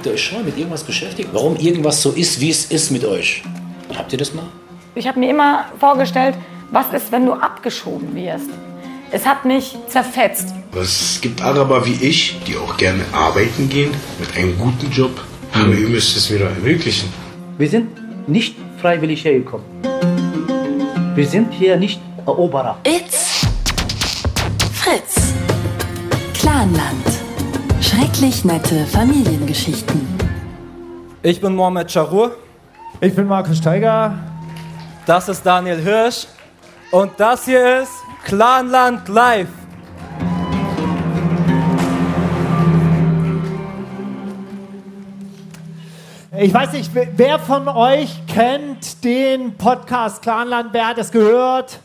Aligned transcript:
Habt 0.00 0.06
ihr 0.06 0.14
euch 0.14 0.24
schon 0.24 0.38
mal 0.38 0.44
mit 0.44 0.56
irgendwas 0.56 0.82
beschäftigt? 0.82 1.28
Warum 1.30 1.56
irgendwas 1.56 2.00
so 2.00 2.12
ist, 2.12 2.40
wie 2.40 2.48
es 2.48 2.64
ist 2.64 2.90
mit 2.90 3.04
euch? 3.04 3.42
Habt 3.94 4.10
ihr 4.10 4.18
das 4.18 4.32
mal? 4.32 4.46
Ich 4.94 5.06
habe 5.06 5.20
mir 5.20 5.28
immer 5.28 5.66
vorgestellt, 5.78 6.36
was 6.70 6.90
ist, 6.94 7.12
wenn 7.12 7.26
du 7.26 7.34
abgeschoben 7.34 8.14
wirst? 8.14 8.48
Es 9.10 9.26
hat 9.26 9.44
mich 9.44 9.76
zerfetzt. 9.88 10.54
Es 10.74 11.20
gibt 11.20 11.42
Araber 11.42 11.84
wie 11.84 12.02
ich, 12.02 12.38
die 12.46 12.56
auch 12.56 12.78
gerne 12.78 13.04
arbeiten 13.12 13.68
gehen, 13.68 13.90
mit 14.18 14.34
einem 14.38 14.58
guten 14.58 14.90
Job. 14.90 15.20
Aber 15.52 15.74
ihr 15.74 15.88
müsst 15.88 16.16
es 16.16 16.32
wieder 16.32 16.48
ermöglichen. 16.48 17.12
Wir 17.58 17.68
sind 17.68 17.90
nicht 18.26 18.56
freiwillig 18.80 19.22
hergekommen. 19.26 19.66
Wir 21.14 21.26
sind 21.26 21.52
hier 21.52 21.76
nicht 21.76 22.00
Eroberer. 22.24 22.78
It's 22.84 23.44
Fritz. 24.72 25.34
Clanland. 26.32 27.09
Schrecklich 27.90 28.44
nette 28.44 28.86
Familiengeschichten. 28.86 30.00
Ich 31.24 31.40
bin 31.40 31.56
Mohamed 31.56 31.90
Charur. 31.90 32.36
Ich 33.00 33.16
bin 33.16 33.26
Markus 33.26 33.58
Steiger. 33.58 34.16
Das 35.06 35.28
ist 35.28 35.44
Daniel 35.44 35.82
Hirsch. 35.82 36.28
Und 36.92 37.18
das 37.18 37.46
hier 37.46 37.80
ist 37.80 37.90
Clanland 38.22 39.08
Live. 39.08 39.48
Ich 46.38 46.54
weiß 46.54 46.72
nicht, 46.74 46.92
wer 46.94 47.40
von 47.40 47.66
euch 47.66 48.24
kennt 48.28 49.02
den 49.02 49.56
Podcast 49.56 50.22
Clanland? 50.22 50.68
Wer 50.70 50.86
hat 50.86 50.98
es 50.98 51.10
gehört? 51.10 51.80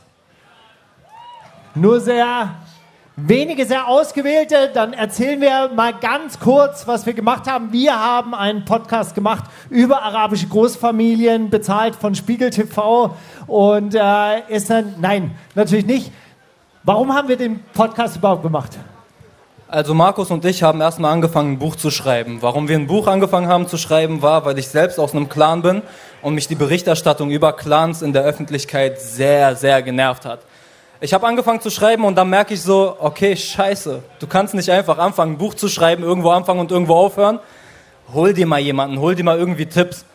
Nur 1.74 2.00
sehr 2.00 2.54
wenige, 3.16 3.66
sehr 3.66 3.88
ausgewählte. 3.88 4.72
Dann 4.74 4.94
erzählen 4.94 5.40
wir 5.40 5.70
mal 5.74 5.94
ganz 5.94 6.40
kurz, 6.40 6.88
was 6.88 7.06
wir 7.06 7.14
gemacht 7.14 7.50
haben. 7.50 7.72
Wir 7.72 8.00
haben 8.00 8.34
einen 8.34 8.66
Podcast 8.66 9.16
gemacht 9.16 9.46
über 9.70 10.04
arabische 10.04 10.48
Großfamilien, 10.48 11.50
bezahlt 11.50 11.96
von 11.96 12.16
Spiegel 12.16 12.50
TV. 12.50 13.16
Und 13.48 13.96
äh, 13.96 14.42
ist 14.50 14.70
dann, 14.70 14.96
nein, 15.00 15.32
natürlich 15.54 15.86
nicht. 15.86 16.12
Warum 16.84 17.14
haben 17.14 17.28
wir 17.28 17.38
den 17.38 17.62
Podcast 17.74 18.18
überhaupt 18.18 18.44
gemacht? 18.44 18.78
Also 19.68 19.96
Markus 19.96 20.30
und 20.30 20.46
ich 20.46 20.62
haben 20.62 20.80
erstmal 20.80 21.12
angefangen, 21.12 21.54
ein 21.54 21.60
Buch 21.60 21.76
zu 21.76 21.90
schreiben. 21.90 22.38
Warum 22.42 22.68
wir 22.68 22.76
ein 22.76 22.86
Buch 22.86 23.08
angefangen 23.08 23.48
haben 23.48 23.68
zu 23.68 23.78
schreiben, 23.78 24.22
war, 24.22 24.46
weil 24.46 24.60
ich 24.60 24.68
selbst 24.68 25.00
aus 25.00 25.14
einem 25.14 25.28
Clan 25.28 25.64
bin 25.64 25.82
und 26.22 26.36
mich 26.36 26.48
die 26.48 26.56
Berichterstattung 26.56 27.32
über 27.32 27.54
Clans 27.54 28.04
in 28.04 28.14
der 28.14 28.24
Öffentlichkeit 28.24 29.02
sehr, 29.02 29.56
sehr 29.56 29.82
genervt 29.82 30.26
hat. 30.26 30.42
Ich 31.02 31.14
habe 31.14 31.28
angefangen 31.28 31.60
zu 31.60 31.70
schreiben 31.70 32.06
und 32.06 32.16
dann 32.16 32.30
merke 32.30 32.54
ich 32.54 32.62
so, 32.62 32.96
okay, 33.00 33.36
scheiße, 33.36 34.02
du 34.18 34.28
kannst 34.28 34.54
nicht 34.54 34.72
einfach 34.72 34.98
anfangen, 34.98 35.34
ein 35.34 35.38
Buch 35.38 35.54
zu 35.54 35.68
schreiben, 35.68 36.04
irgendwo 36.04 36.30
anfangen 36.30 36.62
und 36.62 36.72
irgendwo 36.72 36.96
aufhören. 36.96 37.40
Hol 38.14 38.34
dir 38.34 38.48
mal 38.48 38.62
jemanden, 38.62 39.00
hol 39.00 39.14
dir 39.14 39.26
mal 39.26 39.38
irgendwie 39.38 39.66
Tipps. 39.66 40.06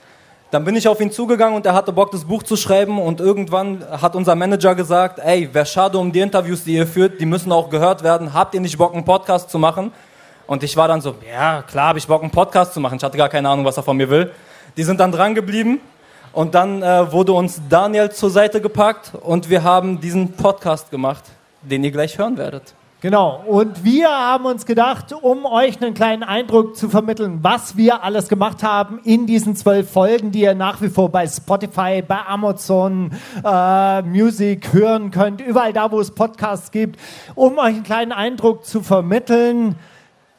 Dann 0.50 0.64
bin 0.64 0.75
ich 0.77 0.89
auf 0.89 0.98
ihn 0.98 1.12
zugegangen 1.12 1.55
und 1.55 1.67
er 1.67 1.75
hatte 1.75 1.92
Bock, 1.92 2.11
das 2.12 2.25
Buch 2.25 2.42
zu 2.42 2.56
schreiben 2.56 2.98
und 2.98 3.20
irgendwann 3.20 3.84
hat 3.91 4.17
unser 4.17 4.34
Manager 4.34 4.75
gesagt, 4.75 5.19
ey, 5.19 5.53
wäre 5.53 5.67
schade 5.67 5.98
um 5.98 6.11
die 6.12 6.20
Interviews, 6.20 6.64
die 6.64 6.77
ihr 6.77 6.87
führt, 6.87 7.20
die 7.20 7.27
müssen 7.27 7.53
auch 7.53 7.69
gehört 7.69 8.03
werden. 8.03 8.33
Habt 8.33 8.55
ihr 8.55 8.61
nicht 8.61 8.78
Bock, 8.78 8.94
einen 8.94 9.05
Podcast 9.05 9.50
zu 9.50 9.59
machen? 9.59 9.92
Und 10.47 10.62
ich 10.62 10.78
war 10.78 10.89
dann 10.89 11.03
so, 11.03 11.15
ja, 11.31 11.61
klar, 11.62 11.89
habe 11.89 11.98
ich 11.98 12.06
Bock, 12.06 12.22
einen 12.22 12.31
Podcast 12.31 12.72
zu 12.72 12.81
machen. 12.81 12.97
Ich 12.97 13.05
hatte 13.05 13.19
gar 13.19 13.28
keine 13.28 13.50
Ahnung, 13.50 13.67
was 13.67 13.77
er 13.77 13.83
von 13.83 13.98
mir 13.98 14.09
will. 14.09 14.33
Die 14.78 14.83
sind 14.83 14.98
dann 14.98 15.12
dran 15.12 15.34
geblieben 15.34 15.81
und 16.33 16.55
dann 16.55 16.83
äh, 16.83 17.12
wurde 17.12 17.33
uns 17.33 17.61
Daniel 17.69 18.11
zur 18.11 18.31
Seite 18.31 18.61
gepackt 18.61 19.12
und 19.20 19.50
wir 19.50 19.62
haben 19.62 20.00
diesen 20.00 20.33
Podcast 20.33 20.91
gemacht, 20.91 21.25
den 21.62 21.84
ihr 21.84 21.91
gleich 21.91 22.19
hören 22.19 22.37
werdet. 22.37 22.75
Genau, 23.03 23.42
und 23.47 23.83
wir 23.83 24.11
haben 24.11 24.45
uns 24.45 24.67
gedacht, 24.67 25.14
um 25.14 25.47
euch 25.47 25.81
einen 25.81 25.95
kleinen 25.95 26.22
Eindruck 26.22 26.77
zu 26.77 26.91
vermitteln, 26.91 27.39
was 27.41 27.78
wir 27.78 28.05
alles 28.05 28.28
gemacht 28.28 28.62
haben 28.62 29.00
in 29.05 29.27
diesen 29.27 29.56
zwölf 29.56 29.91
Folgen, 29.91 30.33
die 30.33 30.42
ihr 30.42 30.55
nach 30.55 30.83
wie 30.83 30.91
vor 30.91 31.09
bei 31.09 31.27
Spotify, 31.27 32.03
bei 32.06 32.19
Amazon 32.27 33.11
äh, 33.42 34.03
Music 34.03 34.75
hören 34.75 35.10
könnt, 35.10 35.41
überall 35.41 35.72
da, 35.72 35.91
wo 35.91 35.99
es 35.99 36.10
Podcasts 36.10 36.72
gibt, 36.72 37.00
um 37.34 37.56
euch 37.56 37.69
einen 37.69 37.84
kleinen 37.84 38.12
Eindruck 38.12 38.66
zu 38.66 38.83
vermitteln, 38.83 39.77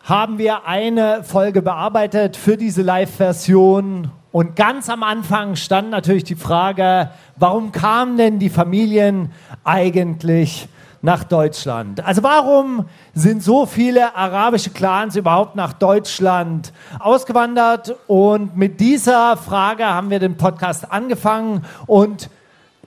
haben 0.04 0.38
wir 0.38 0.66
eine 0.66 1.24
Folge 1.24 1.62
bearbeitet 1.62 2.38
für 2.38 2.58
diese 2.58 2.82
Live-Version. 2.82 4.12
Und 4.32 4.56
ganz 4.56 4.90
am 4.90 5.04
Anfang 5.04 5.56
stand 5.56 5.90
natürlich 5.90 6.24
die 6.24 6.36
Frage, 6.36 7.10
warum 7.36 7.72
kamen 7.72 8.18
denn 8.18 8.40
die 8.40 8.50
Familien 8.50 9.32
eigentlich 9.64 10.68
nach 11.02 11.24
Deutschland? 11.24 12.04
Also 12.06 12.24
warum 12.24 12.86
sind 13.14 13.44
so 13.44 13.66
viele 13.66 14.16
arabische 14.16 14.70
Clans 14.70 15.16
überhaupt 15.16 15.56
nach 15.56 15.74
Deutschland 15.74 16.72
ausgewandert? 17.00 17.96
Und 18.08 18.56
mit 18.58 18.80
dieser 18.80 19.38
Frage 19.38 19.86
haben 19.86 20.10
wir 20.10 20.20
den 20.20 20.38
Podcast 20.38 20.92
angefangen 20.92 21.66
und 21.88 22.30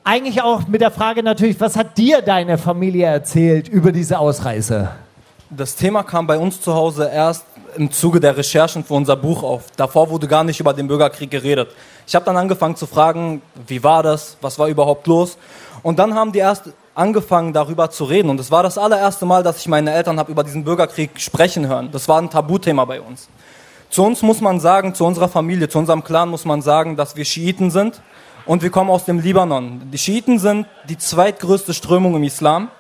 eigentlich 0.02 0.42
auch 0.42 0.66
mit 0.68 0.80
der 0.80 0.90
Frage 0.90 1.22
natürlich, 1.22 1.60
was 1.60 1.76
hat 1.76 1.96
dir 1.96 2.22
deine 2.22 2.58
Familie 2.58 3.06
erzählt 3.06 3.68
über 3.68 3.90
diese 3.90 4.18
Ausreise? 4.18 4.90
Das 5.56 5.76
Thema 5.76 6.02
kam 6.02 6.26
bei 6.26 6.36
uns 6.36 6.60
zu 6.60 6.74
Hause 6.74 7.08
erst 7.12 7.44
im 7.76 7.90
Zuge 7.92 8.18
der 8.18 8.36
Recherchen 8.36 8.82
für 8.82 8.94
unser 8.94 9.14
Buch 9.14 9.44
auf. 9.44 9.64
Davor 9.76 10.10
wurde 10.10 10.26
gar 10.26 10.42
nicht 10.42 10.58
über 10.58 10.72
den 10.72 10.88
Bürgerkrieg 10.88 11.30
geredet. 11.30 11.68
Ich 12.08 12.14
habe 12.16 12.24
dann 12.24 12.36
angefangen 12.36 12.74
zu 12.74 12.86
fragen, 12.86 13.40
wie 13.68 13.84
war 13.84 14.02
das, 14.02 14.36
was 14.40 14.58
war 14.58 14.66
überhaupt 14.66 15.06
los? 15.06 15.38
Und 15.84 16.00
dann 16.00 16.14
haben 16.14 16.32
die 16.32 16.40
erst 16.40 16.70
angefangen 16.96 17.52
darüber 17.52 17.88
zu 17.90 18.04
reden. 18.04 18.30
Und 18.30 18.40
es 18.40 18.50
war 18.50 18.64
das 18.64 18.78
allererste 18.78 19.26
Mal, 19.26 19.44
dass 19.44 19.58
ich 19.58 19.68
meine 19.68 19.92
Eltern 19.92 20.18
habe 20.18 20.32
über 20.32 20.42
diesen 20.42 20.64
Bürgerkrieg 20.64 21.20
sprechen 21.20 21.68
hören. 21.68 21.90
Das 21.92 22.08
war 22.08 22.20
ein 22.20 22.30
Tabuthema 22.30 22.84
bei 22.84 23.00
uns. 23.00 23.28
Zu 23.90 24.02
uns 24.02 24.22
muss 24.22 24.40
man 24.40 24.58
sagen, 24.58 24.92
zu 24.92 25.04
unserer 25.04 25.28
Familie, 25.28 25.68
zu 25.68 25.78
unserem 25.78 26.02
Clan 26.02 26.30
muss 26.30 26.44
man 26.44 26.62
sagen, 26.62 26.96
dass 26.96 27.14
wir 27.14 27.24
Schiiten 27.24 27.70
sind 27.70 28.00
und 28.44 28.62
wir 28.62 28.70
kommen 28.70 28.90
aus 28.90 29.04
dem 29.04 29.20
Libanon. 29.20 29.82
Die 29.92 29.98
Schiiten 29.98 30.40
sind 30.40 30.66
die 30.88 30.98
zweitgrößte 30.98 31.74
Strömung 31.74 32.16
im 32.16 32.24
Islam. 32.24 32.70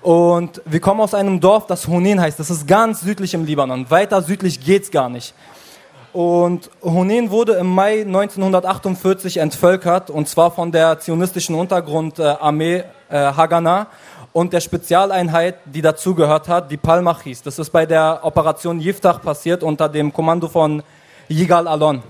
Und 0.00 0.62
wir 0.64 0.80
kommen 0.80 1.00
aus 1.00 1.14
einem 1.14 1.40
Dorf, 1.40 1.66
das 1.66 1.86
Hunin 1.86 2.20
heißt. 2.20 2.38
Das 2.38 2.50
ist 2.50 2.66
ganz 2.66 3.02
südlich 3.02 3.34
im 3.34 3.44
Libanon. 3.44 3.90
Weiter 3.90 4.22
südlich 4.22 4.64
geht's 4.64 4.90
gar 4.90 5.08
nicht. 5.08 5.34
Und 6.12 6.70
Hunin 6.82 7.30
wurde 7.30 7.54
im 7.54 7.68
Mai 7.68 8.02
1948 8.02 9.38
entvölkert, 9.38 10.10
und 10.10 10.28
zwar 10.28 10.50
von 10.50 10.70
der 10.70 10.98
zionistischen 11.00 11.54
Untergrundarmee 11.54 12.84
äh, 13.08 13.16
Haganah 13.16 13.86
und 14.32 14.52
der 14.52 14.60
Spezialeinheit, 14.60 15.56
die 15.64 15.80
dazugehört 15.80 16.48
hat, 16.48 16.70
die 16.70 16.76
Palmachis. 16.76 17.42
Das 17.42 17.58
ist 17.58 17.70
bei 17.70 17.86
der 17.86 18.20
Operation 18.22 18.80
Yiftach 18.80 19.22
passiert 19.22 19.62
unter 19.62 19.88
dem 19.88 20.12
Kommando 20.12 20.48
von 20.48 20.82
Yigal 21.28 21.66
Alon. 21.66 22.02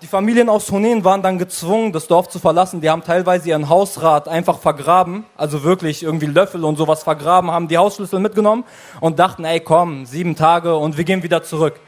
Die 0.00 0.06
Familien 0.06 0.48
aus 0.48 0.70
Hunin 0.70 1.02
waren 1.02 1.22
dann 1.22 1.38
gezwungen, 1.38 1.92
das 1.92 2.06
Dorf 2.06 2.28
zu 2.28 2.38
verlassen. 2.38 2.80
Die 2.80 2.88
haben 2.88 3.02
teilweise 3.02 3.48
ihren 3.48 3.68
Hausrat 3.68 4.28
einfach 4.28 4.60
vergraben, 4.60 5.24
also 5.36 5.64
wirklich 5.64 6.04
irgendwie 6.04 6.26
Löffel 6.26 6.64
und 6.64 6.76
sowas 6.76 7.02
vergraben, 7.02 7.50
haben 7.50 7.66
die 7.66 7.78
Hausschlüssel 7.78 8.20
mitgenommen 8.20 8.62
und 9.00 9.18
dachten, 9.18 9.44
ey 9.44 9.58
komm, 9.58 10.06
sieben 10.06 10.36
Tage 10.36 10.76
und 10.76 10.96
wir 10.96 11.02
gehen 11.02 11.24
wieder 11.24 11.42
zurück. 11.42 11.80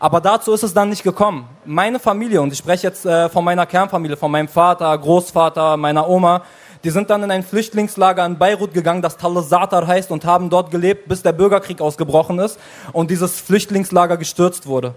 Aber 0.00 0.20
dazu 0.20 0.52
ist 0.52 0.64
es 0.64 0.74
dann 0.74 0.88
nicht 0.88 1.04
gekommen. 1.04 1.48
Meine 1.64 2.00
Familie, 2.00 2.42
und 2.42 2.52
ich 2.52 2.58
spreche 2.58 2.88
jetzt 2.88 3.06
äh, 3.06 3.28
von 3.28 3.44
meiner 3.44 3.64
Kernfamilie, 3.64 4.16
von 4.16 4.32
meinem 4.32 4.48
Vater, 4.48 4.98
Großvater, 4.98 5.76
meiner 5.76 6.08
Oma, 6.08 6.42
die 6.82 6.90
sind 6.90 7.10
dann 7.10 7.22
in 7.22 7.30
ein 7.30 7.44
Flüchtlingslager 7.44 8.26
in 8.26 8.38
Beirut 8.38 8.74
gegangen, 8.74 9.02
das 9.02 9.16
Tal 9.16 9.40
Satar 9.40 9.86
heißt, 9.86 10.10
und 10.10 10.24
haben 10.24 10.50
dort 10.50 10.72
gelebt, 10.72 11.06
bis 11.06 11.22
der 11.22 11.30
Bürgerkrieg 11.30 11.80
ausgebrochen 11.80 12.40
ist 12.40 12.58
und 12.92 13.12
dieses 13.12 13.40
Flüchtlingslager 13.40 14.16
gestürzt 14.16 14.66
wurde. 14.66 14.96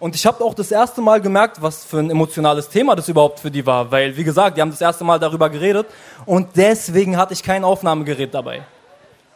Und 0.00 0.14
ich 0.14 0.24
habe 0.26 0.44
auch 0.44 0.54
das 0.54 0.70
erste 0.70 1.00
Mal 1.00 1.20
gemerkt, 1.20 1.60
was 1.60 1.84
für 1.84 1.98
ein 1.98 2.10
emotionales 2.10 2.68
Thema 2.68 2.94
das 2.94 3.08
überhaupt 3.08 3.40
für 3.40 3.50
die 3.50 3.66
war, 3.66 3.90
weil, 3.90 4.16
wie 4.16 4.24
gesagt, 4.24 4.56
die 4.56 4.60
haben 4.60 4.70
das 4.70 4.80
erste 4.80 5.02
Mal 5.02 5.18
darüber 5.18 5.50
geredet. 5.50 5.86
Und 6.24 6.48
deswegen 6.56 7.16
hatte 7.16 7.32
ich 7.32 7.42
kein 7.42 7.64
Aufnahmegerät 7.64 8.32
dabei. 8.32 8.62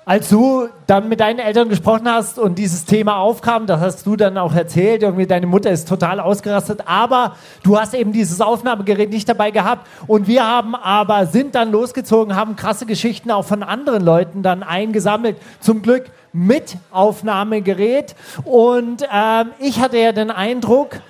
Als 0.05 0.31
du 0.31 0.69
dann 0.89 1.09
mit 1.09 1.21
deinen 1.21 1.39
Eltern 1.39 1.69
gesprochen 1.69 2.11
hast 2.11 2.37
und 2.37 2.59
dieses 2.59 2.85
Thema 2.85 3.19
aufkam, 3.19 3.67
das 3.67 3.81
hast 3.81 4.05
du 4.05 4.17
dann 4.17 4.37
auch 4.37 4.53
erzählt, 4.53 5.03
irgendwie 5.03 5.27
deine 5.29 5.47
Mutter 5.47 5.71
ist 5.71 5.89
total 5.89 6.19
ausgerastet, 6.19 6.81
aber 6.87 7.37
du 7.63 7.79
hast 7.79 7.95
eben 7.95 8.13
dieses 8.13 8.41
Aufnahmegerät 8.41 9.11
nicht 9.11 9.29
dabei 9.29 9.53
gehabt. 9.53 9.87
Und 10.09 10.27
wir 10.27 10.45
haben 10.45 10.75
aber, 10.75 11.27
sind 11.27 11.55
dann 11.55 11.71
losgezogen, 11.71 12.35
haben 12.35 12.57
krasse 12.57 12.85
Geschichten 12.85 13.31
auch 13.31 13.45
von 13.45 13.63
anderen 13.63 14.05
Leuten 14.05 14.43
dann 14.43 14.65
eingesammelt, 14.65 15.37
zum 15.61 15.83
Glück 15.83 16.07
mit 16.33 16.77
Aufnahmegerät 16.91 18.15
und 18.45 19.03
ähm, 19.13 19.51
ich 19.59 19.81
hatte 19.81 19.99
ja 19.99 20.13
den 20.13 20.31
Eindruck, 20.31 21.01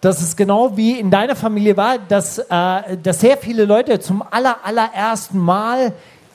dass 0.00 0.22
es 0.22 0.36
genau 0.36 0.76
wie 0.76 0.98
in 0.98 1.10
deiner 1.10 1.36
Familie 1.36 1.76
war, 1.76 1.98
dass, 1.98 2.38
äh, 2.38 2.96
dass 3.02 3.20
sehr 3.20 3.36
viele 3.36 3.64
Leute 3.64 3.98
zum 4.00 4.22
aller, 4.22 4.58
allerersten 4.64 5.38
Mal 5.38 5.92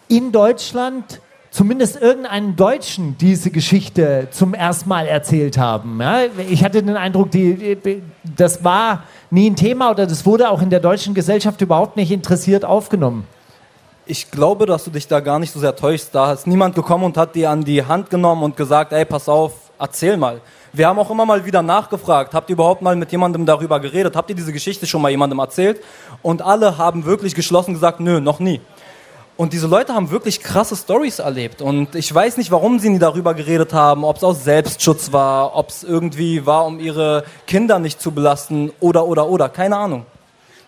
in 0.08 0.32
Deutschland 0.32 1.22
zumindest 1.54 2.02
irgendeinen 2.02 2.56
Deutschen 2.56 3.16
diese 3.20 3.52
Geschichte 3.52 4.28
zum 4.32 4.56
ersten 4.56 4.90
Mal 4.90 5.08
erzählt 5.08 5.58
haben. 5.58 6.02
Ja, 6.02 6.22
ich 6.50 6.64
hatte 6.64 6.82
den 6.82 6.98
Eindruck, 6.98 7.30
die, 7.30 7.78
das 8.36 8.64
war 8.64 9.04
nie 9.30 9.52
ein 9.52 9.56
Thema 9.56 9.92
oder 9.92 10.08
das 10.08 10.26
wurde 10.26 10.50
auch 10.50 10.64
in 10.64 10.72
der 10.72 10.80
deutschen 10.80 11.14
Gesellschaft 11.14 11.62
überhaupt 11.62 11.96
nicht 11.96 12.12
interessiert 12.12 12.66
aufgenommen. 12.66 13.28
Ich 14.06 14.32
glaube, 14.32 14.66
dass 14.66 14.84
du 14.84 14.92
dich 14.92 15.08
da 15.08 15.20
gar 15.20 15.40
nicht 15.40 15.54
so 15.54 15.60
sehr 15.60 15.76
täuschst. 15.76 16.14
Da 16.14 16.34
ist 16.34 16.46
niemand 16.46 16.76
gekommen 16.76 17.06
und 17.06 17.18
hat 17.18 17.36
dir 17.36 17.50
an 17.50 17.64
die 17.64 17.86
Hand 17.86 18.10
genommen 18.10 18.44
und 18.44 18.58
gesagt, 18.58 18.92
ey, 18.92 19.06
pass 19.06 19.30
auf, 19.30 19.54
Erzähl 19.84 20.16
mal. 20.16 20.40
Wir 20.72 20.88
haben 20.88 20.98
auch 20.98 21.12
immer 21.12 21.26
mal 21.26 21.44
wieder 21.46 21.62
nachgefragt, 21.62 22.34
habt 22.34 22.50
ihr 22.50 22.54
überhaupt 22.54 22.82
mal 22.82 22.96
mit 22.96 23.12
jemandem 23.12 23.46
darüber 23.46 23.82
geredet? 23.82 24.16
Habt 24.16 24.30
ihr 24.30 24.36
diese 24.36 24.54
Geschichte 24.54 24.88
schon 24.88 25.02
mal 25.02 25.10
jemandem 25.10 25.40
erzählt? 25.40 25.84
Und 26.22 26.42
alle 26.42 26.78
haben 26.78 27.04
wirklich 27.04 27.36
geschlossen 27.36 27.74
gesagt, 27.74 28.00
nö, 28.00 28.22
noch 28.22 28.40
nie. 28.40 28.62
Und 29.36 29.52
diese 29.52 29.68
Leute 29.68 29.94
haben 29.94 30.10
wirklich 30.10 30.42
krasse 30.42 30.78
Stories 30.78 31.20
erlebt. 31.20 31.62
Und 31.62 31.96
ich 31.96 32.14
weiß 32.14 32.38
nicht, 32.38 32.50
warum 32.50 32.80
sie 32.80 32.90
nie 32.90 33.00
darüber 33.00 33.34
geredet 33.34 33.74
haben, 33.74 34.06
ob 34.06 34.18
es 34.18 34.24
aus 34.24 34.46
Selbstschutz 34.46 35.12
war, 35.12 35.54
ob 35.56 35.68
es 35.68 35.84
irgendwie 35.84 36.46
war, 36.46 36.66
um 36.66 36.80
ihre 36.80 37.26
Kinder 37.46 37.80
nicht 37.80 38.00
zu 38.00 38.12
belasten 38.12 38.72
oder, 38.80 39.06
oder, 39.06 39.28
oder. 39.28 39.50
Keine 39.50 39.76
Ahnung. 39.76 40.06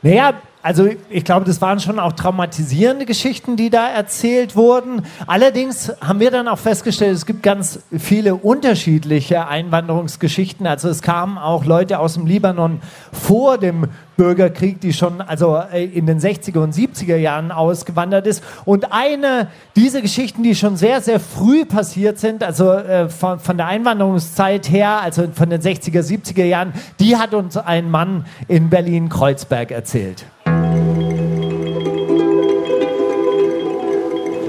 Naja, 0.01 0.33
also 0.65 0.89
ich 1.11 1.23
glaube, 1.23 1.45
das 1.45 1.61
waren 1.61 1.79
schon 1.79 1.99
auch 1.99 2.13
traumatisierende 2.13 3.05
Geschichten, 3.05 3.55
die 3.55 3.69
da 3.69 3.87
erzählt 3.87 4.55
wurden. 4.55 5.03
Allerdings 5.27 5.93
haben 6.01 6.19
wir 6.19 6.31
dann 6.31 6.47
auch 6.47 6.57
festgestellt, 6.57 7.15
es 7.15 7.27
gibt 7.27 7.43
ganz 7.43 7.81
viele 7.95 8.33
unterschiedliche 8.33 9.47
Einwanderungsgeschichten. 9.47 10.65
Also 10.65 10.89
es 10.89 11.03
kamen 11.03 11.37
auch 11.37 11.65
Leute 11.65 11.99
aus 11.99 12.15
dem 12.15 12.25
Libanon 12.25 12.79
vor 13.11 13.59
dem 13.59 13.89
Bürgerkrieg, 14.17 14.81
die 14.81 14.93
schon 14.93 15.21
also 15.21 15.55
äh, 15.55 15.85
in 15.85 16.07
den 16.07 16.19
60er 16.19 16.57
und 16.57 16.73
70er 16.73 17.17
Jahren 17.17 17.51
ausgewandert 17.51 18.25
ist. 18.25 18.43
Und 18.65 18.91
eine 18.91 19.49
dieser 19.75 20.01
Geschichten, 20.01 20.41
die 20.41 20.55
schon 20.55 20.77
sehr, 20.77 20.99
sehr 21.01 21.19
früh 21.19 21.65
passiert 21.65 22.17
sind, 22.17 22.43
also 22.43 22.71
äh, 22.71 23.07
von, 23.09 23.37
von 23.37 23.57
der 23.57 23.67
Einwanderungszeit 23.67 24.67
her, 24.71 25.01
also 25.01 25.27
von 25.31 25.51
den 25.51 25.61
60er, 25.61 26.01
70er 26.01 26.45
Jahren, 26.45 26.73
die 26.99 27.17
hat 27.17 27.35
uns 27.35 27.55
ein 27.55 27.91
Mann 27.91 28.25
in 28.47 28.71
Berlin-Kreuzberg 28.71 29.69
erzählt. 29.69 30.25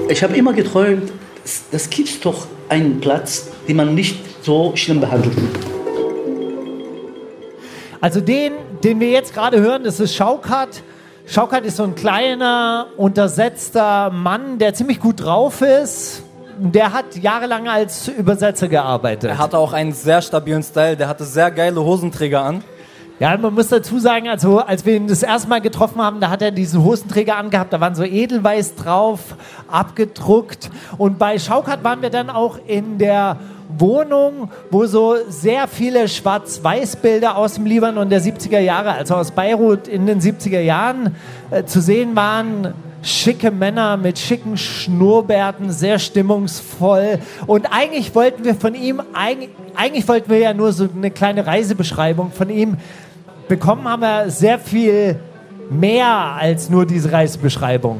Ich 0.09 0.23
habe 0.23 0.37
immer 0.37 0.53
geträumt, 0.53 1.11
das, 1.43 1.63
das 1.69 1.89
gibt 1.89 2.23
doch 2.23 2.47
einen 2.69 3.01
Platz, 3.01 3.49
den 3.67 3.75
man 3.75 3.93
nicht 3.93 4.43
so 4.43 4.71
schlimm 4.75 5.01
behandelt. 5.01 5.35
Also 7.99 8.21
den, 8.21 8.53
den 8.83 9.01
wir 9.01 9.09
jetzt 9.09 9.33
gerade 9.33 9.59
hören, 9.59 9.83
das 9.83 9.99
ist 9.99 10.15
Schaukat. 10.15 10.81
Schaukat 11.25 11.65
ist 11.65 11.75
so 11.75 11.83
ein 11.83 11.95
kleiner, 11.95 12.87
untersetzter 12.95 14.09
Mann, 14.09 14.59
der 14.59 14.73
ziemlich 14.73 15.01
gut 15.01 15.23
drauf 15.23 15.61
ist. 15.61 16.23
Der 16.57 16.93
hat 16.93 17.17
jahrelang 17.17 17.67
als 17.67 18.07
Übersetzer 18.07 18.69
gearbeitet. 18.69 19.29
Er 19.29 19.37
hatte 19.37 19.57
auch 19.57 19.73
einen 19.73 19.91
sehr 19.91 20.21
stabilen 20.21 20.63
Style, 20.63 20.95
der 20.95 21.09
hatte 21.09 21.25
sehr 21.25 21.51
geile 21.51 21.83
Hosenträger 21.83 22.43
an. 22.43 22.63
Ja, 23.19 23.35
man 23.35 23.55
muss 23.55 23.69
dazu 23.69 23.97
sagen, 23.97 24.29
also 24.29 24.59
als 24.59 24.85
wir 24.85 24.95
ihn 24.95 25.07
das 25.07 25.23
erste 25.23 25.49
Mal 25.49 25.59
getroffen 25.59 25.99
haben, 25.99 26.19
da 26.19 26.29
hat 26.29 26.43
er 26.43 26.51
diesen 26.51 26.83
Hosenträger 26.83 27.35
angehabt, 27.35 27.73
da 27.73 27.81
waren 27.81 27.95
so 27.95 28.03
Edelweiß 28.03 28.75
drauf, 28.75 29.35
abgedruckt. 29.67 30.69
Und 30.99 31.17
bei 31.17 31.39
Schaukat 31.39 31.83
waren 31.83 32.03
wir 32.03 32.11
dann 32.11 32.29
auch 32.29 32.59
in 32.67 32.99
der 32.99 33.37
Wohnung, 33.75 34.51
wo 34.69 34.85
so 34.85 35.15
sehr 35.29 35.67
viele 35.67 36.07
Schwarz-Weiß-Bilder 36.07 37.37
aus 37.37 37.55
dem 37.55 37.65
Libanon 37.65 38.07
der 38.07 38.21
70er 38.21 38.59
Jahre, 38.59 38.91
also 38.91 39.15
aus 39.15 39.31
Beirut 39.31 39.87
in 39.87 40.05
den 40.05 40.21
70er 40.21 40.59
Jahren, 40.59 41.15
äh, 41.49 41.63
zu 41.63 41.81
sehen 41.81 42.15
waren. 42.15 42.75
Schicke 43.01 43.49
Männer 43.49 43.97
mit 43.97 44.19
schicken 44.19 44.57
Schnurrbärten, 44.57 45.71
sehr 45.71 45.97
stimmungsvoll. 45.97 47.19
Und 47.47 47.65
eigentlich 47.71 48.13
wollten 48.13 48.43
wir 48.43 48.53
von 48.53 48.75
ihm, 48.75 49.01
eigentlich, 49.13 49.49
eigentlich 49.75 50.07
wollten 50.07 50.29
wir 50.29 50.39
ja 50.39 50.53
nur 50.53 50.71
so 50.71 50.87
eine 50.93 51.09
kleine 51.09 51.47
Reisebeschreibung 51.47 52.31
von 52.31 52.49
ihm 52.49 52.77
bekommen 53.47 53.87
haben 53.87 54.01
wir 54.01 54.29
sehr 54.29 54.59
viel 54.59 55.19
mehr 55.69 56.07
als 56.07 56.69
nur 56.69 56.85
diese 56.85 57.11
Reisebeschreibung. 57.11 57.99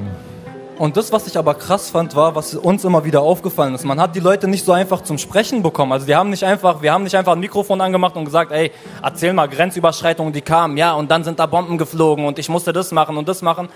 Und 0.78 0.96
das, 0.96 1.12
was 1.12 1.26
ich 1.26 1.36
aber 1.38 1.56
krass 1.56 1.90
fand, 1.90 2.16
war, 2.16 2.36
was 2.36 2.54
uns 2.54 2.86
immer 2.86 3.04
wieder 3.04 3.22
aufgefallen 3.22 3.74
ist. 3.74 3.84
Man 3.84 4.00
hat 4.00 4.16
die 4.16 4.20
Leute 4.20 4.48
nicht 4.48 4.64
so 4.64 4.74
einfach 4.74 5.02
zum 5.02 5.18
Sprechen 5.18 5.64
bekommen. 5.64 5.92
Also 5.92 6.06
die 6.06 6.16
haben 6.16 6.30
nicht 6.30 6.44
einfach, 6.44 6.84
wir 6.84 6.94
haben 6.94 7.04
nicht 7.04 7.16
einfach 7.16 7.32
ein 7.34 7.40
Mikrofon 7.40 7.82
angemacht 7.82 8.16
und 8.16 8.26
gesagt, 8.26 8.52
ey, 8.52 8.72
erzähl 9.02 9.34
mal 9.34 9.48
Grenzüberschreitungen, 9.48 10.34
die 10.34 10.42
kamen, 10.42 10.78
ja, 10.78 10.94
und 10.94 11.10
dann 11.10 11.24
sind 11.24 11.40
da 11.40 11.48
Bomben 11.48 11.80
geflogen 11.80 12.26
und 12.26 12.38
ich 12.38 12.48
musste 12.48 12.74
das 12.74 12.92
machen 12.92 13.18
und 13.18 13.28
das 13.28 13.42
machen. 13.42 13.70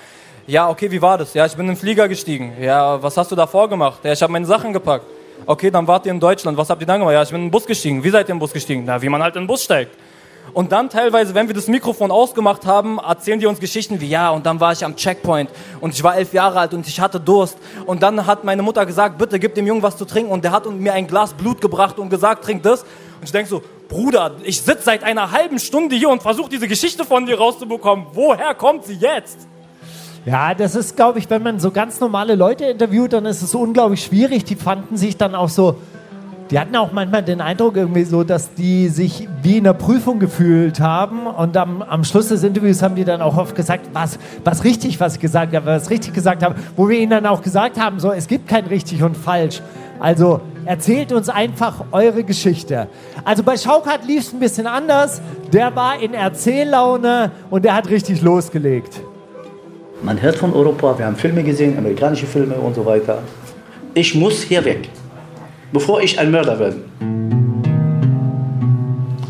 Ja, 0.46 0.70
okay, 0.70 0.92
wie 0.92 1.02
war 1.02 1.18
das? 1.18 1.34
Ja, 1.34 1.46
ich 1.48 1.54
bin 1.54 1.66
in 1.66 1.74
den 1.74 1.78
Flieger 1.78 2.08
gestiegen. 2.08 2.54
Ja, 2.62 3.02
was 3.02 3.18
hast 3.18 3.32
du 3.32 3.36
davor 3.36 3.68
gemacht? 3.68 4.02
Ja, 4.04 4.14
ich 4.14 4.22
habe 4.22 4.32
meine 4.32 4.46
Sachen 4.46 4.72
gepackt. 4.72 5.06
Okay, 5.48 5.72
dann 5.72 5.88
wart 5.88 6.06
ihr 6.06 6.12
in 6.12 6.20
Deutschland. 6.20 6.56
Was 6.56 6.70
habt 6.70 6.82
ihr 6.82 6.88
dann 6.88 7.00
gemacht? 7.00 7.14
Ja, 7.14 7.24
ich 7.24 7.30
bin 7.30 7.40
in 7.40 7.46
den 7.46 7.52
Bus 7.52 7.66
gestiegen. 7.66 8.04
Wie 8.04 8.12
seid 8.12 8.28
ihr 8.28 8.34
in 8.34 8.36
den 8.36 8.40
Bus 8.40 8.54
gestiegen? 8.54 8.84
Na, 8.86 9.02
wie 9.02 9.10
man 9.10 9.24
halt 9.24 9.36
in 9.36 9.44
den 9.44 9.48
Bus 9.48 9.64
steigt. 9.64 9.96
Und 10.54 10.72
dann 10.72 10.90
teilweise, 10.90 11.34
wenn 11.34 11.48
wir 11.48 11.56
das 11.56 11.68
Mikrofon 11.68 12.12
ausgemacht 12.12 12.66
haben, 12.66 12.98
erzählen 12.98 13.40
die 13.40 13.46
uns 13.46 13.60
Geschichten 13.60 14.02
wie, 14.02 14.10
ja, 14.10 14.32
und 14.32 14.46
dann 14.46 14.60
war 14.60 14.74
ich 14.74 14.84
am 14.84 14.96
Checkpoint 14.96 15.50
und 15.80 15.94
ich 15.94 16.04
war 16.04 16.16
elf 16.16 16.34
Jahre 16.34 16.60
alt 16.60 16.74
und 16.74 16.86
ich 16.88 17.00
hatte 17.00 17.20
Durst. 17.20 17.58
Und 17.86 18.04
dann 18.04 18.26
hat 18.26 18.44
meine 18.44 18.62
Mutter 18.62 18.86
gesagt, 18.86 19.18
bitte 19.18 19.40
gib 19.40 19.56
dem 19.56 19.66
Jungen 19.66 19.82
was 19.82 19.98
zu 19.98 20.06
trinken. 20.06 20.32
Und 20.32 20.44
der 20.44 20.52
hat 20.52 20.70
mir 20.70 20.94
ein 20.94 21.08
Glas 21.08 21.34
Blut 21.34 21.62
gebracht 21.62 22.00
und 22.00 22.10
gesagt, 22.10 22.44
trink 22.44 22.64
das. 22.64 22.82
Und 22.82 23.26
ich 23.26 23.32
denke 23.32 23.50
so, 23.50 23.62
Bruder, 23.88 24.32
ich 24.44 24.62
sitze 24.62 24.84
seit 24.84 25.04
einer 25.04 25.32
halben 25.32 25.60
Stunde 25.60 25.96
hier 25.96 26.10
und 26.10 26.22
versuche 26.22 26.50
diese 26.50 26.68
Geschichte 26.68 27.06
von 27.06 27.26
dir 27.26 27.38
rauszubekommen. 27.38 28.08
Woher 28.14 28.54
kommt 28.54 28.86
sie 28.86 28.96
jetzt? 28.96 29.48
Ja, 30.26 30.54
das 30.54 30.76
ist, 30.76 30.96
glaube 30.96 31.20
ich, 31.20 31.30
wenn 31.30 31.42
man 31.42 31.60
so 31.60 31.72
ganz 31.72 32.00
normale 32.00 32.36
Leute 32.36 32.66
interviewt, 32.66 33.14
dann 33.14 33.26
ist 33.26 33.42
es 33.42 33.56
unglaublich 33.56 34.04
schwierig. 34.04 34.44
Die 34.44 34.56
fanden 34.56 34.96
sich 34.96 35.18
dann 35.18 35.34
auch 35.34 35.50
so, 35.50 35.78
die 36.52 36.60
hatten 36.60 36.76
auch 36.76 36.92
manchmal 36.92 37.24
den 37.24 37.40
Eindruck 37.40 37.78
irgendwie 37.78 38.04
so, 38.04 38.26
dass 38.26 38.54
die 38.54 38.90
sich 38.90 39.30
wie 39.42 39.58
in 39.58 39.66
einer 39.66 39.74
Prüfung 39.74 40.20
gefühlt 40.20 40.82
haben 40.82 41.26
und 41.26 41.56
am, 41.56 41.82
am 41.82 42.04
Schluss 42.04 42.28
des 42.28 42.44
Interviews 42.44 42.84
haben 42.84 42.96
die 42.96 43.06
dann 43.06 43.22
auch 43.22 43.38
oft 43.38 43.56
gesagt, 43.56 43.88
was, 43.94 44.20
was 44.44 44.66
richtig, 44.66 45.00
was 45.00 45.16
ich 45.16 45.22
gesagt 45.22 45.56
habe, 45.56 45.66
was 45.66 45.90
richtig 45.90 46.14
gesagt 46.14 46.44
habe, 46.44 46.56
wo 46.76 46.90
wir 46.90 47.00
ihnen 47.00 47.12
dann 47.12 47.26
auch 47.26 47.42
gesagt 47.42 47.80
haben, 47.80 48.02
so, 48.02 48.12
es 48.12 48.28
gibt 48.28 48.50
kein 48.50 48.66
richtig 48.66 49.02
und 49.02 49.16
falsch. 49.16 49.62
Also 50.02 50.42
erzählt 50.66 51.14
uns 51.14 51.30
einfach 51.30 51.86
eure 51.94 52.26
Geschichte. 52.26 52.90
Also 53.24 53.44
bei 53.44 53.56
Schaukat 53.56 54.06
lief 54.06 54.24
es 54.24 54.34
ein 54.34 54.40
bisschen 54.40 54.68
anders. 54.68 55.22
Der 55.54 55.74
war 55.76 56.02
in 56.02 56.14
Erzähllaune 56.14 57.32
und 57.50 57.64
der 57.64 57.76
hat 57.76 57.90
richtig 57.90 58.22
losgelegt. 58.22 59.00
Man 60.02 60.22
hört 60.22 60.36
von 60.36 60.54
Europa, 60.54 60.98
wir 60.98 61.06
haben 61.06 61.16
Filme 61.16 61.44
gesehen, 61.44 61.78
amerikanische 61.78 62.26
Filme 62.26 62.56
und 62.56 62.76
so 62.76 62.86
weiter. 62.86 63.20
Ich 63.94 64.16
muss 64.16 64.42
hier 64.42 64.66
weg, 64.66 64.90
bevor 65.72 66.02
ich 66.02 66.20
ein 66.20 66.32
Mörder 66.32 66.60
werde. 66.60 66.78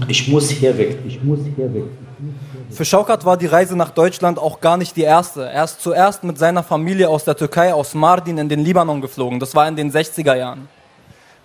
Ich 0.07 0.27
muss 0.27 0.49
hier 0.49 0.77
weg, 0.77 0.97
ich 1.07 1.23
muss 1.23 1.39
hier 1.55 1.73
weg. 1.73 1.83
Für 2.69 2.85
Schaukat 2.85 3.25
war 3.25 3.37
die 3.37 3.47
Reise 3.47 3.75
nach 3.75 3.91
Deutschland 3.91 4.39
auch 4.39 4.61
gar 4.61 4.77
nicht 4.77 4.95
die 4.95 5.01
erste. 5.03 5.49
Er 5.49 5.63
ist 5.63 5.81
zuerst 5.81 6.23
mit 6.23 6.37
seiner 6.37 6.63
Familie 6.63 7.09
aus 7.09 7.23
der 7.23 7.35
Türkei, 7.35 7.73
aus 7.73 7.93
Mardin, 7.93 8.37
in 8.37 8.49
den 8.49 8.59
Libanon 8.59 9.01
geflogen. 9.01 9.39
Das 9.39 9.55
war 9.55 9.67
in 9.67 9.75
den 9.75 9.91
60er 9.91 10.35
Jahren. 10.35 10.67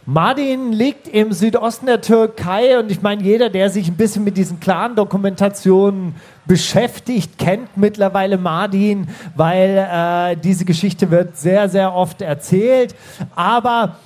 Mardin 0.08 0.70
liegt 0.72 1.08
im 1.08 1.32
Südosten 1.32 1.86
der 1.86 2.00
Türkei 2.00 2.78
und 2.78 2.92
ich 2.92 3.02
meine, 3.02 3.24
jeder, 3.24 3.50
der 3.50 3.70
sich 3.70 3.88
ein 3.88 3.96
bisschen 3.96 4.22
mit 4.22 4.36
diesen 4.36 4.60
klaren 4.60 4.94
Dokumentationen 4.94 6.14
beschäftigt, 6.46 7.38
kennt 7.38 7.76
mittlerweile 7.76 8.38
Mardin, 8.38 9.08
weil 9.34 9.76
äh, 9.90 10.36
diese 10.36 10.64
Geschichte 10.64 11.10
wird 11.10 11.36
sehr, 11.36 11.68
sehr 11.68 11.92
oft 11.92 12.22
erzählt. 12.22 12.94
Aber 13.34 13.96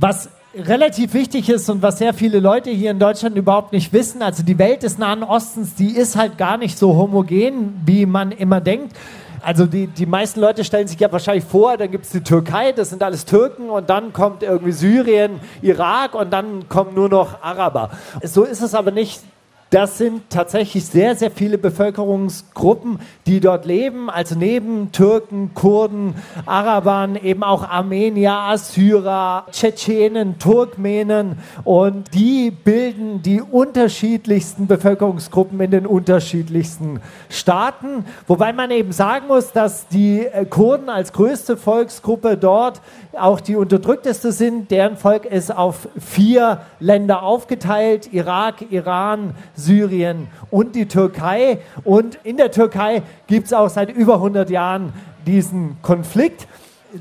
was 0.00 0.30
relativ 0.54 1.14
wichtig 1.14 1.48
ist 1.48 1.68
und 1.68 1.82
was 1.82 1.98
sehr 1.98 2.14
viele 2.14 2.40
Leute 2.40 2.70
hier 2.70 2.90
in 2.90 2.98
Deutschland 2.98 3.36
überhaupt 3.36 3.72
nicht 3.72 3.92
wissen, 3.92 4.22
also 4.22 4.42
die 4.42 4.58
Welt 4.58 4.82
des 4.82 4.98
Nahen 4.98 5.22
Ostens, 5.22 5.74
die 5.74 5.96
ist 5.96 6.16
halt 6.16 6.38
gar 6.38 6.56
nicht 6.56 6.78
so 6.78 6.96
homogen, 6.96 7.80
wie 7.84 8.06
man 8.06 8.32
immer 8.32 8.60
denkt. 8.60 8.96
Also 9.40 9.66
die, 9.66 9.86
die 9.86 10.06
meisten 10.06 10.40
Leute 10.40 10.64
stellen 10.64 10.88
sich 10.88 10.98
ja 10.98 11.12
wahrscheinlich 11.12 11.44
vor, 11.44 11.76
dann 11.76 11.90
gibt 11.90 12.06
es 12.06 12.10
die 12.10 12.22
Türkei, 12.22 12.72
das 12.72 12.90
sind 12.90 13.02
alles 13.02 13.24
Türken 13.24 13.70
und 13.70 13.88
dann 13.88 14.12
kommt 14.12 14.42
irgendwie 14.42 14.72
Syrien, 14.72 15.40
Irak 15.62 16.14
und 16.14 16.32
dann 16.32 16.68
kommen 16.68 16.94
nur 16.94 17.08
noch 17.08 17.40
Araber. 17.42 17.90
So 18.22 18.42
ist 18.42 18.62
es 18.62 18.74
aber 18.74 18.90
nicht. 18.90 19.22
Das 19.70 19.98
sind 19.98 20.30
tatsächlich 20.30 20.86
sehr, 20.86 21.14
sehr 21.14 21.30
viele 21.30 21.58
Bevölkerungsgruppen, 21.58 23.00
die 23.26 23.38
dort 23.38 23.66
leben. 23.66 24.08
Also 24.08 24.34
neben 24.34 24.92
Türken, 24.92 25.52
Kurden, 25.52 26.14
Arabern, 26.46 27.16
eben 27.16 27.42
auch 27.42 27.68
Armenier, 27.68 28.32
Assyrer, 28.32 29.44
Tschetschenen, 29.50 30.38
Turkmenen. 30.38 31.38
Und 31.64 32.14
die 32.14 32.50
bilden 32.50 33.20
die 33.20 33.42
unterschiedlichsten 33.42 34.68
Bevölkerungsgruppen 34.68 35.60
in 35.60 35.70
den 35.70 35.86
unterschiedlichsten 35.86 37.00
Staaten. 37.28 38.06
Wobei 38.26 38.54
man 38.54 38.70
eben 38.70 38.92
sagen 38.92 39.26
muss, 39.26 39.52
dass 39.52 39.86
die 39.88 40.24
äh, 40.24 40.46
Kurden 40.46 40.88
als 40.88 41.12
größte 41.12 41.58
Volksgruppe 41.58 42.38
dort 42.38 42.80
auch 43.18 43.40
die 43.40 43.56
unterdrückteste 43.56 44.32
sind. 44.32 44.70
Deren 44.70 44.96
Volk 44.96 45.24
ist 45.24 45.54
auf 45.54 45.88
vier 45.98 46.62
Länder 46.80 47.22
aufgeteilt. 47.22 48.12
Irak, 48.12 48.70
Iran, 48.70 49.34
Syrien 49.54 50.28
und 50.50 50.74
die 50.74 50.86
Türkei. 50.86 51.58
Und 51.84 52.18
in 52.24 52.36
der 52.36 52.50
Türkei 52.50 53.02
gibt 53.26 53.46
es 53.46 53.52
auch 53.52 53.68
seit 53.68 53.90
über 53.90 54.14
100 54.14 54.50
Jahren 54.50 54.92
diesen 55.26 55.76
Konflikt 55.82 56.46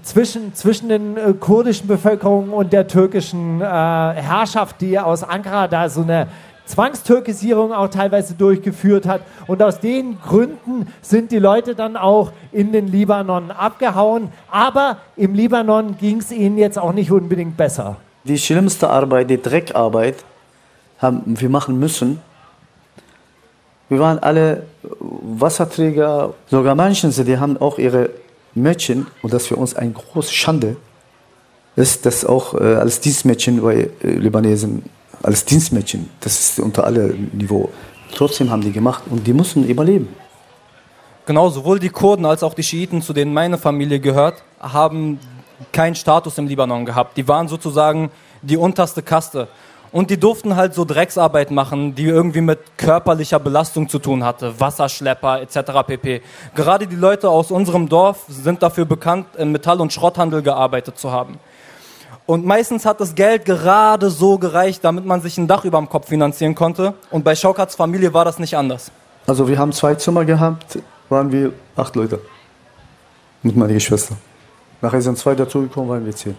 zwischen, 0.03 0.53
zwischen 0.53 0.89
den 0.89 1.17
äh, 1.17 1.33
kurdischen 1.33 1.87
Bevölkerungen 1.87 2.51
und 2.51 2.73
der 2.73 2.87
türkischen 2.87 3.61
äh, 3.61 3.63
Herrschaft, 3.63 4.81
die 4.81 4.99
aus 4.99 5.23
Ankara 5.23 5.67
da 5.67 5.89
so 5.89 6.01
eine 6.01 6.27
Zwangstürkisierung 6.67 7.73
auch 7.73 7.87
teilweise 7.87 8.35
durchgeführt 8.35 9.07
hat. 9.07 9.21
Und 9.47 9.63
aus 9.63 9.79
den 9.79 10.19
Gründen 10.21 10.87
sind 11.01 11.31
die 11.31 11.39
Leute 11.39 11.73
dann 11.73 11.97
auch 11.97 12.31
in 12.51 12.71
den 12.71 12.87
Libanon 12.87 13.51
abgehauen. 13.51 14.29
Aber 14.51 14.97
im 15.15 15.33
Libanon 15.33 15.97
ging 15.97 16.19
es 16.19 16.31
ihnen 16.31 16.57
jetzt 16.57 16.77
auch 16.77 16.93
nicht 16.93 17.11
unbedingt 17.11 17.57
besser. 17.57 17.97
Die 18.25 18.37
schlimmste 18.37 18.89
Arbeit, 18.89 19.29
die 19.29 19.41
Dreckarbeit, 19.41 20.17
haben 20.99 21.21
wir 21.25 21.49
machen 21.49 21.79
müssen. 21.79 22.21
Wir 23.89 23.99
waren 23.99 24.19
alle 24.19 24.63
Wasserträger, 24.99 26.33
sogar 26.47 26.75
manche, 26.75 27.09
die 27.09 27.37
haben 27.37 27.57
auch 27.57 27.77
ihre 27.77 28.09
Mädchen, 28.53 29.07
und 29.21 29.33
das 29.33 29.47
für 29.47 29.55
uns 29.55 29.75
eine 29.75 29.91
große 29.91 30.33
Schande 30.33 30.75
ist, 31.75 32.05
das 32.05 32.25
auch 32.25 32.55
äh, 32.55 32.75
als 32.75 32.99
Dienstmädchen 32.99 33.61
bei 33.61 33.89
äh, 34.03 34.09
Libanesen, 34.09 34.83
als 35.23 35.45
Dienstmädchen, 35.45 36.09
das 36.21 36.39
ist 36.39 36.59
unter 36.59 36.83
alle 36.83 37.13
Niveau. 37.33 37.69
Trotzdem 38.15 38.49
haben 38.49 38.61
die 38.61 38.71
gemacht 38.71 39.03
und 39.09 39.25
die 39.27 39.33
mussten 39.33 39.65
überleben. 39.65 40.09
Genau, 41.25 41.49
sowohl 41.49 41.79
die 41.79 41.89
Kurden 41.89 42.25
als 42.25 42.41
auch 42.41 42.53
die 42.53 42.63
Schiiten, 42.63 43.01
zu 43.01 43.11
denen 43.11 43.33
meine 43.33 43.57
Familie 43.57 43.99
gehört, 43.99 44.43
haben 44.59 45.19
keinen 45.71 45.95
Status 45.95 46.37
im 46.37 46.47
Libanon 46.47 46.85
gehabt. 46.85 47.17
Die 47.17 47.27
waren 47.27 47.47
sozusagen 47.47 48.11
die 48.41 48.57
unterste 48.57 49.01
Kaste. 49.01 49.47
Und 49.91 50.09
die 50.09 50.19
durften 50.19 50.55
halt 50.55 50.73
so 50.73 50.85
Drecksarbeit 50.85 51.49
machen, 51.49 51.95
die 51.95 52.05
irgendwie 52.05 52.41
mit 52.41 52.59
körperlicher 52.77 53.39
Belastung 53.39 53.87
zu 53.87 53.99
tun 53.99 54.23
hatte. 54.23 54.59
Wasserschlepper 54.59 55.41
etc. 55.41 55.57
pp. 55.85 56.21
Gerade 56.55 56.87
die 56.87 56.95
Leute 56.95 57.29
aus 57.29 57.51
unserem 57.51 57.87
Dorf 57.87 58.25
sind 58.27 58.61
dafür 58.61 58.85
bekannt, 58.85 59.27
im 59.37 59.51
Metall- 59.51 59.81
und 59.81 59.93
Schrotthandel 59.93 60.41
gearbeitet 60.41 60.97
zu 60.97 61.11
haben. 61.11 61.39
Und 62.27 62.45
meistens 62.45 62.85
hat 62.85 62.99
das 62.99 63.15
Geld 63.15 63.45
gerade 63.45 64.09
so 64.09 64.37
gereicht, 64.37 64.83
damit 64.83 65.05
man 65.05 65.21
sich 65.21 65.37
ein 65.37 65.47
Dach 65.47 65.63
über 65.63 65.77
dem 65.77 65.87
Kopf 65.87 66.09
finanzieren 66.09 66.55
konnte. 66.55 66.93
Und 67.09 67.23
bei 67.23 67.35
Schaukats 67.35 67.73
Familie 67.73 68.13
war 68.13 68.25
das 68.25 68.37
nicht 68.37 68.55
anders. 68.57 68.91
Also 69.25 69.47
wir 69.47 69.57
haben 69.57 69.71
zwei 69.71 69.95
Zimmer 69.95 70.25
gehabt, 70.25 70.77
waren 71.07 71.31
wir 71.31 71.53
acht 71.77 71.95
Leute. 71.95 72.19
Mit 73.43 73.55
meiner 73.55 73.73
Geschwister. 73.73 74.17
Nachher 74.81 75.01
sind 75.01 75.17
zwei 75.17 75.35
dazugekommen, 75.35 75.89
waren 75.89 76.05
wir 76.05 76.13
zehn. 76.13 76.35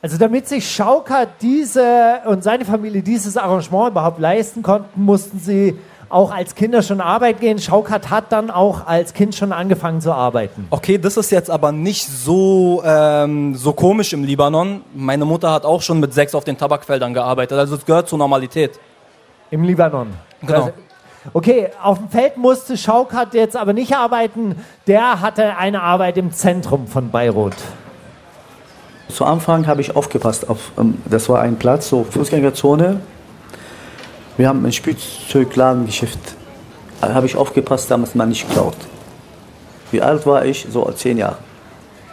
Also 0.00 0.16
damit 0.16 0.46
sich 0.46 0.70
Schaukat 0.70 1.30
diese 1.42 2.20
und 2.26 2.44
seine 2.44 2.64
Familie 2.64 3.02
dieses 3.02 3.36
Arrangement 3.36 3.90
überhaupt 3.90 4.20
leisten 4.20 4.62
konnten, 4.62 5.02
mussten 5.02 5.40
sie 5.40 5.76
auch 6.10 6.30
als 6.30 6.54
Kinder 6.54 6.82
schon 6.82 7.00
arbeiten 7.00 7.40
gehen. 7.40 7.58
Schaukat 7.58 8.10
hat 8.10 8.32
dann 8.32 8.50
auch 8.50 8.86
als 8.86 9.12
Kind 9.12 9.34
schon 9.34 9.52
angefangen 9.52 10.00
zu 10.00 10.12
arbeiten. 10.12 10.66
Okay, 10.70 10.98
das 10.98 11.16
ist 11.16 11.30
jetzt 11.30 11.50
aber 11.50 11.72
nicht 11.72 12.08
so, 12.08 12.82
ähm, 12.84 13.54
so 13.54 13.72
komisch 13.72 14.12
im 14.12 14.24
Libanon. 14.24 14.82
Meine 14.94 15.24
Mutter 15.24 15.52
hat 15.52 15.64
auch 15.64 15.82
schon 15.82 16.00
mit 16.00 16.14
sechs 16.14 16.34
auf 16.34 16.44
den 16.44 16.56
Tabakfeldern 16.56 17.14
gearbeitet, 17.14 17.58
also 17.58 17.74
es 17.74 17.84
gehört 17.84 18.08
zur 18.08 18.18
Normalität. 18.18 18.78
Im 19.50 19.62
Libanon. 19.62 20.08
Genau. 20.40 20.54
Also, 20.54 20.72
okay, 21.32 21.68
auf 21.82 21.98
dem 21.98 22.08
Feld 22.08 22.36
musste 22.36 22.76
Schaukat 22.76 23.34
jetzt 23.34 23.56
aber 23.56 23.72
nicht 23.72 23.94
arbeiten. 23.96 24.56
Der 24.86 25.20
hatte 25.20 25.56
eine 25.56 25.82
Arbeit 25.82 26.16
im 26.16 26.32
Zentrum 26.32 26.86
von 26.86 27.10
Beirut. 27.10 27.54
Zu 29.08 29.24
Anfang 29.24 29.66
habe 29.66 29.80
ich 29.80 29.96
aufgepasst 29.96 30.48
auf, 30.48 30.72
ähm, 30.78 31.02
das 31.06 31.28
war 31.28 31.40
ein 31.40 31.56
Platz, 31.56 31.88
so 31.88 32.04
Fußgängerzone. 32.04 33.00
Wir 34.38 34.48
haben 34.48 34.64
ein 34.64 34.72
Spielzeugladengeschäft. 34.72 36.20
Da 37.00 37.12
habe 37.12 37.26
ich 37.26 37.34
aufgepasst, 37.34 37.90
damit 37.90 38.14
man 38.14 38.28
nicht 38.28 38.48
klaut. 38.48 38.76
Wie 39.90 40.00
alt 40.00 40.24
war 40.26 40.44
ich? 40.44 40.66
So 40.70 40.88
zehn 40.92 41.18
Jahre. 41.18 41.38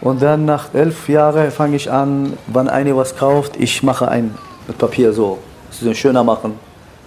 Und 0.00 0.20
dann 0.20 0.44
nach 0.44 0.74
elf 0.74 1.08
Jahren 1.08 1.52
fange 1.52 1.76
ich 1.76 1.90
an, 1.90 2.36
wenn 2.48 2.68
einer 2.68 2.96
was 2.96 3.16
kauft, 3.16 3.56
ich 3.58 3.82
mache 3.84 4.08
ein 4.08 4.34
mit 4.66 4.76
Papier 4.76 5.12
so, 5.12 5.38
so 5.70 5.94
schöner 5.94 6.24
machen, 6.24 6.58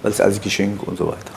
weil 0.02 0.12
es 0.12 0.22
als 0.22 0.40
Geschenk 0.40 0.88
und 0.88 0.98
so 0.98 1.08
weiter. 1.08 1.34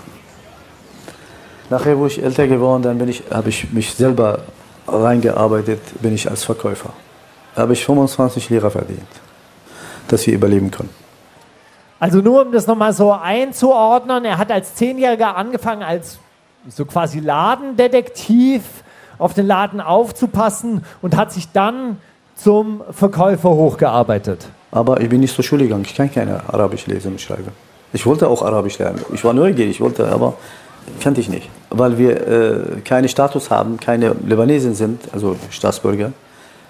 Nachher, 1.69 1.99
wo 1.99 2.07
ich 2.07 2.23
älter 2.23 2.47
geworden 2.47 2.83
dann 2.83 2.99
bin 2.99 3.09
ich, 3.09 3.25
habe 3.31 3.49
ich 3.49 3.73
mich 3.73 3.95
selber 3.95 4.43
reingearbeitet, 4.87 5.81
bin 6.01 6.15
ich 6.15 6.31
als 6.31 6.45
Verkäufer. 6.45 6.91
Da 7.57 7.63
habe 7.63 7.73
ich 7.73 7.85
25 7.85 8.49
Lira 8.49 8.71
verdient, 8.71 9.01
dass 10.07 10.25
wir 10.27 10.35
überleben 10.35 10.71
können. 10.71 11.02
Also 12.03 12.19
nur 12.19 12.45
um 12.45 12.51
das 12.51 12.67
nochmal 12.67 12.93
so 12.93 13.13
einzuordnen, 13.13 14.25
er 14.25 14.37
hat 14.37 14.51
als 14.51 14.75
Zehnjähriger 14.75 15.37
angefangen 15.37 15.85
als 15.85 16.19
so 16.69 16.85
quasi 16.85 17.21
Ladendetektiv 17.21 18.65
auf 19.19 19.35
den 19.35 19.47
Laden 19.47 19.81
aufzupassen 19.81 20.85
und 21.01 21.17
hat 21.17 21.31
sich 21.31 21.53
dann 21.53 21.99
zum 22.35 22.83
Verkäufer 22.91 23.51
hochgearbeitet. 23.51 24.49
Aber 24.73 25.01
ich 25.01 25.11
bin 25.11 25.21
nicht 25.21 25.33
zur 25.33 25.45
Schule 25.45 25.63
gegangen, 25.63 25.85
ich 25.87 25.95
kann 25.95 26.11
keine 26.11 26.43
Arabisch 26.53 26.89
lesen 26.89 27.13
und 27.13 27.21
schreiben. 27.21 27.53
Ich 27.93 28.05
wollte 28.05 28.27
auch 28.27 28.43
Arabisch 28.43 28.81
lernen. 28.81 29.01
Ich 29.15 29.23
war 29.23 29.33
neugierig, 29.33 29.71
ich 29.71 29.81
wollte, 29.81 30.09
aber 30.09 30.35
kannte 31.01 31.21
ich 31.21 31.29
nicht. 31.29 31.49
Weil 31.71 31.99
wir 31.99 32.27
äh, 32.27 32.81
keinen 32.85 33.09
Status 33.09 33.49
haben, 33.49 33.79
keine 33.79 34.17
Libanesen 34.27 34.75
sind, 34.75 35.03
also 35.13 35.37
Staatsbürger. 35.51 36.13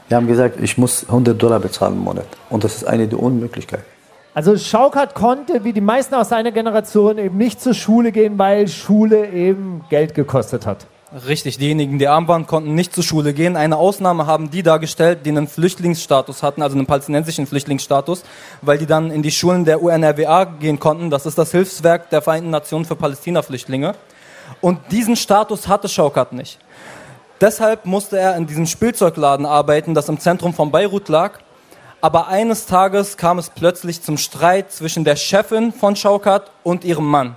Wir 0.09 0.17
haben 0.19 0.27
gesagt, 0.27 0.61
ich 0.61 0.77
muss 0.77 1.09
100 1.09 1.43
Dollar 1.43 1.59
bezahlen 1.59 1.95
im 1.95 2.01
Monat. 2.01 2.27
Und 2.51 2.65
das 2.65 2.77
ist 2.77 2.85
eine 2.85 3.09
der 3.09 3.19
Unmöglichkeiten. 3.19 3.92
Also 4.35 4.57
Schaukat 4.57 5.15
konnte, 5.15 5.63
wie 5.65 5.75
die 5.75 5.83
meisten 5.83 6.15
aus 6.15 6.31
seiner 6.31 6.53
Generation, 6.53 7.19
eben 7.19 7.37
nicht 7.37 7.61
zur 7.61 7.75
Schule 7.75 8.13
gehen, 8.13 8.39
weil 8.39 8.67
Schule 8.67 9.29
eben 9.29 9.85
Geld 9.91 10.15
gekostet 10.15 10.65
hat. 10.65 10.87
Richtig, 11.27 11.59
diejenigen, 11.59 11.99
die 11.99 12.09
arm 12.09 12.27
waren, 12.29 12.47
konnten 12.47 12.75
nicht 12.75 12.95
zur 12.95 13.05
Schule 13.05 13.35
gehen. 13.35 13.55
Eine 13.55 13.77
Ausnahme 13.77 14.27
haben 14.27 14.51
die 14.51 14.63
dargestellt, 14.63 15.27
die 15.27 15.29
einen 15.29 15.47
Flüchtlingsstatus 15.47 16.43
hatten, 16.43 16.63
also 16.63 16.79
einen 16.79 16.87
palästinensischen 16.87 17.47
Flüchtlingsstatus, 17.47 18.23
weil 18.63 18.79
die 18.79 18.87
dann 18.87 19.11
in 19.11 19.23
die 19.23 19.31
Schulen 19.31 19.67
der 19.67 19.83
UNRWA 19.83 20.45
gehen 20.45 20.81
konnten. 20.81 21.11
Das 21.11 21.27
ist 21.27 21.37
das 21.37 21.51
Hilfswerk 21.51 22.09
der 22.09 22.23
Vereinten 22.23 22.49
Nationen 22.49 22.87
für 22.87 22.97
Palästina-Flüchtlinge. 22.97 23.95
Und 24.63 24.79
diesen 24.91 25.17
Status 25.17 25.69
hatte 25.69 25.91
Schaukat 25.91 26.33
nicht. 26.33 26.59
Deshalb 27.43 27.85
musste 27.85 28.19
er 28.19 28.37
in 28.37 28.47
diesem 28.47 28.65
Spielzeugladen 28.65 29.45
arbeiten, 29.45 29.93
das 29.93 30.09
im 30.09 30.19
Zentrum 30.19 30.55
von 30.55 30.71
Beirut 30.71 31.11
lag. 31.11 31.41
Aber 32.05 32.27
eines 32.27 32.67
Tages 32.67 33.17
kam 33.17 33.39
es 33.39 33.49
plötzlich 33.49 34.03
zum 34.03 34.17
Streit 34.17 34.73
zwischen 34.73 35.05
der 35.05 35.15
Chefin 35.15 35.73
von 35.73 35.95
Schaukat 35.95 36.51
und 36.65 36.85
ihrem 36.85 37.07
Mann. 37.07 37.37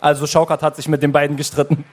Also 0.00 0.28
Schaukat 0.28 0.62
hat 0.62 0.76
sich 0.76 0.86
mit 0.86 1.02
den 1.02 1.10
beiden 1.10 1.36
gestritten. 1.36 1.84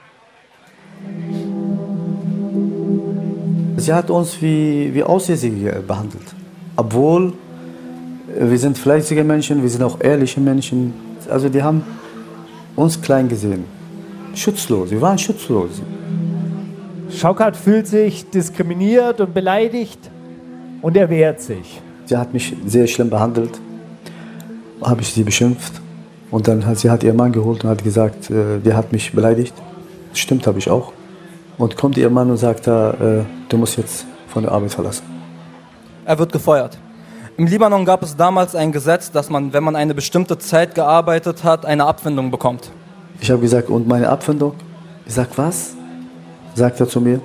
Sie 3.77 3.91
hat 3.91 4.11
uns 4.11 4.39
wie, 4.43 4.93
wie 4.93 5.01
Aussätzige 5.01 5.83
behandelt. 5.87 6.35
Obwohl 6.75 7.33
äh, 8.29 8.47
wir 8.47 8.59
sind 8.59 8.77
fleißige 8.77 9.23
Menschen, 9.23 9.63
wir 9.63 9.69
sind 9.69 9.81
auch 9.81 9.99
ehrliche 9.99 10.39
Menschen. 10.39 10.93
Also 11.27 11.49
die 11.49 11.63
haben 11.63 11.83
uns 12.75 13.01
klein 13.01 13.27
gesehen. 13.27 13.65
Schutzlos, 14.35 14.91
wir 14.91 15.01
waren 15.01 15.17
schutzlos. 15.17 15.81
Schaukat 17.09 17.57
fühlt 17.57 17.87
sich 17.87 18.29
diskriminiert 18.29 19.19
und 19.19 19.33
beleidigt 19.33 20.11
und 20.83 20.95
er 20.95 21.09
wehrt 21.09 21.41
sich. 21.41 21.81
Sie 22.07 22.15
hat 22.15 22.33
mich 22.33 22.55
sehr 22.65 22.87
schlimm 22.87 23.09
behandelt, 23.09 23.59
habe 24.81 25.01
ich 25.01 25.09
sie 25.13 25.23
beschimpft. 25.23 25.73
Und 26.31 26.47
dann 26.47 26.65
hat 26.65 26.77
sie 26.77 26.89
hat 26.89 27.03
ihr 27.03 27.13
Mann 27.13 27.33
geholt 27.33 27.63
und 27.63 27.69
hat 27.69 27.83
gesagt, 27.83 28.29
äh, 28.29 28.59
der 28.59 28.77
hat 28.77 28.93
mich 28.93 29.11
beleidigt. 29.11 29.53
Stimmt, 30.13 30.47
habe 30.47 30.57
ich 30.57 30.69
auch. 30.69 30.93
Und 31.57 31.75
kommt 31.75 31.97
ihr 31.97 32.09
Mann 32.09 32.29
und 32.31 32.37
sagt, 32.37 32.67
äh, 32.67 33.23
du 33.49 33.57
musst 33.57 33.77
jetzt 33.77 34.05
von 34.29 34.43
der 34.43 34.53
Arbeit 34.53 34.71
verlassen. 34.71 35.03
Er 36.05 36.17
wird 36.17 36.31
gefeuert. 36.31 36.77
Im 37.35 37.45
Libanon 37.45 37.83
gab 37.83 38.01
es 38.03 38.15
damals 38.15 38.55
ein 38.55 38.71
Gesetz, 38.71 39.11
dass 39.11 39.29
man, 39.29 39.51
wenn 39.51 39.63
man 39.63 39.75
eine 39.75 39.93
bestimmte 39.93 40.37
Zeit 40.37 40.75
gearbeitet 40.75 41.43
hat, 41.43 41.65
eine 41.65 41.85
Abfindung 41.85 42.31
bekommt. 42.31 42.71
Ich 43.19 43.29
habe 43.29 43.41
gesagt, 43.41 43.69
und 43.69 43.87
meine 43.87 44.09
Abfindung? 44.09 44.53
Ich 45.05 45.13
sag, 45.13 45.27
was? 45.37 45.75
Sagt 46.55 46.79
er 46.79 46.87
zu 46.87 47.01
mir. 47.01 47.19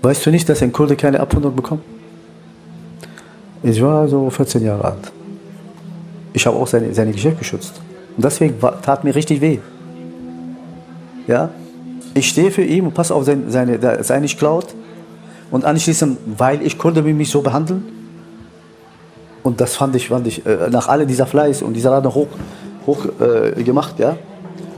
Weißt 0.00 0.24
du 0.24 0.30
nicht, 0.30 0.48
dass 0.48 0.62
ein 0.62 0.72
Kurde 0.72 0.96
keine 0.96 1.20
Abfindung 1.20 1.54
bekommt? 1.54 1.82
Ich 3.62 3.80
war 3.80 4.08
so 4.08 4.28
14 4.28 4.64
Jahre 4.64 4.84
alt. 4.84 5.12
Ich 6.32 6.46
habe 6.46 6.56
auch 6.56 6.66
seine, 6.66 6.92
seine 6.94 7.12
Geschäft 7.12 7.38
geschützt. 7.38 7.80
Und 8.16 8.24
deswegen 8.24 8.60
war, 8.60 8.80
tat 8.82 9.04
mir 9.04 9.14
richtig 9.14 9.40
weh. 9.40 9.58
Ja? 11.26 11.50
Ich 12.14 12.28
stehe 12.28 12.50
für 12.50 12.64
ihn 12.64 12.86
und 12.86 12.94
passe 12.94 13.14
auf 13.14 13.24
seine, 13.24 13.50
seine, 13.50 13.78
dass 13.78 14.10
nicht 14.10 14.38
klaut. 14.38 14.74
Und 15.50 15.64
anschließend, 15.64 16.18
weil 16.38 16.62
ich 16.62 16.78
Kurde 16.78 17.02
mich 17.02 17.30
so 17.30 17.42
behandeln. 17.42 17.84
Und 19.42 19.60
das 19.60 19.76
fand 19.76 19.94
ich, 19.96 20.08
fand 20.08 20.26
ich 20.26 20.44
äh, 20.46 20.68
nach 20.70 20.88
all 20.88 21.06
dieser 21.06 21.26
Fleiß 21.26 21.62
und 21.62 21.74
dieser 21.74 21.90
Laden 21.90 22.14
hoch, 22.14 22.28
hoch 22.86 23.06
äh, 23.20 23.62
gemacht, 23.62 23.98
ja. 23.98 24.16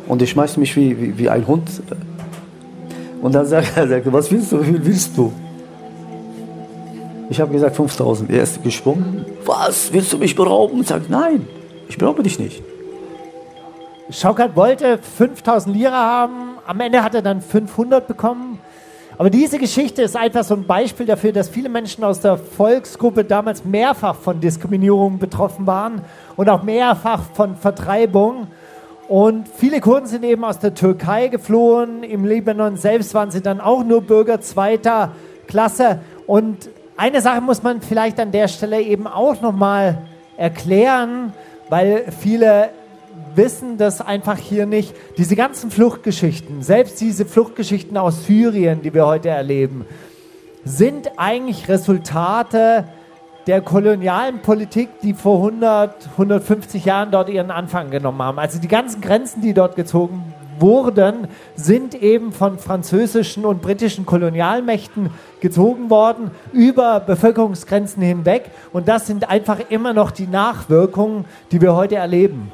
Und 0.08 0.20
ich 0.22 0.30
schmeiß 0.30 0.56
mich 0.56 0.74
wie, 0.76 1.00
wie, 1.00 1.18
wie 1.18 1.28
ein 1.28 1.46
Hund. 1.46 1.68
Und 3.22 3.34
dann 3.34 3.46
sagt 3.46 3.76
er, 3.76 4.12
was 4.12 4.30
willst 4.30 4.52
du, 4.52 4.66
wie 4.66 4.84
willst 4.84 5.16
du? 5.16 5.32
Ich 7.30 7.40
habe 7.40 7.52
gesagt 7.52 7.76
5000. 7.76 8.30
Er 8.30 8.42
ist 8.42 8.62
gesprungen. 8.62 9.24
Was, 9.44 9.92
willst 9.92 10.12
du 10.12 10.18
mich 10.18 10.34
berauben? 10.34 10.80
Ich 10.80 10.88
sage, 10.88 11.04
nein, 11.08 11.46
ich 11.88 11.98
beraube 11.98 12.22
dich 12.22 12.38
nicht. 12.38 12.62
Schaukat 14.10 14.54
wollte 14.54 14.98
5000 14.98 15.74
Lira 15.74 15.92
haben, 15.92 16.58
am 16.66 16.78
Ende 16.80 17.02
hat 17.02 17.14
er 17.14 17.22
dann 17.22 17.40
500 17.40 18.06
bekommen. 18.06 18.58
Aber 19.16 19.30
diese 19.30 19.58
Geschichte 19.58 20.02
ist 20.02 20.16
einfach 20.16 20.44
so 20.44 20.54
ein 20.54 20.66
Beispiel 20.66 21.06
dafür, 21.06 21.32
dass 21.32 21.48
viele 21.48 21.68
Menschen 21.68 22.04
aus 22.04 22.20
der 22.20 22.36
Volksgruppe 22.36 23.24
damals 23.24 23.64
mehrfach 23.64 24.16
von 24.16 24.40
Diskriminierung 24.40 25.18
betroffen 25.18 25.66
waren 25.66 26.02
und 26.36 26.48
auch 26.50 26.62
mehrfach 26.64 27.22
von 27.32 27.56
Vertreibung. 27.56 28.48
Und 29.08 29.48
viele 29.48 29.80
Kurden 29.80 30.06
sind 30.06 30.24
eben 30.24 30.44
aus 30.44 30.58
der 30.58 30.74
Türkei 30.74 31.28
geflohen. 31.28 32.02
Im 32.02 32.24
Libanon 32.24 32.76
selbst 32.76 33.14
waren 33.14 33.30
sie 33.30 33.40
dann 33.40 33.60
auch 33.60 33.84
nur 33.84 34.02
Bürger 34.02 34.40
zweiter 34.40 35.12
Klasse. 35.46 36.00
Und 36.26 36.68
eine 36.96 37.20
Sache 37.20 37.40
muss 37.40 37.62
man 37.62 37.80
vielleicht 37.80 38.20
an 38.20 38.32
der 38.32 38.48
Stelle 38.48 38.80
eben 38.80 39.06
auch 39.06 39.40
nochmal 39.40 39.98
erklären, 40.36 41.32
weil 41.68 42.04
viele 42.20 42.70
wissen 43.34 43.78
das 43.78 44.00
einfach 44.00 44.38
hier 44.38 44.66
nicht. 44.66 44.94
Diese 45.18 45.34
ganzen 45.36 45.70
Fluchtgeschichten, 45.70 46.62
selbst 46.62 47.00
diese 47.00 47.26
Fluchtgeschichten 47.26 47.96
aus 47.96 48.26
Syrien, 48.26 48.82
die 48.82 48.94
wir 48.94 49.06
heute 49.06 49.28
erleben, 49.28 49.86
sind 50.64 51.10
eigentlich 51.16 51.68
Resultate 51.68 52.84
der 53.46 53.60
kolonialen 53.60 54.40
Politik, 54.40 54.88
die 55.02 55.14
vor 55.14 55.36
100, 55.38 56.10
150 56.12 56.84
Jahren 56.84 57.10
dort 57.10 57.28
ihren 57.28 57.50
Anfang 57.50 57.90
genommen 57.90 58.22
haben. 58.22 58.38
Also 58.38 58.58
die 58.58 58.68
ganzen 58.68 59.00
Grenzen, 59.00 59.42
die 59.42 59.52
dort 59.52 59.76
gezogen 59.76 60.22
wurden, 60.58 61.28
sind 61.56 61.94
eben 61.94 62.32
von 62.32 62.58
französischen 62.58 63.44
und 63.44 63.62
britischen 63.62 64.06
Kolonialmächten 64.06 65.10
gezogen 65.40 65.90
worden 65.90 66.30
über 66.52 67.00
Bevölkerungsgrenzen 67.00 68.02
hinweg. 68.02 68.50
Und 68.72 68.88
das 68.88 69.06
sind 69.06 69.28
einfach 69.28 69.58
immer 69.70 69.92
noch 69.92 70.10
die 70.10 70.26
Nachwirkungen, 70.26 71.24
die 71.52 71.60
wir 71.60 71.74
heute 71.74 71.96
erleben. 71.96 72.52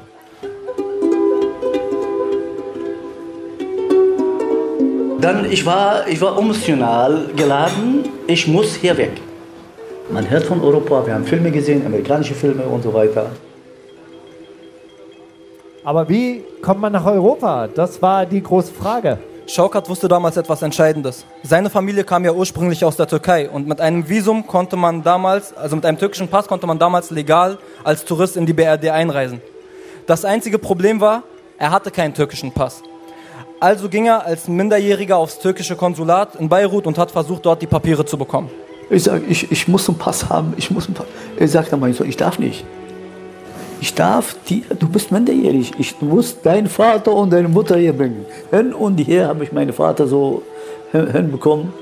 Dann, 5.21 5.45
ich 5.51 5.63
war, 5.65 6.07
ich 6.07 6.19
war 6.19 6.37
emotional 6.37 7.27
geladen, 7.35 8.05
ich 8.25 8.47
muss 8.47 8.75
hier 8.75 8.97
weg. 8.97 9.11
Man 10.11 10.27
hört 10.29 10.43
von 10.43 10.59
Europa, 10.61 11.05
wir 11.05 11.13
haben 11.13 11.25
Filme 11.25 11.51
gesehen, 11.51 11.85
amerikanische 11.85 12.33
Filme 12.33 12.63
und 12.63 12.81
so 12.81 12.91
weiter. 12.93 13.27
Aber 15.83 16.07
wie 16.09 16.43
kommt 16.61 16.79
man 16.79 16.93
nach 16.93 17.05
Europa? 17.05 17.67
Das 17.67 18.01
war 18.01 18.27
die 18.27 18.43
große 18.43 18.71
Frage. 18.71 19.17
Schaukat 19.47 19.89
wusste 19.89 20.07
damals 20.07 20.37
etwas 20.37 20.61
Entscheidendes. 20.61 21.25
Seine 21.43 21.71
Familie 21.71 22.03
kam 22.03 22.23
ja 22.23 22.31
ursprünglich 22.31 22.85
aus 22.85 22.95
der 22.97 23.07
Türkei 23.07 23.49
und 23.49 23.67
mit 23.67 23.81
einem 23.81 24.07
Visum 24.07 24.45
konnte 24.45 24.77
man 24.77 25.01
damals, 25.01 25.57
also 25.57 25.75
mit 25.75 25.85
einem 25.85 25.97
türkischen 25.97 26.27
Pass 26.27 26.47
konnte 26.47 26.67
man 26.67 26.77
damals 26.77 27.09
legal 27.09 27.57
als 27.83 28.05
Tourist 28.05 28.37
in 28.37 28.45
die 28.45 28.53
BRD 28.53 28.89
einreisen. 28.89 29.41
Das 30.05 30.23
einzige 30.23 30.59
Problem 30.59 31.01
war, 31.01 31.23
er 31.57 31.71
hatte 31.71 31.89
keinen 31.89 32.13
türkischen 32.13 32.51
Pass. 32.51 32.83
Also 33.59 33.89
ging 33.89 34.05
er 34.05 34.23
als 34.23 34.47
Minderjähriger 34.47 35.17
aufs 35.17 35.39
türkische 35.39 35.75
Konsulat 35.75 36.35
in 36.35 36.47
Beirut 36.47 36.85
und 36.85 36.99
hat 36.99 37.09
versucht, 37.09 37.45
dort 37.45 37.61
die 37.61 37.67
Papiere 37.67 38.05
zu 38.05 38.17
bekommen. 38.17 38.51
Ich 38.91 39.03
sage, 39.03 39.23
ich, 39.27 39.51
ich 39.51 39.67
muss 39.67 39.89
einen 39.89 39.97
Pass 39.97 40.29
haben, 40.29 40.53
ich 40.57 40.69
muss 40.69 40.85
einen 40.85 40.93
Pass. 40.93 41.07
Er 41.37 41.47
sagt 41.47 41.73
dann 41.73 41.79
mein 41.79 41.93
Sohn, 41.93 42.07
ich 42.07 42.17
darf 42.17 42.37
nicht. 42.37 42.65
Ich 43.81 43.95
darf 43.95 44.35
dir, 44.47 44.61
du 44.77 44.87
bist 44.87 45.11
minderjährig, 45.11 45.71
ich 45.79 45.99
muss 46.01 46.39
deinen 46.41 46.67
Vater 46.67 47.13
und 47.13 47.33
deine 47.33 47.47
Mutter 47.47 47.77
hier 47.77 47.93
bringen. 47.93 48.25
Hin 48.51 48.73
und 48.73 48.97
her 48.99 49.27
habe 49.27 49.43
ich 49.43 49.51
meinen 49.51 49.73
Vater 49.73 50.07
so 50.07 50.43
hin- 50.91 51.11
hinbekommen. 51.11 51.73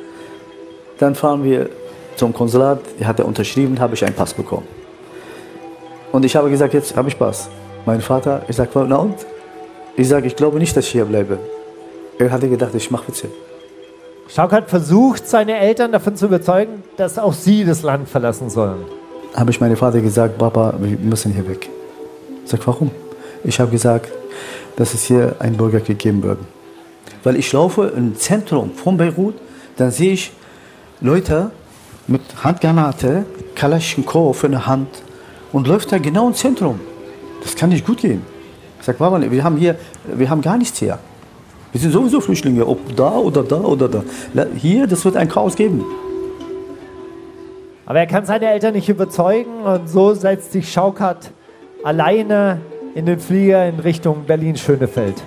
Dann 0.97 1.13
fahren 1.13 1.43
wir 1.43 1.69
zum 2.15 2.33
Konsulat, 2.33 2.79
hat 3.03 3.19
er 3.19 3.25
unterschrieben, 3.25 3.79
habe 3.79 3.95
ich 3.95 4.05
einen 4.05 4.15
Pass 4.15 4.33
bekommen. 4.33 4.67
Und 6.13 6.23
ich 6.25 6.35
habe 6.35 6.49
gesagt, 6.49 6.73
jetzt 6.73 6.95
habe 6.95 7.09
ich 7.09 7.19
Pass. 7.19 7.49
Mein 7.85 8.01
Vater, 8.01 8.43
ich 8.47 8.55
sage, 8.55 8.69
na 8.87 8.95
und? 8.97 9.15
Ich 9.97 10.07
sage, 10.07 10.25
ich 10.27 10.35
glaube 10.35 10.57
nicht, 10.57 10.75
dass 10.77 10.85
ich 10.85 10.91
hier 10.91 11.05
bleibe. 11.05 11.37
Er 12.17 12.31
hatte 12.31 12.47
gedacht, 12.49 12.73
ich 12.75 12.89
mache 12.91 13.09
Witze. 13.09 13.27
Schaukat 14.29 14.69
versucht, 14.69 15.27
seine 15.27 15.57
Eltern 15.57 15.91
davon 15.91 16.15
zu 16.15 16.27
überzeugen, 16.27 16.83
dass 16.97 17.17
auch 17.19 17.33
sie 17.33 17.65
das 17.65 17.81
Land 17.83 18.07
verlassen 18.07 18.49
sollen. 18.49 18.85
habe 19.35 19.51
ich 19.51 19.59
meinem 19.59 19.75
Vater 19.75 19.99
gesagt, 20.01 20.37
Papa, 20.37 20.73
wir 20.79 20.97
müssen 20.97 21.33
hier 21.33 21.47
weg. 21.47 21.69
Ich 22.49 22.51
sag, 22.57 22.65
warum? 22.65 22.89
Ich 23.43 23.59
habe 23.59 23.69
gesagt, 23.69 24.11
dass 24.75 24.95
es 24.95 25.03
hier 25.03 25.35
einen 25.37 25.55
Bürgerkrieg 25.55 25.99
geben 25.99 26.23
würde. 26.23 26.41
Weil 27.23 27.35
ich 27.35 27.53
laufe 27.53 27.93
im 27.95 28.15
Zentrum 28.15 28.71
von 28.71 28.97
Beirut, 28.97 29.35
dann 29.77 29.91
sehe 29.91 30.13
ich 30.13 30.31
Leute 30.99 31.51
mit 32.07 32.21
Handgranate, 32.43 33.27
Kalaschnikow 33.53 34.43
in 34.43 34.53
der 34.53 34.65
Hand 34.65 34.87
und 35.51 35.67
läuft 35.67 35.91
da 35.91 35.99
genau 35.99 36.27
im 36.27 36.33
Zentrum. 36.33 36.79
Das 37.43 37.55
kann 37.55 37.69
nicht 37.69 37.85
gut 37.85 37.99
gehen. 37.99 38.23
Ich 38.79 38.85
sag, 38.87 38.97
Papa, 38.97 39.21
wir 39.29 39.43
haben 39.43 39.57
hier, 39.57 39.75
wir 40.11 40.27
haben 40.27 40.41
gar 40.41 40.57
nichts 40.57 40.79
hier. 40.79 40.97
Wir 41.71 41.79
sind 41.79 41.91
sowieso 41.91 42.19
Flüchtlinge, 42.19 42.65
ob 42.65 42.95
da 42.95 43.11
oder 43.11 43.43
da 43.43 43.59
oder 43.59 43.87
da. 43.87 44.03
Hier, 44.55 44.87
das 44.87 45.05
wird 45.05 45.17
ein 45.17 45.29
Chaos 45.29 45.55
geben. 45.55 45.85
Aber 47.85 47.99
er 47.99 48.07
kann 48.07 48.25
seine 48.25 48.47
Eltern 48.47 48.73
nicht 48.73 48.89
überzeugen 48.89 49.61
und 49.61 49.87
so 49.87 50.15
setzt 50.15 50.51
sich 50.51 50.71
Schaukat 50.71 51.31
alleine 51.83 52.61
in 52.95 53.05
den 53.05 53.19
Flieger 53.19 53.67
in 53.67 53.79
Richtung 53.79 54.25
Berlin-Schönefeld. 54.25 55.21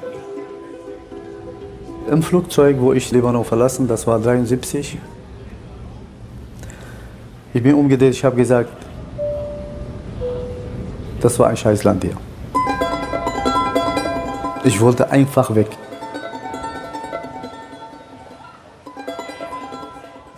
Im 2.10 2.22
Flugzeug, 2.22 2.76
wo 2.80 2.92
ich 2.92 3.10
Libanon 3.10 3.44
verlassen, 3.44 3.88
das 3.88 4.06
war 4.06 4.18
73. 4.18 4.98
Ich 7.54 7.62
bin 7.62 7.74
umgedreht, 7.74 8.12
ich 8.12 8.24
habe 8.24 8.36
gesagt, 8.36 8.70
das 11.20 11.38
war 11.38 11.48
ein 11.48 11.56
Scheißland 11.56 12.02
hier. 12.02 12.16
Ich 14.64 14.80
wollte 14.80 15.10
einfach 15.10 15.54
weg. 15.54 15.68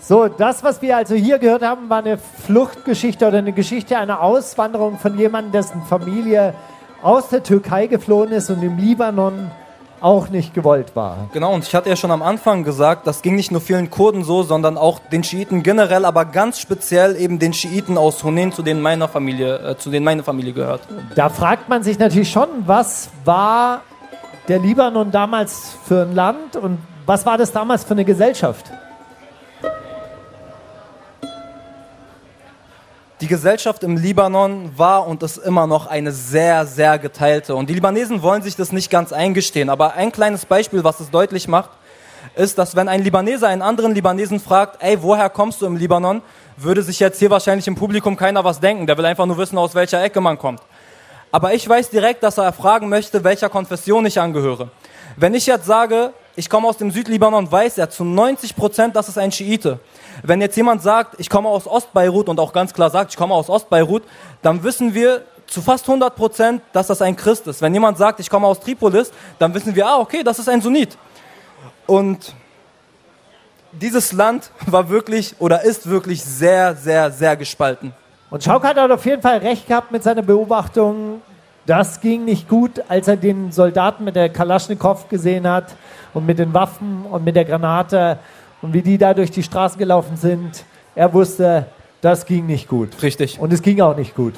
So, 0.07 0.29
das, 0.29 0.63
was 0.63 0.83
wir 0.83 0.99
also 0.99 1.15
hier 1.15 1.39
gehört 1.39 1.63
haben, 1.63 1.89
war 1.89 2.01
eine 2.01 2.19
Fluchtgeschichte 2.19 3.27
oder 3.27 3.39
eine 3.39 3.53
Geschichte 3.53 3.97
einer 3.97 4.21
Auswanderung 4.21 4.99
von 4.99 5.17
jemandem, 5.19 5.53
dessen 5.53 5.81
Familie 5.81 6.53
aus 7.03 7.31
der 7.31 7.43
Türkei 7.43 7.87
geflohen 7.87 8.31
ist 8.31 8.51
und 8.51 8.63
im 8.63 8.77
Libanon 8.77 9.51
auch 10.03 10.29
nicht 10.29 10.53
gewollt 10.53 10.95
war. 10.95 11.31
Genau, 11.33 11.55
und 11.55 11.65
ich 11.65 11.75
hatte 11.75 11.89
ja 11.89 11.97
schon 11.97 12.11
am 12.11 12.21
Anfang 12.21 12.65
gesagt, 12.65 13.07
das 13.07 13.23
ging 13.23 13.35
nicht 13.35 13.51
nur 13.51 13.63
vielen 13.63 13.89
Kurden 13.89 14.25
so, 14.25 14.43
sondern 14.43 14.77
auch 14.77 14.99
den 14.99 15.25
Schiiten 15.25 15.63
generell, 15.63 16.05
aber 16.05 16.27
ganz 16.27 16.59
speziell 16.59 17.17
eben 17.17 17.39
den 17.39 17.55
Schiiten 17.55 17.97
aus 17.97 18.23
Hunen, 18.23 18.53
zu 18.53 18.61
denen 18.61 18.83
meiner 18.83 19.09
Familie, 19.09 19.57
äh, 19.71 19.79
zu 19.79 19.89
denen 19.89 20.05
meine 20.05 20.23
Familie 20.23 20.53
gehört. 20.53 20.83
Da 21.15 21.31
fragt 21.31 21.71
man 21.71 21.83
sich 21.83 21.99
natürlich 21.99 22.31
schon, 22.31 22.49
was 22.67 23.09
war 23.25 23.81
der 24.49 24.59
Libanon 24.59 25.11
damals 25.11 25.79
für 25.87 26.03
ein 26.03 26.15
Land 26.15 26.57
und 26.57 26.77
was 27.07 27.25
war 27.25 27.39
das 27.39 27.53
damals 27.53 27.85
für 27.85 27.93
eine 27.93 28.05
Gesellschaft? 28.05 28.67
Die 33.25 33.29
Gesellschaft 33.29 33.83
im 33.83 33.97
Libanon 33.97 34.71
war 34.77 35.07
und 35.07 35.23
ist 35.23 35.39
immer 35.39 35.67
noch 35.67 35.87
eine 35.87 36.13
sehr, 36.13 36.67
sehr 36.67 36.99
geteilte. 36.99 37.55
Und 37.57 37.71
die 37.71 37.73
Libanesen 37.73 38.21
wollen 38.21 38.43
sich 38.43 38.55
das 38.55 38.71
nicht 38.71 38.91
ganz 38.91 39.15
eingestehen. 39.15 39.71
Aber 39.71 39.95
ein 39.95 40.13
kleines 40.13 40.45
Beispiel, 40.45 40.85
was 40.85 41.01
es 41.01 41.11
deutlich 41.11 41.49
macht, 41.49 41.71
ist, 42.37 42.59
dass 42.59 42.77
wenn 42.77 42.87
ein 42.87 43.03
Libanese 43.03 43.49
einen 43.49 43.63
anderen 43.63 43.95
Libanesen 43.95 44.41
fragt, 44.41 44.83
ey, 44.83 45.03
woher 45.03 45.31
kommst 45.31 45.63
du 45.63 45.67
im 45.67 45.79
Libanon, 45.79 46.21
würde 46.59 46.83
sich 46.83 47.01
jetzt 47.01 47.19
hier 47.19 47.31
wahrscheinlich 47.31 47.67
im 47.67 47.77
Publikum 47.77 48.15
keiner 48.15 48.45
was 48.45 48.61
denken. 48.61 48.87
Der 48.87 48.99
will 48.99 49.07
einfach 49.07 49.25
nur 49.25 49.39
wissen, 49.39 49.57
aus 49.57 49.75
welcher 49.75 50.05
Ecke 50.05 50.21
man 50.21 50.37
kommt. 50.37 50.61
Aber 51.33 51.55
ich 51.55 51.67
weiß 51.67 51.89
direkt, 51.89 52.23
dass 52.23 52.37
er 52.37 52.53
fragen 52.53 52.91
möchte, 52.91 53.25
welcher 53.25 53.49
Konfession 53.49 54.05
ich 54.05 54.21
angehöre. 54.21 54.69
Wenn 55.17 55.33
ich 55.33 55.47
jetzt 55.47 55.65
sage, 55.65 56.13
ich 56.37 56.51
komme 56.51 56.69
aus 56.69 56.77
dem 56.77 56.91
Südlibanon, 56.91 57.51
weiß 57.51 57.79
er 57.79 57.89
zu 57.89 58.05
90 58.05 58.55
Prozent, 58.55 58.97
das 58.97 59.09
ist 59.09 59.17
ein 59.17 59.33
Schiite. 59.33 59.81
Wenn 60.23 60.41
jetzt 60.41 60.57
jemand 60.57 60.83
sagt, 60.83 61.17
ich 61.19 61.29
komme 61.29 61.49
aus 61.49 61.67
Ostbeirut 61.67 62.29
und 62.29 62.39
auch 62.41 62.53
ganz 62.53 62.73
klar 62.73 62.91
sagt, 62.91 63.13
ich 63.13 63.17
komme 63.17 63.35
aus 63.35 63.49
Ostbeirut, 63.49 64.03
dann 64.43 64.63
wissen 64.63 64.95
wir 64.95 65.23
zu 65.47 65.63
fast 65.63 65.87
100 65.89 66.15
Prozent, 66.15 66.63
dass 66.73 66.87
das 66.87 67.03
ein 67.03 67.17
Christ 67.17 67.47
ist. 67.47 67.61
Wenn 67.61 67.75
jemand 67.75 67.99
sagt, 67.99 68.21
ich 68.21 68.31
komme 68.31 68.47
aus 68.47 68.61
Tripolis, 68.61 69.13
dann 69.39 69.53
wissen 69.55 69.75
wir, 69.75 69.87
ah, 69.87 69.99
okay, 69.99 70.23
das 70.23 70.39
ist 70.39 70.49
ein 70.49 70.61
Sunnit. 70.61 70.97
Und 71.87 72.35
dieses 73.73 74.13
Land 74.13 74.51
war 74.67 74.89
wirklich 74.89 75.35
oder 75.39 75.63
ist 75.63 75.89
wirklich 75.89 76.23
sehr, 76.23 76.75
sehr, 76.75 77.11
sehr 77.11 77.37
gespalten. 77.37 77.93
Und 78.31 78.43
Schaukat 78.43 78.77
hat 78.77 78.91
auf 78.91 79.05
jeden 79.05 79.23
Fall 79.23 79.39
recht 79.39 79.69
gehabt 79.69 79.93
mit 79.93 80.03
seiner 80.03 80.23
Beobachtung. 80.23 81.21
Das 81.67 82.01
ging 82.01 82.25
nicht 82.25 82.49
gut, 82.49 82.83
als 82.89 83.09
er 83.09 83.17
den 83.17 83.53
Soldaten 83.53 84.05
mit 84.05 84.17
der 84.17 84.29
Kalaschnikow 84.29 85.09
gesehen 85.09 85.49
hat 85.49 85.75
und 86.13 86.27
mit 86.27 86.39
den 86.39 86.53
Waffen 86.53 87.07
und 87.07 87.25
mit 87.25 87.37
der 87.37 87.45
Granate 87.45 88.19
und 88.65 88.73
wie 88.73 88.81
die 88.81 88.97
da 88.97 89.13
durch 89.13 89.31
die 89.31 89.43
Straßen 89.43 89.79
gelaufen 89.79 90.17
sind. 90.17 90.65
Er 90.95 91.13
wusste, 91.13 91.67
das 92.01 92.25
ging 92.25 92.47
nicht 92.47 92.67
gut. 92.67 93.03
Richtig. 93.03 93.39
Und 93.39 93.53
es 93.53 93.61
ging 93.61 93.79
auch 93.83 93.95
nicht 93.95 94.15
gut. 94.15 94.33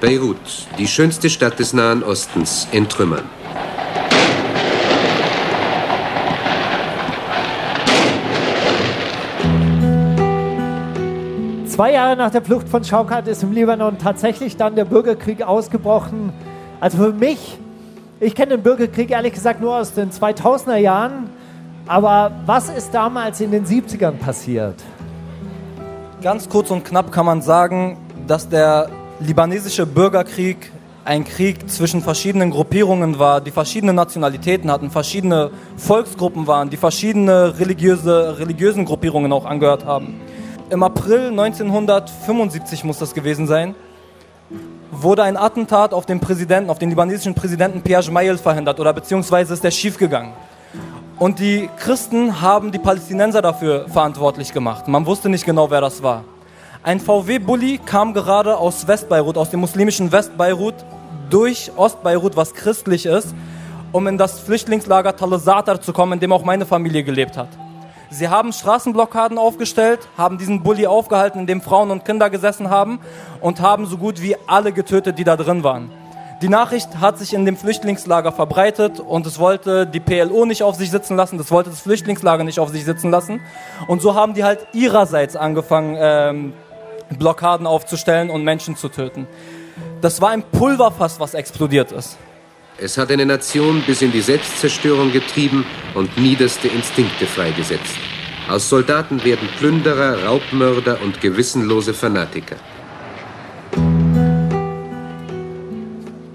Beirut, 0.00 0.38
die 0.78 0.88
schönste 0.88 1.28
Stadt 1.28 1.58
des 1.58 1.74
Nahen 1.74 2.02
Ostens, 2.02 2.66
in 2.72 2.88
Trümmern. 2.88 3.24
Zwei 11.66 11.92
Jahre 11.92 12.16
nach 12.16 12.30
der 12.30 12.42
Flucht 12.42 12.68
von 12.68 12.82
Schaukat 12.82 13.28
ist 13.28 13.42
im 13.42 13.52
Libanon 13.52 13.98
tatsächlich 13.98 14.56
dann 14.56 14.74
der 14.74 14.86
Bürgerkrieg 14.86 15.42
ausgebrochen. 15.42 16.32
Also 16.80 16.96
für 16.96 17.12
mich, 17.12 17.58
ich 18.22 18.36
kenne 18.36 18.50
den 18.50 18.62
Bürgerkrieg 18.62 19.10
ehrlich 19.10 19.32
gesagt 19.32 19.60
nur 19.60 19.76
aus 19.76 19.94
den 19.94 20.12
2000er 20.12 20.76
Jahren. 20.76 21.28
Aber 21.88 22.30
was 22.46 22.68
ist 22.68 22.94
damals 22.94 23.40
in 23.40 23.50
den 23.50 23.66
70ern 23.66 24.12
passiert? 24.12 24.76
Ganz 26.22 26.48
kurz 26.48 26.70
und 26.70 26.84
knapp 26.84 27.10
kann 27.10 27.26
man 27.26 27.42
sagen, 27.42 27.98
dass 28.28 28.48
der 28.48 28.88
libanesische 29.18 29.86
Bürgerkrieg 29.86 30.70
ein 31.04 31.24
Krieg 31.24 31.68
zwischen 31.68 32.00
verschiedenen 32.00 32.52
Gruppierungen 32.52 33.18
war, 33.18 33.40
die 33.40 33.50
verschiedene 33.50 33.92
Nationalitäten 33.92 34.70
hatten, 34.70 34.92
verschiedene 34.92 35.50
Volksgruppen 35.76 36.46
waren, 36.46 36.70
die 36.70 36.76
verschiedene 36.76 37.58
religiöse, 37.58 38.38
religiösen 38.38 38.84
Gruppierungen 38.84 39.32
auch 39.32 39.44
angehört 39.44 39.84
haben. 39.84 40.20
Im 40.70 40.84
April 40.84 41.30
1975 41.30 42.84
muss 42.84 42.98
das 42.98 43.14
gewesen 43.14 43.48
sein, 43.48 43.74
wurde 44.92 45.22
ein 45.22 45.36
Attentat 45.36 45.94
auf 45.94 46.06
den 46.06 46.20
Präsidenten, 46.20 46.70
auf 46.70 46.78
den 46.78 46.90
libanesischen 46.90 47.34
Präsidenten 47.34 47.80
Pierre 47.80 48.04
Gemayel 48.04 48.38
verhindert 48.38 48.78
oder 48.78 48.92
beziehungsweise 48.92 49.54
ist 49.54 49.64
der 49.64 49.70
schiefgegangen. 49.70 50.32
Und 51.18 51.38
die 51.38 51.68
Christen 51.78 52.40
haben 52.40 52.72
die 52.72 52.78
Palästinenser 52.78 53.42
dafür 53.42 53.88
verantwortlich 53.88 54.52
gemacht. 54.52 54.88
Man 54.88 55.06
wusste 55.06 55.28
nicht 55.28 55.44
genau, 55.44 55.70
wer 55.70 55.80
das 55.80 56.02
war. 56.02 56.24
Ein 56.82 57.00
VW-Bully 57.00 57.80
kam 57.84 58.12
gerade 58.12 58.56
aus 58.56 58.86
Westbeirut, 58.86 59.38
aus 59.38 59.50
dem 59.50 59.60
muslimischen 59.60 60.12
Westbeirut, 60.12 60.74
durch 61.30 61.70
Ostbeirut, 61.76 62.36
was 62.36 62.54
christlich 62.54 63.06
ist, 63.06 63.34
um 63.92 64.06
in 64.06 64.18
das 64.18 64.40
Flüchtlingslager 64.40 65.16
Tal 65.16 65.40
Zatar 65.40 65.80
zu 65.80 65.92
kommen, 65.92 66.14
in 66.14 66.20
dem 66.20 66.32
auch 66.32 66.44
meine 66.44 66.66
Familie 66.66 67.04
gelebt 67.04 67.36
hat. 67.36 67.48
Sie 68.12 68.28
haben 68.28 68.52
Straßenblockaden 68.52 69.38
aufgestellt, 69.38 70.00
haben 70.18 70.36
diesen 70.36 70.62
Bulli 70.62 70.86
aufgehalten, 70.86 71.40
in 71.40 71.46
dem 71.46 71.62
Frauen 71.62 71.90
und 71.90 72.04
Kinder 72.04 72.28
gesessen 72.28 72.68
haben 72.68 73.00
und 73.40 73.62
haben 73.62 73.86
so 73.86 73.96
gut 73.96 74.20
wie 74.20 74.36
alle 74.46 74.72
getötet, 74.72 75.18
die 75.18 75.24
da 75.24 75.34
drin 75.34 75.64
waren. 75.64 75.90
Die 76.42 76.50
Nachricht 76.50 77.00
hat 77.00 77.18
sich 77.18 77.32
in 77.32 77.46
dem 77.46 77.56
Flüchtlingslager 77.56 78.30
verbreitet 78.30 79.00
und 79.00 79.26
es 79.26 79.38
wollte 79.38 79.86
die 79.86 80.00
PLO 80.00 80.44
nicht 80.44 80.62
auf 80.62 80.76
sich 80.76 80.90
sitzen 80.90 81.16
lassen, 81.16 81.38
das 81.38 81.50
wollte 81.50 81.70
das 81.70 81.80
Flüchtlingslager 81.80 82.44
nicht 82.44 82.60
auf 82.60 82.68
sich 82.68 82.84
sitzen 82.84 83.10
lassen. 83.10 83.40
Und 83.86 84.02
so 84.02 84.14
haben 84.14 84.34
die 84.34 84.44
halt 84.44 84.66
ihrerseits 84.74 85.34
angefangen, 85.34 85.96
ähm, 85.98 86.52
Blockaden 87.18 87.66
aufzustellen 87.66 88.28
und 88.28 88.44
Menschen 88.44 88.76
zu 88.76 88.90
töten. 88.90 89.26
Das 90.02 90.20
war 90.20 90.30
ein 90.30 90.42
Pulverfass, 90.42 91.18
was 91.18 91.32
explodiert 91.32 91.92
ist. 91.92 92.18
Es 92.84 92.98
hat 92.98 93.12
eine 93.12 93.24
Nation 93.24 93.80
bis 93.86 94.02
in 94.02 94.10
die 94.10 94.20
Selbstzerstörung 94.20 95.12
getrieben 95.12 95.64
und 95.94 96.18
niederste 96.18 96.66
Instinkte 96.66 97.26
freigesetzt. 97.26 97.94
Aus 98.50 98.68
Soldaten 98.68 99.22
werden 99.22 99.48
Plünderer, 99.56 100.24
Raubmörder 100.24 100.98
und 101.00 101.20
gewissenlose 101.20 101.94
Fanatiker. 101.94 102.56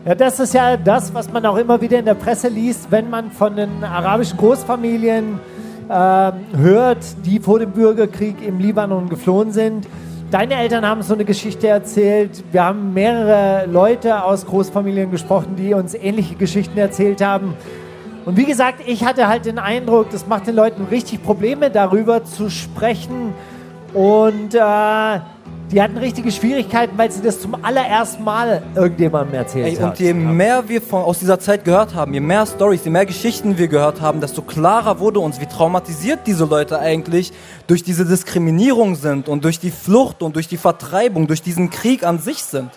Ja, 0.06 0.16
das 0.16 0.40
ist 0.40 0.54
ja 0.54 0.78
das, 0.78 1.14
was 1.14 1.30
man 1.30 1.46
auch 1.46 1.58
immer 1.58 1.82
wieder 1.82 2.00
in 2.00 2.06
der 2.06 2.14
Presse 2.14 2.48
liest, 2.48 2.92
wenn 2.92 3.10
man 3.10 3.30
von 3.30 3.58
den 3.58 3.84
arabischen 3.84 4.38
Großfamilien 4.38 5.42
äh, 5.90 6.32
hört, 6.56 7.04
die 7.26 7.42
vor 7.42 7.60
dem 7.60 7.72
Bürgerkrieg 7.72 8.38
im 8.42 8.60
Libanon 8.60 9.10
geflohen 9.10 9.52
sind. 9.52 9.86
Deine 10.30 10.56
Eltern 10.56 10.86
haben 10.86 11.04
so 11.04 11.14
eine 11.14 11.24
Geschichte 11.24 11.70
erzählt. 11.70 12.44
Wir 12.52 12.66
haben 12.66 12.94
mehrere 12.94 13.66
Leute 13.66 14.26
aus 14.26 14.46
Großfamilien 14.46 15.10
gesprochen, 15.10 15.56
die 15.56 15.74
uns 15.74 15.94
ähnliche 15.94 16.36
Geschichten 16.36 16.78
erzählt 16.78 17.22
haben. 17.24 17.54
Und 18.26 18.36
wie 18.36 18.44
gesagt, 18.44 18.82
ich 18.86 19.06
hatte 19.06 19.30
halt 19.30 19.46
den 19.46 19.58
Eindruck, 19.58 20.10
das 20.10 20.28
macht 20.28 20.48
den 20.48 20.56
Leuten 20.56 20.84
richtig 20.92 21.24
Probleme, 21.24 21.70
darüber 21.70 22.26
zu 22.26 22.50
sprechen. 22.50 23.34
Und 23.94 24.54
äh, 24.54 24.60
die 25.72 25.82
hatten 25.82 25.98
richtige 25.98 26.32
Schwierigkeiten, 26.32 26.98
weil 26.98 27.12
sie 27.12 27.22
das 27.22 27.42
zum 27.42 27.64
allerersten 27.64 28.24
Mal 28.24 28.64
irgendjemandem 28.76 29.36
erzählt 29.36 29.66
Ey, 29.66 29.76
haben. 29.76 29.90
und 29.90 30.00
je 30.00 30.14
mehr 30.14 30.70
wir 30.70 30.82
von, 30.82 31.04
aus 31.04 31.20
dieser 31.20 31.40
Zeit 31.40 31.66
gehört 31.66 31.94
haben, 31.94 32.14
je 32.14 32.22
mehr 32.22 32.46
Stories, 32.46 32.86
je 32.86 32.92
mehr 32.92 33.06
Geschichten 33.06 33.58
wir 33.58 33.68
gehört 33.68 34.00
haben, 34.00 34.22
desto 34.22 34.42
klarer 34.42 35.00
wurde 35.00 35.20
uns, 35.20 35.42
wie 35.42 35.46
traumatisiert 35.46 36.22
diese 36.26 36.46
Leute 36.46 36.80
eigentlich 36.80 37.34
durch 37.68 37.84
diese 37.84 38.06
Diskriminierung 38.06 38.96
sind 38.96 39.28
und 39.28 39.44
durch 39.44 39.60
die 39.60 39.72
Flucht 39.72 40.24
und 40.24 40.36
durch 40.36 40.48
die 40.48 40.58
Vertreibung, 40.58 41.28
durch 41.28 41.42
diesen 41.42 41.70
Krieg 41.70 42.04
an 42.04 42.20
sich 42.20 42.44
sind. 42.44 42.72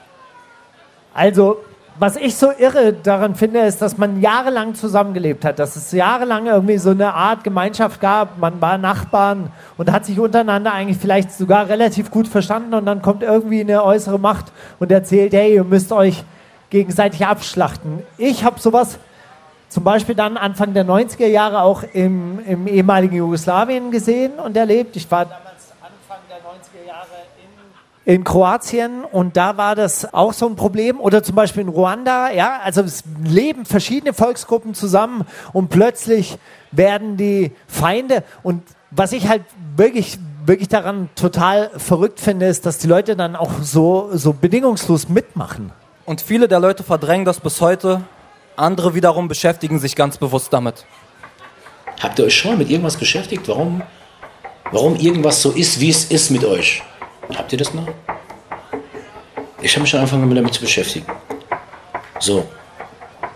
Also, 1.15 1.59
was 2.01 2.17
ich 2.17 2.35
so 2.35 2.51
irre 2.51 2.95
daran 2.95 3.35
finde, 3.35 3.61
ist, 3.61 3.83
dass 3.83 3.99
man 3.99 4.23
jahrelang 4.23 4.75
zusammengelebt 4.75 5.45
hat, 5.45 5.59
dass 5.59 5.77
es 5.77 5.93
jahrelang 5.93 6.47
irgendwie 6.47 6.79
so 6.79 6.91
eine 6.91 7.13
Art 7.13 7.45
Gemeinschaft 7.45 8.01
gab. 8.01 8.39
Man 8.39 8.59
war 8.59 8.79
Nachbarn 8.79 9.53
und 9.77 9.93
hat 9.93 10.07
sich 10.07 10.19
untereinander 10.19 10.73
eigentlich 10.73 10.97
vielleicht 10.97 11.31
sogar 11.31 11.69
relativ 11.69 12.11
gut 12.11 12.27
verstanden 12.27 12.73
und 12.73 12.87
dann 12.87 13.03
kommt 13.03 13.23
irgendwie 13.23 13.61
eine 13.61 13.85
äußere 13.85 14.19
Macht 14.19 14.47
und 14.79 14.91
erzählt, 14.91 15.35
hey, 15.35 15.55
ihr 15.55 15.65
müsst 15.65 15.93
euch 15.93 16.25
gegenseitig 16.71 17.27
abschlachten. 17.27 18.03
Ich 18.17 18.45
habe 18.45 18.59
sowas 18.59 18.99
zum 19.69 19.85
Beispiel 19.85 20.15
dann 20.15 20.39
Anfang 20.39 20.73
der 20.73 20.87
90er 20.87 21.27
Jahre 21.27 21.61
auch 21.61 21.83
im, 21.93 22.41
im 22.47 22.67
ehemaligen 22.67 23.17
Jugoslawien 23.17 23.91
gesehen 23.91 24.39
und 24.39 24.57
erlebt. 24.57 24.97
Ich 24.97 25.11
war 25.11 25.27
damals 25.27 25.71
Anfang 25.83 26.21
der 26.31 26.39
90er 26.39 26.89
Jahre 26.89 27.21
in, 28.05 28.25
Kroatien 28.25 29.05
und 29.05 29.37
da 29.37 29.57
war 29.57 29.75
das 29.75 30.13
auch 30.13 30.33
so 30.33 30.47
ein 30.47 30.57
Problem. 30.57 31.01
Oder 31.01 31.23
zum 31.23 31.35
Beispiel 31.35 31.63
in 31.63 31.69
Ruanda, 31.69 32.31
ja, 32.31 32.61
also 32.63 32.83
es 32.83 33.05
leben 33.25 33.65
verschiedene 33.65 34.13
Volksgruppen 34.13 34.75
zusammen 34.75 35.27
und 35.53 35.69
plötzlich 35.69 36.39
werden 36.73 37.17
die 37.17 37.53
Feinde. 37.67 38.25
Und 38.43 38.63
was 38.91 39.13
ich 39.13 39.29
halt 39.29 39.43
wirklich 39.77 40.19
wirklich 40.47 40.69
daran 40.69 41.09
total 41.15 41.71
verrückt 41.77 42.19
finde, 42.19 42.47
ist, 42.47 42.67
dass 42.67 42.79
die 42.79 42.87
Leute 42.87 43.15
dann 43.15 43.37
auch 43.37 43.53
so, 43.63 44.11
so 44.15 44.33
bedingungslos 44.33 45.09
mitmachen. 45.09 45.71
Und 46.07 46.21
viele 46.21 46.49
der 46.49 46.61
Leute 46.61 46.83
verdrängen 46.83 47.25
das 47.25 47.41
bis 47.41 47.61
heute, 47.61 48.03
andere 48.57 48.95
wiederum 48.95 49.29
beschäftigen 49.29 49.79
sich 49.79 49.97
ganz 49.97 50.19
bewusst 50.19 50.53
damit. 50.53 50.87
Habt 52.03 52.19
ihr 52.19 52.25
euch 52.25 52.37
schon 52.37 52.53
mal 52.53 52.57
mit 52.57 52.71
irgendwas 52.71 52.97
beschäftigt? 52.97 53.47
Warum, 53.47 53.83
warum 54.73 54.97
irgendwas 54.97 55.43
so 55.43 55.51
ist, 55.51 55.81
wie 55.81 55.91
es 55.91 56.07
ist 56.07 56.31
mit 56.31 56.45
euch? 56.45 56.83
Habt 57.37 57.53
ihr 57.53 57.59
das 57.59 57.73
mal? 57.75 57.87
Ich 59.63 59.73
habe 59.73 59.83
mich 59.83 59.91
schon 59.91 60.01
angefangen 60.01 60.35
damit 60.35 60.55
zu 60.55 60.61
beschäftigen. 60.61 61.07
So. 62.19 62.47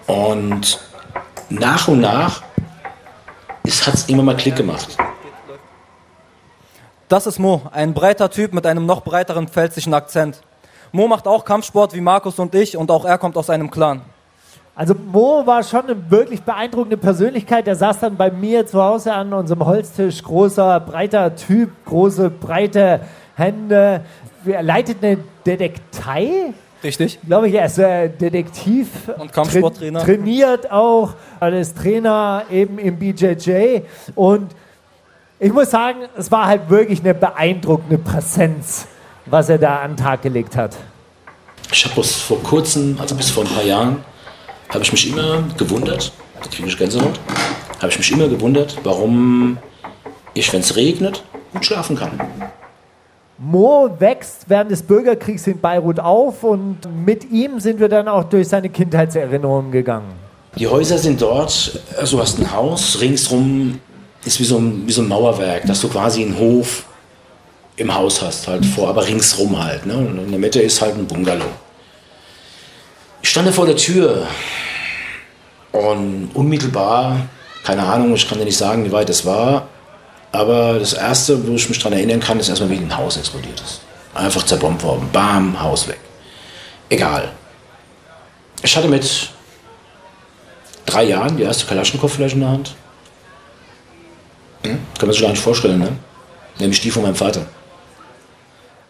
Und 0.06 0.80
nach 1.50 1.88
und 1.88 2.00
nach 2.00 2.42
hat 3.86 3.94
es 3.94 4.08
immer 4.08 4.22
mal 4.22 4.36
Klick 4.36 4.56
gemacht. 4.56 4.96
Das 7.08 7.26
ist 7.26 7.38
Mo, 7.38 7.62
ein 7.70 7.92
breiter 7.92 8.30
Typ 8.30 8.54
mit 8.54 8.66
einem 8.66 8.86
noch 8.86 9.02
breiteren 9.02 9.48
pfälzischen 9.48 9.92
Akzent. 9.94 10.40
Mo 10.92 11.06
macht 11.06 11.26
auch 11.26 11.44
Kampfsport 11.44 11.94
wie 11.94 12.00
Markus 12.00 12.38
und 12.38 12.54
ich 12.54 12.76
und 12.76 12.90
auch 12.90 13.04
er 13.04 13.18
kommt 13.18 13.36
aus 13.36 13.50
einem 13.50 13.70
Clan. 13.70 14.02
Also 14.74 14.94
Mo 14.94 15.46
war 15.46 15.62
schon 15.62 15.82
eine 15.84 16.10
wirklich 16.10 16.42
beeindruckende 16.42 16.96
Persönlichkeit. 16.96 17.66
Der 17.66 17.76
saß 17.76 18.00
dann 18.00 18.16
bei 18.16 18.30
mir 18.30 18.66
zu 18.66 18.82
Hause 18.82 19.12
an 19.12 19.32
unserem 19.32 19.64
Holztisch. 19.64 20.22
Großer, 20.22 20.80
breiter 20.80 21.36
Typ, 21.36 21.70
große, 21.84 22.30
breite 22.30 23.00
Hände. 23.36 24.04
Er 24.46 24.62
leitet 24.62 25.02
eine 25.02 25.18
Detektei. 25.44 26.52
Richtig. 26.82 27.18
Glaube 27.26 27.48
ich, 27.48 27.54
er 27.54 27.66
ist 27.66 27.78
äh, 27.78 28.08
Detektiv. 28.10 28.88
Und 29.16 29.32
Kampfsporttrainer. 29.32 30.00
Tra 30.00 30.06
trainiert 30.06 30.70
auch. 30.70 31.14
Er 31.40 31.52
ist 31.54 31.78
Trainer 31.78 32.44
eben 32.50 32.78
im 32.78 32.98
BJJ. 32.98 33.80
Und 34.14 34.50
ich 35.40 35.52
muss 35.52 35.70
sagen, 35.70 36.00
es 36.16 36.30
war 36.30 36.46
halt 36.46 36.68
wirklich 36.68 37.00
eine 37.00 37.14
beeindruckende 37.14 37.98
Präsenz, 37.98 38.86
was 39.26 39.48
er 39.48 39.58
da 39.58 39.78
an 39.78 39.92
den 39.92 39.96
Tag 39.96 40.22
gelegt 40.22 40.56
hat. 40.56 40.76
Ich 41.72 41.84
habe 41.84 41.94
bis 41.96 42.16
vor 42.20 42.42
kurzem, 42.42 42.96
also 43.00 43.14
bis 43.14 43.30
vor 43.30 43.44
ein 43.44 43.50
paar 43.50 43.64
Jahren, 43.64 44.04
habe 44.68 44.84
ich 44.84 44.92
mich 44.92 45.10
immer 45.10 45.42
gewundert, 45.56 46.12
da 46.40 46.48
kriege 46.48 46.68
ich 46.68 46.76
Gänsehaut, 46.76 47.18
habe 47.78 47.88
ich 47.88 47.98
mich 47.98 48.12
immer 48.12 48.28
gewundert, 48.28 48.78
warum 48.84 49.58
ich, 50.34 50.52
wenn 50.52 50.60
es 50.60 50.76
regnet, 50.76 51.24
gut 51.52 51.64
schlafen 51.64 51.96
kann. 51.96 52.20
Mo 53.38 53.90
wächst 53.98 54.44
während 54.48 54.70
des 54.70 54.82
Bürgerkriegs 54.82 55.46
in 55.46 55.60
Beirut 55.60 55.98
auf 55.98 56.44
und 56.44 56.78
mit 57.04 57.30
ihm 57.30 57.58
sind 57.58 57.80
wir 57.80 57.88
dann 57.88 58.06
auch 58.06 58.24
durch 58.24 58.48
seine 58.48 58.68
Kindheitserinnerungen 58.68 59.72
gegangen. 59.72 60.12
Die 60.56 60.68
Häuser 60.68 60.98
sind 60.98 61.20
dort, 61.20 61.80
also 61.98 62.16
du 62.16 62.22
hast 62.22 62.38
ein 62.38 62.52
Haus, 62.52 63.00
ringsrum 63.00 63.80
ist 64.24 64.38
wie 64.38 64.44
so 64.44 64.58
ein, 64.58 64.86
wie 64.86 64.92
so 64.92 65.02
ein 65.02 65.08
Mauerwerk, 65.08 65.66
dass 65.66 65.80
du 65.80 65.88
quasi 65.88 66.22
einen 66.22 66.38
Hof 66.38 66.84
im 67.76 67.92
Haus 67.92 68.22
hast, 68.22 68.46
halt 68.46 68.64
vor, 68.64 68.88
aber 68.88 69.04
ringsrum 69.06 69.62
halt. 69.62 69.84
Ne? 69.84 69.96
Und 69.96 70.18
in 70.18 70.30
der 70.30 70.38
Mitte 70.38 70.62
ist 70.62 70.80
halt 70.80 70.94
ein 70.94 71.06
Bungalow. 71.06 71.44
Ich 73.20 73.30
stand 73.30 73.48
da 73.48 73.52
vor 73.52 73.66
der 73.66 73.76
Tür 73.76 74.28
und 75.72 76.30
unmittelbar, 76.34 77.16
keine 77.64 77.82
Ahnung, 77.82 78.14
ich 78.14 78.28
kann 78.28 78.38
dir 78.38 78.44
nicht 78.44 78.56
sagen, 78.56 78.84
wie 78.84 78.92
weit 78.92 79.10
es 79.10 79.26
war, 79.26 79.66
aber 80.34 80.80
das 80.80 80.94
Erste, 80.94 81.46
wo 81.46 81.54
ich 81.54 81.68
mich 81.68 81.78
daran 81.78 81.92
erinnern 81.92 82.18
kann, 82.18 82.40
ist 82.40 82.48
erstmal, 82.48 82.68
wie 82.70 82.76
ein 82.76 82.96
Haus 82.96 83.16
explodiert 83.16 83.60
ist. 83.60 83.82
Einfach 84.14 84.42
zerbombt 84.42 84.82
worden. 84.82 85.08
Bam, 85.12 85.60
Haus 85.60 85.86
weg. 85.86 86.00
Egal. 86.88 87.30
Ich 88.60 88.76
hatte 88.76 88.88
mit 88.88 89.30
drei 90.86 91.04
Jahren 91.04 91.36
die 91.36 91.44
erste 91.44 91.66
Kalaschnikow 91.66 92.12
vielleicht 92.12 92.34
in 92.34 92.40
der 92.40 92.48
Hand. 92.48 92.74
Hm? 94.64 94.80
Kann 94.98 95.06
man 95.06 95.12
sich 95.12 95.22
gar 95.22 95.30
nicht 95.30 95.40
vorstellen, 95.40 95.78
ne? 95.78 95.96
Nämlich 96.58 96.80
die 96.80 96.90
von 96.90 97.04
meinem 97.04 97.14
Vater. 97.14 97.46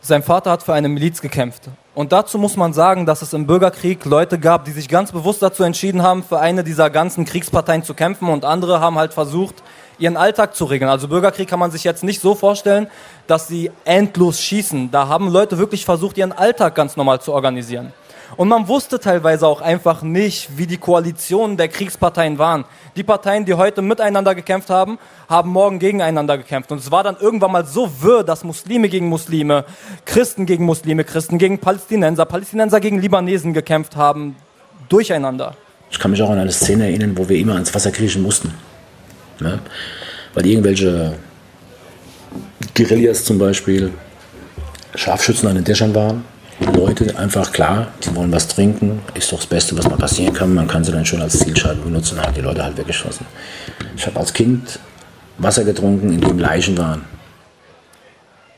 Sein 0.01 0.23
Vater 0.23 0.51
hat 0.51 0.63
für 0.63 0.73
eine 0.73 0.89
Miliz 0.89 1.21
gekämpft. 1.21 1.65
Und 1.95 2.11
dazu 2.11 2.39
muss 2.39 2.57
man 2.57 2.73
sagen, 2.73 3.07
dass 3.07 3.23
es 3.23 3.33
im 3.35 3.47
Bürgerkrieg 3.47 4.05
Leute 4.05 4.41
gab, 4.41 4.65
die 4.65 4.73
sich 4.73 4.89
ganz 4.89 5.13
bewusst 5.13 5.43
dazu 5.43 5.63
entschieden 5.63 6.03
haben, 6.03 6.25
für 6.25 6.41
eine 6.41 6.65
dieser 6.65 6.91
ganzen 6.91 7.25
Kriegsparteien 7.25 7.85
zu 7.85 7.95
kämpfen 7.95 8.29
und 8.29 8.45
andere 8.45 8.81
haben 8.81 8.99
halt 8.99 9.15
versucht, 9.15 9.63
ihren 9.99 10.17
Alltag 10.17 10.57
zu 10.57 10.65
regeln. 10.65 10.91
Also 10.91 11.07
Bürgerkrieg 11.07 11.49
kann 11.49 11.61
man 11.61 11.71
sich 11.71 11.85
jetzt 11.85 12.03
nicht 12.03 12.21
so 12.21 12.35
vorstellen, 12.35 12.89
dass 13.29 13.47
sie 13.47 13.71
endlos 13.85 14.41
schießen. 14.41 14.91
Da 14.91 15.07
haben 15.07 15.29
Leute 15.29 15.57
wirklich 15.57 15.85
versucht, 15.85 16.19
ihren 16.19 16.33
Alltag 16.33 16.75
ganz 16.75 16.97
normal 16.97 17.21
zu 17.21 17.33
organisieren. 17.33 17.93
Und 18.37 18.49
man 18.49 18.69
wusste 18.69 18.99
teilweise 18.99 19.47
auch 19.47 19.61
einfach 19.61 20.03
nicht, 20.03 20.57
wie 20.57 20.67
die 20.67 20.77
Koalitionen 20.77 21.57
der 21.57 21.69
Kriegsparteien 21.69 22.39
waren. 22.39 22.65
Die 22.97 23.03
Parteien, 23.03 23.45
die 23.45 23.55
heute 23.55 23.83
miteinander 23.83 24.35
gekämpft 24.35 24.71
haben, 24.71 24.99
haben 25.29 25.51
morgen 25.51 25.79
gegeneinander 25.79 26.39
gekämpft. 26.39 26.73
Und 26.73 26.79
es 26.79 26.91
war 26.91 27.03
dann 27.03 27.17
irgendwann 27.19 27.53
mal 27.53 27.65
so 27.65 27.91
wirr, 28.01 28.25
dass 28.25 28.45
Muslime 28.45 28.89
gegen 28.89 29.09
Muslime, 29.09 29.65
Christen 30.05 30.47
gegen 30.47 30.65
Muslime, 30.65 31.05
Christen 31.05 31.39
gegen 31.39 31.59
Palästinenser, 31.59 32.25
Palästinenser 32.25 32.81
gegen 32.81 33.01
Libanesen 33.01 33.53
gekämpft 33.55 33.97
haben, 33.97 34.37
durcheinander. 34.89 35.57
Ich 35.91 35.99
kann 35.99 36.11
mich 36.11 36.23
auch 36.23 36.31
an 36.31 36.39
eine 36.39 36.53
Szene 36.53 36.85
erinnern, 36.85 37.17
wo 37.17 37.29
wir 37.29 37.37
immer 37.39 37.55
ans 37.55 37.75
Wasser 37.75 37.93
kriechen 37.93 38.23
mussten. 38.23 38.53
Ne? 39.41 39.61
Weil 40.35 40.47
irgendwelche 40.47 41.15
Guerillas 42.75 43.25
zum 43.25 43.39
Beispiel, 43.39 43.93
Scharfschützen 44.97 45.49
an 45.49 45.57
den 45.57 45.65
Dächern 45.65 45.95
waren. 45.95 46.25
Leute 46.61 47.19
einfach 47.19 47.51
klar, 47.53 47.89
die 48.03 48.15
wollen 48.15 48.31
was 48.33 48.47
trinken, 48.49 49.03
ist 49.15 49.33
doch 49.33 49.39
das 49.39 49.47
Beste, 49.47 49.77
was 49.77 49.89
mal 49.89 49.97
passieren 49.97 50.33
kann. 50.33 50.55
Man 50.55 50.69
kann 50.69 50.85
sie 50.85 50.93
dann 50.93 51.05
schon 51.05 51.21
als 51.21 51.39
Zielscheibe 51.39 51.81
benutzen, 51.81 52.21
haben 52.21 52.35
die 52.35 52.41
Leute 52.41 52.63
halt 52.63 52.77
weggeschossen. 52.77 53.27
Ich 53.97 54.07
habe 54.07 54.19
als 54.21 54.33
Kind 54.33 54.79
Wasser 55.39 55.65
getrunken, 55.65 56.13
in 56.13 56.21
dem 56.21 56.39
Leichen 56.39 56.79
waren. 56.79 57.05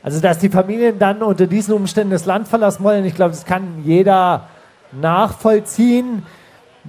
Also, 0.03 0.21
dass 0.21 0.37
die 0.39 0.49
Familien 0.49 0.99
dann 0.99 1.23
unter 1.23 1.47
diesen 1.47 1.73
Umständen 1.73 2.11
das 2.11 2.25
Land 2.25 2.47
verlassen 2.47 2.83
wollen, 2.83 3.03
ich 3.05 3.15
glaube, 3.15 3.31
das 3.31 3.45
kann 3.45 3.83
jeder 3.83 4.47
nachvollziehen. 4.91 6.23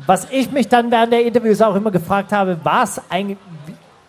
Was 0.07 0.29
ich 0.31 0.53
mich 0.53 0.69
dann 0.69 0.91
während 0.91 1.13
der 1.13 1.25
Interviews 1.25 1.61
auch 1.61 1.75
immer 1.75 1.91
gefragt 1.91 2.33
habe, 2.33 2.59
war 2.63 2.85
es 2.85 3.01
eigentlich, 3.09 3.39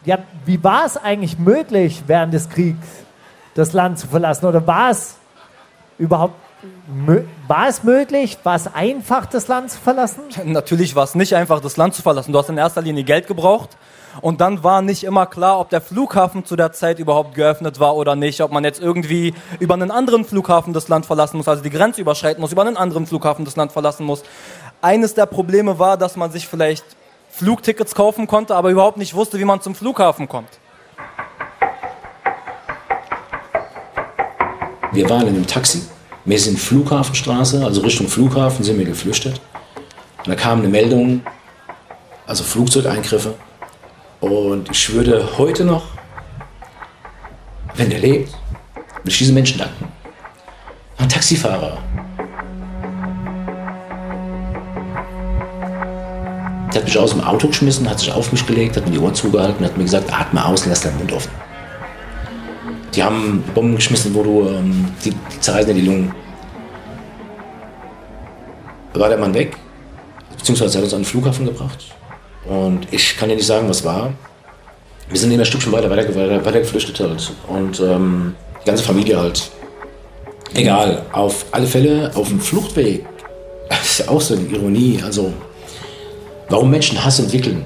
ja, 0.05 0.19
wie 0.45 0.63
war 0.63 0.85
es 0.85 0.97
eigentlich 0.97 1.39
möglich, 1.39 2.03
während 2.05 2.33
des 2.33 2.49
Kriegs 2.49 2.85
das 3.55 3.73
Land 3.73 3.97
zu 3.99 4.07
verlassen? 4.07 4.45
Oder 4.45 4.67
war 4.67 4.91
es 4.91 5.15
überhaupt, 5.97 6.35
war 7.47 7.67
es 7.67 7.83
möglich, 7.83 8.37
war 8.43 8.55
es 8.55 8.73
einfach, 8.73 9.25
das 9.25 9.47
Land 9.47 9.71
zu 9.71 9.79
verlassen? 9.79 10.23
Natürlich 10.45 10.95
war 10.95 11.03
es 11.03 11.15
nicht 11.15 11.35
einfach, 11.35 11.61
das 11.61 11.77
Land 11.77 11.95
zu 11.95 12.01
verlassen. 12.01 12.31
Du 12.33 12.39
hast 12.39 12.49
in 12.49 12.57
erster 12.57 12.81
Linie 12.81 13.03
Geld 13.03 13.27
gebraucht. 13.27 13.77
Und 14.21 14.41
dann 14.41 14.63
war 14.63 14.81
nicht 14.81 15.03
immer 15.03 15.27
klar, 15.27 15.59
ob 15.59 15.69
der 15.69 15.81
Flughafen 15.81 16.43
zu 16.43 16.55
der 16.55 16.71
Zeit 16.73 16.99
überhaupt 16.99 17.35
geöffnet 17.35 17.79
war 17.79 17.95
oder 17.95 18.15
nicht, 18.15 18.41
ob 18.41 18.51
man 18.51 18.63
jetzt 18.63 18.81
irgendwie 18.81 19.33
über 19.59 19.75
einen 19.75 19.91
anderen 19.91 20.25
Flughafen 20.25 20.73
das 20.73 20.87
Land 20.87 21.05
verlassen 21.05 21.37
muss, 21.37 21.47
also 21.47 21.61
die 21.61 21.69
Grenze 21.69 22.01
überschreiten 22.01 22.41
muss, 22.41 22.51
über 22.51 22.63
einen 22.63 22.75
anderen 22.75 23.05
Flughafen 23.05 23.45
das 23.45 23.55
Land 23.55 23.71
verlassen 23.71 24.05
muss. 24.05 24.23
Eines 24.81 25.13
der 25.13 25.27
Probleme 25.27 25.79
war, 25.79 25.95
dass 25.95 26.15
man 26.15 26.31
sich 26.31 26.47
vielleicht 26.47 26.83
Flugtickets 27.29 27.95
kaufen 27.95 28.27
konnte, 28.27 28.55
aber 28.55 28.71
überhaupt 28.71 28.97
nicht 28.97 29.13
wusste, 29.13 29.39
wie 29.39 29.45
man 29.45 29.61
zum 29.61 29.75
Flughafen 29.75 30.27
kommt. 30.27 30.49
Wir 34.91 35.07
waren 35.07 35.27
in 35.27 35.35
einem 35.35 35.47
Taxi, 35.47 35.83
wir 36.25 36.39
sind 36.39 36.59
Flughafenstraße, 36.59 37.63
also 37.63 37.81
Richtung 37.81 38.07
Flughafen 38.07 38.63
sind 38.63 38.77
wir 38.77 38.85
geflüchtet. 38.85 39.39
Und 40.19 40.27
da 40.27 40.35
kam 40.35 40.59
eine 40.59 40.67
Meldung, 40.67 41.21
also 42.27 42.43
Flugzeugeingriffe. 42.43 43.33
Und 44.19 44.69
ich 44.69 44.91
würde 44.91 45.37
heute 45.37 45.63
noch, 45.63 45.83
wenn 47.75 47.89
der 47.89 47.99
lebt, 47.99 48.31
würde 48.73 49.09
ich 49.09 49.17
diesen 49.17 49.33
Menschen 49.33 49.59
danken. 49.59 49.87
Ein 50.97 51.07
Taxifahrer. 51.07 51.77
Der 56.73 56.81
hat 56.81 56.85
mich 56.85 56.97
aus 56.99 57.11
dem 57.11 57.23
Auto 57.23 57.47
geschmissen, 57.47 57.89
hat 57.89 57.99
sich 57.99 58.11
auf 58.11 58.31
mich 58.31 58.45
gelegt, 58.45 58.75
hat 58.75 58.85
mir 58.85 58.91
die 58.91 58.99
Ohren 58.99 59.15
zugehalten, 59.15 59.65
hat 59.65 59.77
mir 59.77 59.85
gesagt, 59.85 60.13
atme 60.13 60.45
aus, 60.45 60.65
lass 60.65 60.81
deinen 60.81 60.97
Mund 60.97 61.13
offen. 61.13 61.31
Die 62.95 63.03
haben 63.03 63.43
Bomben 63.53 63.75
geschmissen, 63.75 64.13
wo 64.13 64.23
du, 64.23 64.49
ähm, 64.49 64.87
die, 65.03 65.11
die 65.11 65.39
zerreißen 65.39 65.73
dir 65.73 65.81
die 65.81 65.87
Lungen. 65.87 66.13
War 68.93 69.09
der 69.09 69.17
Mann 69.17 69.33
weg, 69.33 69.55
beziehungsweise 70.37 70.77
hat 70.77 70.83
uns 70.83 70.93
an 70.93 71.01
den 71.01 71.05
Flughafen 71.05 71.45
gebracht. 71.45 71.85
Und 72.45 72.87
ich 72.91 73.17
kann 73.17 73.29
dir 73.29 73.35
nicht 73.35 73.45
sagen, 73.45 73.69
was 73.69 73.83
war. 73.85 74.11
Wir 75.09 75.19
sind 75.19 75.31
immer 75.31 75.43
ein 75.43 75.45
Stückchen 75.45 75.71
weiter, 75.71 75.89
weiter, 75.89 76.13
weiter, 76.15 76.43
weiter 76.43 76.59
geflüchtet 76.59 76.99
halt. 76.99 77.31
Und 77.47 77.79
ähm, 77.79 78.35
die 78.61 78.65
ganze 78.65 78.83
Familie 78.83 79.19
halt. 79.19 79.49
Egal, 80.53 81.03
auf 81.11 81.45
alle 81.51 81.67
Fälle 81.67 82.11
auf 82.15 82.27
dem 82.29 82.39
Fluchtweg. 82.39 83.05
Das 83.69 83.83
ist 83.83 83.99
ja 83.99 84.07
auch 84.09 84.19
so 84.19 84.33
eine 84.33 84.45
Ironie. 84.47 84.99
Also, 85.05 85.31
warum 86.49 86.71
Menschen 86.71 87.05
Hass 87.05 87.19
entwickeln. 87.19 87.63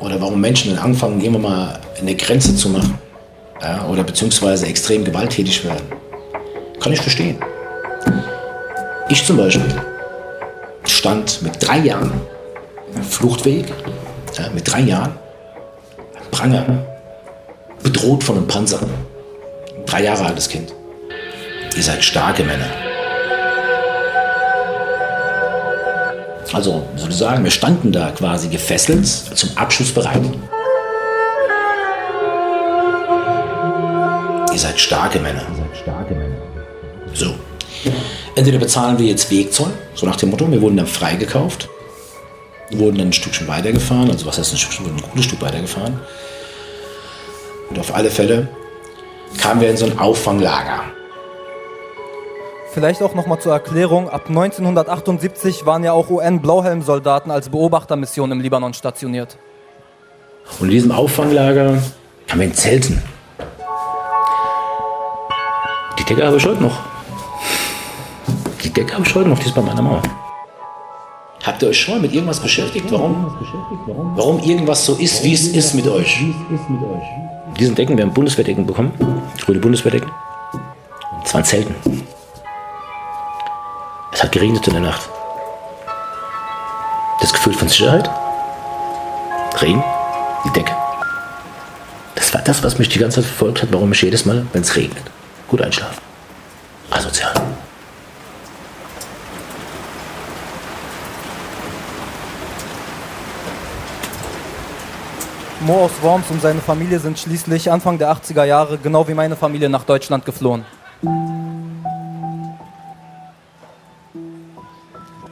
Oder 0.00 0.20
warum 0.20 0.40
Menschen 0.40 0.74
dann 0.74 0.84
anfangen, 0.84 1.20
gehen 1.20 1.32
wir 1.34 1.38
mal 1.38 1.78
eine 2.00 2.16
Grenze 2.16 2.56
zu 2.56 2.68
machen. 2.68 2.98
Ja, 3.60 3.86
oder 3.86 4.04
beziehungsweise 4.04 4.66
extrem 4.66 5.04
gewalttätig 5.04 5.64
werden. 5.64 5.86
Kann 6.80 6.92
ich 6.92 7.00
verstehen. 7.00 7.38
Ich 9.08 9.24
zum 9.24 9.36
Beispiel 9.36 9.64
stand 10.84 11.42
mit 11.42 11.54
drei 11.60 11.78
Jahren 11.78 12.12
Fluchtweg, 13.08 13.66
ja, 14.38 14.48
mit 14.54 14.70
drei 14.70 14.80
Jahren, 14.80 15.14
Pranger, 16.30 16.64
bedroht 17.82 18.22
von 18.22 18.36
einem 18.36 18.46
Panzer. 18.46 18.80
Drei 19.86 20.04
Jahre 20.04 20.26
altes 20.26 20.48
Kind. 20.48 20.74
Ihr 21.76 21.82
seid 21.82 22.04
starke 22.04 22.44
Männer. 22.44 22.66
Also, 26.52 26.82
sozusagen, 26.96 27.44
wir 27.44 27.50
standen 27.50 27.92
da 27.92 28.10
quasi 28.10 28.48
gefesselt, 28.48 29.06
zum 29.06 29.50
Abschuss 29.56 29.92
bereit. 29.92 30.22
Ihr 34.58 34.62
seid 34.62 34.80
starke 34.80 35.20
Männer. 35.20 35.42
So. 37.14 37.32
Entweder 38.34 38.58
bezahlen 38.58 38.98
wir 38.98 39.06
jetzt 39.06 39.30
Wegzoll, 39.30 39.70
so 39.94 40.04
nach 40.04 40.16
dem 40.16 40.30
Motto, 40.30 40.50
wir 40.50 40.60
wurden 40.60 40.78
dann 40.78 40.88
freigekauft, 40.88 41.68
wurden 42.72 42.98
dann 42.98 43.10
ein 43.10 43.12
Stückchen 43.12 43.46
weitergefahren, 43.46 44.10
also 44.10 44.26
was 44.26 44.36
heißt 44.36 44.52
ein 44.52 44.56
Stückchen, 44.56 44.84
wir 44.84 44.92
wurden 44.94 45.04
ein 45.04 45.10
gutes 45.10 45.26
Stück 45.26 45.40
weitergefahren. 45.42 46.00
Und 47.70 47.78
auf 47.78 47.94
alle 47.94 48.10
Fälle 48.10 48.48
kamen 49.40 49.60
wir 49.60 49.70
in 49.70 49.76
so 49.76 49.86
ein 49.86 49.96
Auffanglager. 49.96 50.80
Vielleicht 52.72 53.00
auch 53.00 53.14
nochmal 53.14 53.38
zur 53.38 53.52
Erklärung, 53.52 54.08
ab 54.08 54.24
1978 54.26 55.66
waren 55.66 55.84
ja 55.84 55.92
auch 55.92 56.10
UN-Blauhelm-Soldaten 56.10 57.30
als 57.30 57.48
Beobachtermission 57.50 58.32
im 58.32 58.40
Libanon 58.40 58.74
stationiert. 58.74 59.38
Und 60.58 60.66
in 60.66 60.72
diesem 60.72 60.90
Auffanglager 60.90 61.80
haben 62.28 62.40
wir 62.40 62.46
in 62.48 62.54
Zelten. 62.54 63.00
Die 65.98 66.04
Decke 66.04 66.24
habe 66.26 66.36
ich 66.36 66.46
heute 66.46 66.62
noch. 66.62 66.78
Die 68.62 68.70
Decke 68.70 68.94
habe 68.94 69.06
ich 69.06 69.14
heute 69.14 69.28
noch, 69.28 69.38
die 69.38 69.46
ist 69.46 69.54
bei 69.54 69.62
meiner 69.62 69.82
Mauer. 69.82 70.02
Habt 71.44 71.62
ihr 71.62 71.68
euch 71.68 71.80
schon 71.80 71.94
mal 71.94 72.00
mit 72.00 72.12
irgendwas 72.12 72.40
beschäftigt, 72.40 72.86
warum, 72.90 73.34
warum 74.16 74.40
irgendwas 74.40 74.84
so 74.84 74.94
ist, 74.94 75.24
wie 75.24 75.32
es 75.32 75.48
ist 75.48 75.74
mit 75.74 75.86
euch? 75.86 76.18
Diesen 77.58 77.74
Decken, 77.74 77.96
wir 77.96 78.04
haben 78.04 78.12
Bundeswehrdecken 78.12 78.66
bekommen, 78.66 78.92
grüne 79.44 79.58
Bundeswehrdecken. 79.58 80.10
Es 81.24 81.34
waren 81.34 81.44
Zelten. 81.44 81.74
Es 84.12 84.22
hat 84.22 84.32
geregnet 84.32 84.66
in 84.66 84.74
der 84.74 84.82
Nacht. 84.82 85.08
Das 87.20 87.32
Gefühl 87.32 87.54
von 87.54 87.68
Sicherheit, 87.68 88.08
Regen, 89.60 89.82
die 90.44 90.50
Decke. 90.50 90.72
Das 92.14 92.32
war 92.34 92.42
das, 92.42 92.62
was 92.62 92.78
mich 92.78 92.88
die 92.88 92.98
ganze 92.98 93.22
Zeit 93.22 93.24
verfolgt 93.24 93.62
hat, 93.62 93.68
warum 93.72 93.92
ich 93.92 94.02
jedes 94.02 94.24
Mal, 94.26 94.46
wenn 94.52 94.62
es 94.62 94.76
regnet, 94.76 95.02
gut 95.48 95.62
einschlafe. 95.62 96.00
Asozial. 96.90 97.32
Mo 105.60 105.84
aus 105.84 105.90
Worms 106.02 106.30
und 106.30 106.40
seine 106.40 106.60
Familie 106.60 107.00
sind 107.00 107.18
schließlich 107.18 107.70
Anfang 107.70 107.98
der 107.98 108.12
80er 108.12 108.44
Jahre, 108.44 108.78
genau 108.78 109.08
wie 109.08 109.14
meine 109.14 109.34
Familie, 109.34 109.68
nach 109.68 109.84
Deutschland 109.84 110.24
geflohen. 110.24 110.64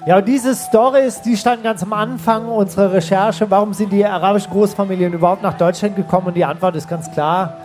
Ja, 0.04 0.18
und 0.18 0.28
diese 0.28 0.54
Stories, 0.54 1.20
die 1.22 1.36
standen 1.36 1.64
ganz 1.64 1.82
am 1.82 1.92
Anfang 1.92 2.46
unserer 2.46 2.92
Recherche. 2.92 3.50
Warum 3.50 3.72
sind 3.72 3.92
die 3.92 4.04
arabischen 4.04 4.50
Großfamilien 4.52 5.12
überhaupt 5.12 5.42
nach 5.42 5.54
Deutschland 5.54 5.96
gekommen? 5.96 6.28
Und 6.28 6.34
die 6.34 6.44
Antwort 6.44 6.76
ist 6.76 6.88
ganz 6.88 7.10
klar. 7.10 7.56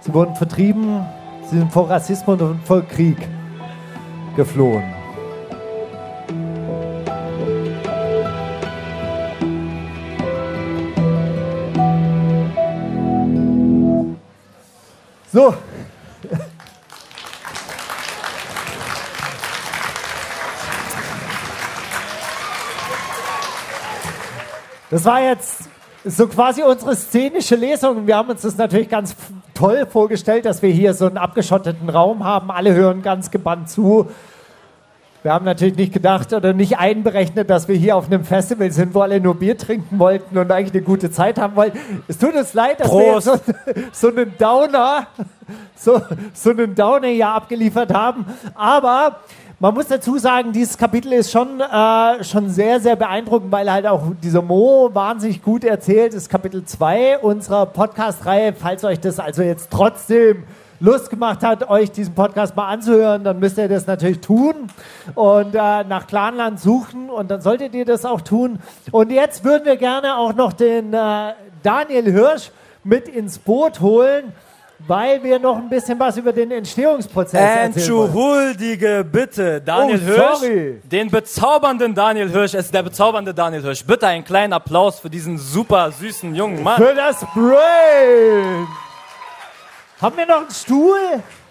Sie 0.00 0.12
wurden 0.12 0.34
vertrieben, 0.34 1.06
sie 1.50 1.58
sind 1.58 1.72
vor 1.72 1.88
Rassismus 1.88 2.40
und 2.40 2.64
vor 2.66 2.82
Krieg 2.82 3.16
geflohen. 4.36 4.84
So. 15.32 15.52
Das 24.90 25.04
war 25.04 25.20
jetzt 25.20 25.68
so 26.04 26.28
quasi 26.28 26.62
unsere 26.62 26.94
szenische 26.94 27.56
Lesung. 27.56 28.06
Wir 28.06 28.16
haben 28.16 28.30
uns 28.30 28.42
das 28.42 28.56
natürlich 28.56 28.88
ganz 28.88 29.16
toll 29.54 29.86
vorgestellt, 29.86 30.44
dass 30.44 30.62
wir 30.62 30.70
hier 30.70 30.94
so 30.94 31.06
einen 31.06 31.16
abgeschotteten 31.16 31.88
Raum 31.88 32.24
haben. 32.24 32.50
Alle 32.50 32.74
hören 32.74 33.02
ganz 33.02 33.30
gebannt 33.30 33.70
zu. 33.70 34.08
Wir 35.22 35.32
haben 35.32 35.46
natürlich 35.46 35.76
nicht 35.76 35.94
gedacht 35.94 36.34
oder 36.34 36.52
nicht 36.52 36.76
einberechnet, 36.76 37.48
dass 37.48 37.66
wir 37.66 37.76
hier 37.76 37.96
auf 37.96 38.08
einem 38.08 38.24
Festival 38.24 38.70
sind, 38.70 38.94
wo 38.94 39.00
alle 39.00 39.20
nur 39.20 39.36
Bier 39.36 39.56
trinken 39.56 39.98
wollten 39.98 40.36
und 40.36 40.52
eigentlich 40.52 40.74
eine 40.74 40.82
gute 40.82 41.10
Zeit 41.10 41.38
haben 41.38 41.56
wollten. 41.56 41.78
Es 42.08 42.18
tut 42.18 42.34
uns 42.34 42.52
leid, 42.52 42.80
dass 42.80 42.88
Prost. 42.88 43.26
wir 43.26 43.40
so, 43.92 44.08
so 44.08 44.08
einen 44.08 44.36
Downer, 44.36 45.06
so, 45.76 45.98
so 46.34 46.50
einen 46.50 46.74
Downer 46.74 47.08
hier 47.08 47.28
abgeliefert 47.28 47.94
haben. 47.94 48.26
Aber 48.54 49.20
man 49.60 49.72
muss 49.74 49.86
dazu 49.86 50.18
sagen, 50.18 50.52
dieses 50.52 50.76
Kapitel 50.76 51.12
ist 51.12 51.30
schon, 51.30 51.60
äh, 51.60 52.24
schon 52.24 52.50
sehr, 52.50 52.80
sehr 52.80 52.96
beeindruckend, 52.96 53.52
weil 53.52 53.70
halt 53.70 53.86
auch 53.86 54.02
dieser 54.22 54.42
Mo 54.42 54.90
wahnsinnig 54.92 55.42
gut 55.42 55.64
erzählt. 55.64 56.12
Ist 56.12 56.28
Kapitel 56.28 56.64
2 56.64 57.18
unserer 57.18 57.66
Podcast-Reihe. 57.66 58.52
Falls 58.52 58.84
euch 58.84 59.00
das 59.00 59.20
also 59.20 59.42
jetzt 59.42 59.70
trotzdem 59.70 60.44
Lust 60.80 61.08
gemacht 61.08 61.42
hat, 61.42 61.70
euch 61.70 61.92
diesen 61.92 62.14
Podcast 62.14 62.56
mal 62.56 62.66
anzuhören, 62.66 63.22
dann 63.22 63.38
müsst 63.38 63.56
ihr 63.56 63.68
das 63.68 63.86
natürlich 63.86 64.20
tun 64.20 64.54
und 65.14 65.54
äh, 65.54 65.84
nach 65.84 66.06
Clanland 66.08 66.58
suchen 66.58 67.08
und 67.08 67.30
dann 67.30 67.40
solltet 67.40 67.74
ihr 67.74 67.84
das 67.84 68.04
auch 68.04 68.20
tun. 68.20 68.58
Und 68.90 69.10
jetzt 69.12 69.44
würden 69.44 69.64
wir 69.64 69.76
gerne 69.76 70.16
auch 70.16 70.34
noch 70.34 70.52
den 70.52 70.92
äh, 70.92 71.32
Daniel 71.62 72.10
Hirsch 72.10 72.50
mit 72.82 73.08
ins 73.08 73.38
Boot 73.38 73.80
holen, 73.80 74.32
weil 74.86 75.22
wir 75.22 75.38
noch 75.38 75.56
ein 75.56 75.68
bisschen 75.68 75.98
was 75.98 76.16
über 76.16 76.32
den 76.32 76.50
Entstehungsprozess. 76.50 77.74
Entschuldige 77.76 79.04
bitte, 79.10 79.60
Daniel 79.60 80.00
Oh, 80.02 80.06
Hirsch. 80.06 80.38
sorry. 80.40 80.80
Den 80.84 81.10
bezaubernden 81.10 81.94
Daniel 81.94 82.28
Hirsch. 82.30 82.54
Es 82.54 82.66
ist 82.66 82.74
der 82.74 82.82
bezaubernde 82.82 83.32
Daniel 83.32 83.62
Hirsch. 83.62 83.84
Bitte 83.84 84.06
einen 84.06 84.24
kleinen 84.24 84.52
Applaus 84.52 85.00
für 85.00 85.08
diesen 85.10 85.38
super 85.38 85.90
süßen 85.92 86.34
jungen 86.34 86.62
Mann. 86.62 86.76
Für 86.76 86.94
das 86.94 87.20
Brain! 87.34 88.66
Haben 90.00 90.16
wir 90.16 90.26
noch 90.26 90.40
einen 90.42 90.50
Stuhl? 90.50 90.98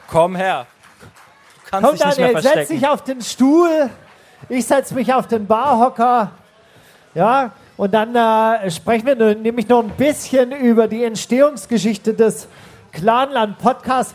Komm 0.08 0.36
her. 0.36 0.68
Du 1.02 1.72
kannst 1.72 1.90
Komm 1.90 1.98
dich 1.98 2.06
nicht 2.06 2.18
mehr 2.20 2.28
Daniel, 2.28 2.42
setz 2.44 2.52
verstecken. 2.54 2.80
dich 2.80 2.88
auf 2.88 3.04
den 3.04 3.22
Stuhl. 3.22 3.90
Ich 4.50 4.66
setze 4.66 4.94
mich 4.94 5.12
auf 5.14 5.28
den 5.28 5.48
Barhocker. 5.48 6.32
Ja, 7.16 7.52
und 7.78 7.94
dann 7.94 8.16
äh, 8.16 8.70
sprechen 8.70 9.08
wir 9.08 9.16
nämlich 9.36 9.68
noch 9.68 9.80
ein 9.84 9.90
bisschen 9.90 10.52
über 10.52 10.88
die 10.88 11.04
Entstehungsgeschichte 11.04 12.14
des 12.14 12.48
Clanland 12.94 13.58
Podcasts. 13.58 14.14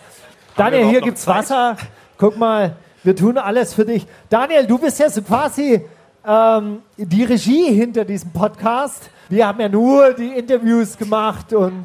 Daniel, 0.57 0.87
hier 0.87 1.01
gibt's 1.01 1.23
Zeit? 1.23 1.39
Wasser. 1.39 1.77
Guck 2.17 2.37
mal, 2.37 2.77
wir 3.03 3.15
tun 3.15 3.37
alles 3.37 3.75
für 3.75 3.85
dich. 3.85 4.07
Daniel, 4.31 4.67
du 4.67 4.79
bist 4.79 4.99
ja 5.01 5.11
so 5.11 5.21
quasi 5.23 5.85
ähm, 6.27 6.83
die 6.97 7.25
Regie 7.25 7.73
hinter 7.73 8.05
diesem 8.05 8.33
Podcast. 8.33 9.11
Wir 9.29 9.47
haben 9.47 9.61
ja 9.61 9.69
nur 9.69 10.15
die 10.15 10.29
Interviews 10.29 10.97
gemacht 10.97 11.53
und 11.53 11.85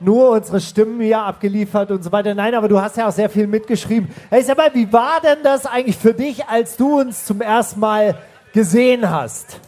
nur 0.00 0.30
unsere 0.30 0.60
Stimmen 0.60 1.00
hier 1.00 1.20
abgeliefert 1.20 1.90
und 1.90 2.02
so 2.02 2.10
weiter. 2.12 2.34
Nein, 2.34 2.54
aber 2.54 2.68
du 2.68 2.80
hast 2.80 2.96
ja 2.96 3.08
auch 3.08 3.12
sehr 3.12 3.28
viel 3.28 3.46
mitgeschrieben. 3.46 4.10
Hey, 4.30 4.42
sag 4.42 4.56
mal, 4.56 4.70
wie 4.74 4.90
war 4.92 5.20
denn 5.22 5.38
das 5.42 5.66
eigentlich 5.66 5.96
für 5.96 6.14
dich, 6.14 6.46
als 6.48 6.76
du 6.76 7.00
uns 7.00 7.24
zum 7.24 7.40
ersten 7.40 7.80
Mal 7.80 8.16
gesehen 8.52 9.08
hast? 9.10 9.60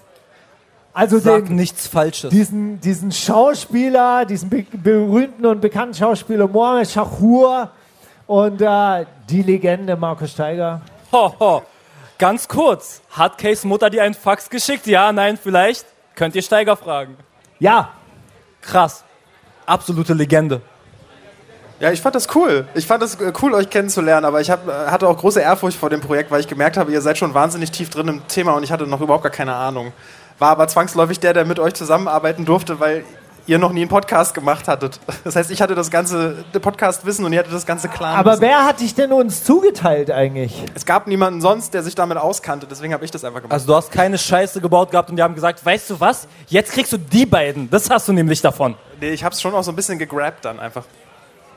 Also 0.98 1.18
Sag 1.18 1.46
den, 1.46 1.56
nichts 1.56 1.87
Falsches. 1.87 2.30
diesen, 2.30 2.80
diesen 2.80 3.12
Schauspieler, 3.12 4.24
diesen 4.24 4.48
be 4.50 4.64
berühmten 4.72 5.46
und 5.46 5.61
bekannten 5.61 5.94
Schauspieler 5.94 6.48
Mohamed 6.48 6.90
Shahur 6.90 7.70
und 8.26 8.61
äh, 8.61 9.06
die 9.28 9.42
Legende 9.42 9.96
Markus 9.96 10.32
Steiger. 10.32 10.80
Ho, 11.12 11.34
ho. 11.38 11.62
Ganz 12.18 12.48
kurz. 12.48 13.00
Hat 13.11 13.38
Case 13.38 13.66
Mutter 13.66 13.90
dir 13.90 14.02
einen 14.02 14.14
Fax 14.14 14.50
geschickt? 14.50 14.87
Ja, 14.87 15.12
nein, 15.12 15.38
vielleicht? 15.40 15.87
Könnt 16.16 16.34
ihr 16.34 16.42
Steiger 16.42 16.76
fragen. 16.76 17.16
Ja, 17.61 17.90
Krass. 18.62 19.04
Absolute 19.66 20.14
Legende. 20.14 20.61
Ja, 21.80 21.92
ich 21.92 22.00
fand 22.00 22.14
das 22.14 22.34
cool. 22.34 22.66
Ich 22.74 22.87
fand 22.87 23.02
es 23.02 23.14
äh, 23.20 23.32
cool, 23.40 23.54
euch 23.54 23.70
kennenzulernen, 23.70 24.24
aber 24.24 24.40
ich 24.40 24.50
hab, 24.50 24.66
äh, 24.68 24.72
hatte 24.72 25.08
auch 25.08 25.16
große 25.16 25.40
Ehrfurcht 25.40 25.78
vor 25.78 25.90
dem 25.90 26.00
Projekt, 26.00 26.30
weil 26.30 26.40
ich 26.40 26.48
gemerkt 26.48 26.76
habe, 26.76 26.90
ihr 26.90 27.00
seid 27.00 27.18
schon 27.18 27.34
wahnsinnig 27.34 27.70
tief 27.70 27.88
drin 27.88 28.08
im 28.08 28.26
Thema 28.26 28.52
und 28.52 28.64
ich 28.64 28.72
hatte 28.72 28.87
noch 28.87 29.00
überhaupt 29.00 29.22
gar 29.22 29.30
keine 29.32 29.54
Ahnung. 29.54 29.92
War 30.38 30.51
aber 30.51 30.68
zwangsläufig 30.68 31.20
der, 31.20 31.33
der 31.33 31.44
mit 31.44 31.59
euch 31.59 31.74
zusammenarbeiten 31.74 32.44
durfte, 32.44 32.79
weil 32.81 33.05
ihr 33.46 33.59
noch 33.59 33.72
nie 33.72 33.81
einen 33.81 33.88
Podcast 33.88 34.35
gemacht 34.35 34.68
hattet. 34.68 35.01
Das 35.24 35.35
heißt, 35.37 35.51
ich 35.51 35.61
hatte 35.62 35.74
das 35.74 35.90
ganze 35.90 36.44
Podcast-Wissen 36.53 37.24
und 37.24 37.33
ihr 37.33 37.38
hattet 37.40 37.53
das 37.53 37.66
ganze 37.66 37.88
Clan. 37.88 38.14
aber 38.16 38.40
wer 38.40 38.64
hat 38.66 38.81
dich 38.81 38.94
denn 38.94 39.12
uns 39.12 39.42
zugeteilt 39.44 40.11
eigentlich? 40.11 40.64
Es 40.74 40.85
gab 40.87 41.07
niemanden 41.07 41.40
sonst, 41.40 41.72
der 41.74 41.83
sich 41.83 41.94
damit 41.94 42.18
auskannte, 42.18 42.66
deswegen 42.70 42.92
habe 42.94 43.05
ich 43.05 43.11
das 43.11 43.24
einfach 43.24 43.40
gemacht. 43.40 43.53
Also 43.53 43.66
du 43.66 43.74
hast 43.74 43.90
keine 43.90 44.16
Scheiße 44.18 44.61
gebaut 44.61 44.90
gehabt 44.90 45.11
und 45.11 45.16
die 45.16 45.22
haben 45.22 45.35
gesagt, 45.35 45.64
weißt 45.64 45.90
du 45.90 46.01
was? 46.01 46.29
Jetzt 46.46 46.72
kriegst 46.72 46.92
du 46.92 46.98
die 46.98 47.27
beiden. 47.27 47.68
Das 47.70 47.88
hast 47.90 48.07
du 48.09 48.12
nämlich 48.12 48.40
davon. 48.42 48.74
nee, 49.01 49.11
ich 49.11 49.24
habe 49.24 49.35
es 49.35 49.40
schon 49.40 49.55
auch 49.55 49.62
so 49.64 49.72
ein 49.72 49.77
bisschen 49.77 49.98
gegrabt 49.98 50.44
dann 50.44 50.61
einfach. 50.61 50.85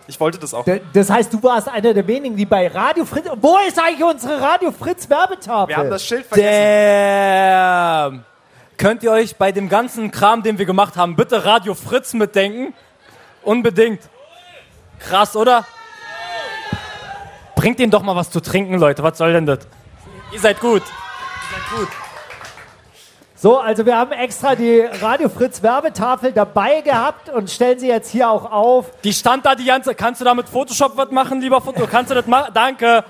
Ich 0.08 0.20
wollte 0.20 0.40
das 0.40 0.54
auch. 0.54 0.66
D- 0.66 0.82
Das 0.94 1.10
heißt, 1.10 1.32
du 1.34 1.42
warst 1.44 1.70
einer 1.70 1.94
der 1.94 2.06
wenigen, 2.08 2.36
die 2.36 2.46
bei 2.46 2.68
Radio 2.68 3.06
Fritz. 3.06 3.26
Wo 3.40 3.56
ist 3.68 3.80
eigentlich 3.80 4.04
unsere 4.04 4.42
Radio 4.42 4.72
Fritz 4.72 5.10
Werbetafel? 5.10 5.70
Wir 5.70 5.78
haben 5.78 5.90
das 5.90 6.04
Schild 6.06 6.26
vergessen. 6.26 6.50
Damn. 8.14 8.24
Könnt 8.82 9.04
ihr 9.04 9.12
euch 9.12 9.36
bei 9.36 9.52
dem 9.52 9.70
ganzen 9.70 10.10
Kram, 10.10 10.42
den 10.42 10.58
wir 10.58 10.66
gemacht 10.66 10.98
haben, 10.98 11.16
bitte 11.16 11.46
Radio 11.46 11.76
Fritz 11.76 12.16
mitdenken? 12.16 12.74
Unbedingt. 13.44 14.02
Krass, 14.98 15.36
oder? 15.36 15.68
Bringt 17.56 17.80
ihnen 17.80 17.92
doch 17.92 18.02
mal 18.02 18.16
was 18.16 18.32
zu 18.32 18.40
trinken, 18.40 18.80
Leute. 18.80 19.04
Was 19.04 19.20
soll 19.20 19.34
denn 19.34 19.46
das? 19.46 19.60
Ihr 20.32 20.40
seid 20.40 20.60
gut. 20.60 20.82
Ihr 20.82 21.60
seid 21.60 21.80
gut. 21.80 21.90
So, 23.36 23.60
also 23.60 23.86
wir 23.86 23.96
haben 23.96 24.14
extra 24.14 24.56
die 24.56 24.80
Radio 24.80 25.30
Fritz 25.30 25.62
Werbetafel 25.62 26.32
dabei 26.32 26.82
gehabt 26.82 27.30
und 27.30 27.52
stellen 27.52 27.78
sie 27.78 27.88
jetzt 27.88 28.10
hier 28.10 28.32
auch 28.32 28.52
auf. 28.52 28.90
Die 29.04 29.14
stand 29.14 29.46
da 29.46 29.54
die 29.54 29.66
ganze. 29.66 29.94
Kannst 29.94 30.22
du 30.22 30.26
da 30.26 30.34
mit 30.34 30.50
Photoshop 30.50 30.98
was 30.98 31.12
machen, 31.12 31.40
lieber 31.40 31.62
Foto? 31.62 31.86
Kannst 31.86 32.10
du 32.10 32.16
das 32.16 32.26
machen? 32.26 32.52
Danke. 32.56 33.04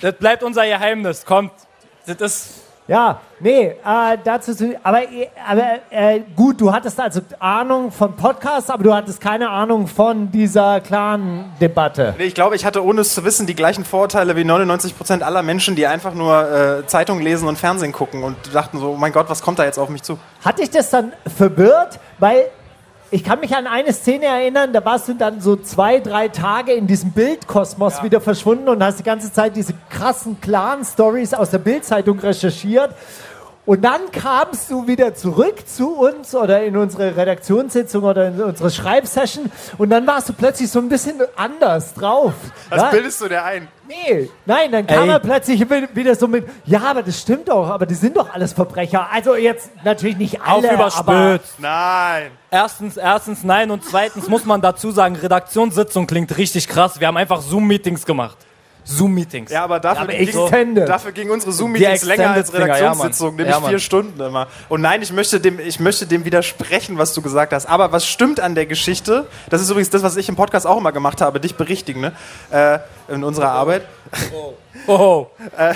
Das 0.00 0.14
bleibt 0.14 0.42
unser 0.42 0.66
Geheimnis. 0.66 1.24
Kommt. 1.24 1.52
Das 2.04 2.16
ist. 2.16 2.57
Ja, 2.88 3.20
nee, 3.38 3.66
äh, 3.84 4.16
dazu, 4.24 4.54
zu- 4.56 4.74
aber, 4.82 5.02
äh, 5.02 5.28
aber 5.46 5.62
äh, 5.90 6.20
gut, 6.34 6.58
du 6.58 6.72
hattest 6.72 6.98
also 6.98 7.20
Ahnung 7.38 7.92
von 7.92 8.16
Podcasts, 8.16 8.70
aber 8.70 8.82
du 8.82 8.94
hattest 8.94 9.20
keine 9.20 9.50
Ahnung 9.50 9.86
von 9.86 10.30
dieser 10.30 10.80
klaren 10.80 11.52
Debatte. 11.60 12.14
Nee, 12.16 12.24
ich 12.24 12.34
glaube, 12.34 12.56
ich 12.56 12.64
hatte 12.64 12.82
ohne 12.82 13.02
es 13.02 13.12
zu 13.14 13.24
wissen 13.24 13.46
die 13.46 13.54
gleichen 13.54 13.84
Vorurteile 13.84 14.36
wie 14.36 14.40
99% 14.42 15.20
aller 15.20 15.42
Menschen, 15.42 15.76
die 15.76 15.86
einfach 15.86 16.14
nur 16.14 16.50
äh, 16.50 16.86
Zeitung 16.86 17.20
lesen 17.20 17.46
und 17.46 17.58
Fernsehen 17.58 17.92
gucken 17.92 18.22
und 18.24 18.36
dachten 18.54 18.78
so, 18.78 18.92
oh 18.92 18.96
mein 18.96 19.12
Gott, 19.12 19.28
was 19.28 19.42
kommt 19.42 19.58
da 19.58 19.64
jetzt 19.66 19.78
auf 19.78 19.90
mich 19.90 20.02
zu? 20.02 20.18
Hat 20.42 20.58
dich 20.58 20.70
das 20.70 20.88
dann 20.88 21.12
verwirrt? 21.36 22.00
Weil 22.18 22.46
ich 23.10 23.24
kann 23.24 23.40
mich 23.40 23.56
an 23.56 23.66
eine 23.66 23.92
Szene 23.92 24.26
erinnern, 24.26 24.72
da 24.72 24.84
warst 24.84 25.08
du 25.08 25.14
dann 25.14 25.40
so 25.40 25.56
zwei, 25.56 25.98
drei 26.00 26.28
Tage 26.28 26.72
in 26.72 26.86
diesem 26.86 27.12
Bildkosmos 27.12 28.02
wieder 28.02 28.20
verschwunden 28.20 28.68
und 28.68 28.82
hast 28.82 28.98
die 28.98 29.04
ganze 29.04 29.32
Zeit 29.32 29.56
diese 29.56 29.72
krassen 29.88 30.40
Clan-Stories 30.40 31.32
aus 31.32 31.50
der 31.50 31.58
Bildzeitung 31.58 32.18
recherchiert. 32.18 32.94
Und 33.68 33.84
dann 33.84 34.10
kamst 34.12 34.70
du 34.70 34.86
wieder 34.86 35.14
zurück 35.14 35.68
zu 35.68 35.90
uns 35.94 36.34
oder 36.34 36.64
in 36.64 36.74
unsere 36.74 37.14
Redaktionssitzung 37.14 38.02
oder 38.02 38.28
in 38.28 38.40
unsere 38.40 38.70
Schreibsession 38.70 39.52
und 39.76 39.90
dann 39.90 40.06
warst 40.06 40.26
du 40.30 40.32
plötzlich 40.32 40.70
so 40.70 40.78
ein 40.78 40.88
bisschen 40.88 41.20
anders 41.36 41.92
drauf. 41.92 42.32
Was 42.70 42.80
Ja? 42.80 42.88
bildest 42.88 43.20
du 43.20 43.28
dir 43.28 43.44
ein? 43.44 43.68
Nee, 43.86 44.30
nein, 44.46 44.72
dann 44.72 44.86
kam 44.86 45.04
Ey. 45.04 45.10
er 45.10 45.18
plötzlich 45.18 45.68
wi- 45.68 45.86
wieder 45.92 46.14
so 46.14 46.26
mit, 46.28 46.46
ja, 46.64 46.80
aber 46.80 47.02
das 47.02 47.20
stimmt 47.20 47.50
doch, 47.50 47.68
aber 47.68 47.84
die 47.84 47.94
sind 47.94 48.16
doch 48.16 48.32
alles 48.32 48.54
Verbrecher. 48.54 49.08
Also 49.12 49.34
jetzt 49.36 49.68
natürlich 49.84 50.16
nicht 50.16 50.40
Auf 50.40 50.64
alle, 50.64 50.70
aber 50.70 50.74
überspitzt. 51.34 51.60
Nein. 51.60 52.30
Erstens, 52.50 52.96
erstens 52.96 53.44
nein 53.44 53.70
und 53.70 53.84
zweitens 53.84 54.28
muss 54.30 54.46
man 54.46 54.62
dazu 54.62 54.90
sagen, 54.92 55.14
Redaktionssitzung 55.14 56.06
klingt 56.06 56.34
richtig 56.38 56.68
krass. 56.68 57.00
Wir 57.00 57.06
haben 57.06 57.18
einfach 57.18 57.42
Zoom-Meetings 57.42 58.06
gemacht. 58.06 58.38
Zoom-Meetings. 58.88 59.50
Ja, 59.50 59.64
aber 59.64 59.80
dafür, 59.80 60.02
aber 60.02 60.12
ging, 60.12 60.28
Extended. 60.28 60.88
dafür 60.88 61.12
ging 61.12 61.30
unsere 61.30 61.52
Zoom-Meetings 61.52 62.00
Die 62.00 62.06
länger 62.06 62.30
als 62.30 62.48
Extended-Dinger, 62.48 62.78
ja. 62.78 62.90
Redaktionssitzungen, 62.92 63.36
nämlich 63.36 63.54
Ja, 63.54 63.68
vier 63.68 63.78
Stunden 63.78 64.20
immer. 64.20 64.46
Und 64.68 64.80
nein, 64.80 65.02
ich 65.02 65.12
möchte, 65.12 65.40
dem, 65.40 65.60
ich 65.60 65.78
möchte 65.78 66.06
dem 66.06 66.24
widersprechen, 66.24 66.96
was 66.96 67.12
du 67.12 67.20
gesagt 67.20 67.52
hast. 67.52 67.66
Aber 67.66 67.92
was 67.92 68.06
stimmt 68.06 68.40
an 68.40 68.54
der 68.54 68.66
Geschichte, 68.66 69.26
das 69.50 69.60
ist 69.60 69.68
übrigens 69.68 69.90
das, 69.90 70.02
was 70.02 70.16
ich 70.16 70.28
im 70.28 70.36
Podcast 70.36 70.66
auch 70.66 70.78
immer 70.78 70.92
gemacht 70.92 71.20
habe, 71.20 71.38
dich 71.40 71.54
berichtigen, 71.54 72.00
ne? 72.00 72.12
Äh, 72.50 72.78
in 73.08 73.24
unserer 73.24 73.50
Arbeit. 73.50 73.82
Oh, 74.86 75.26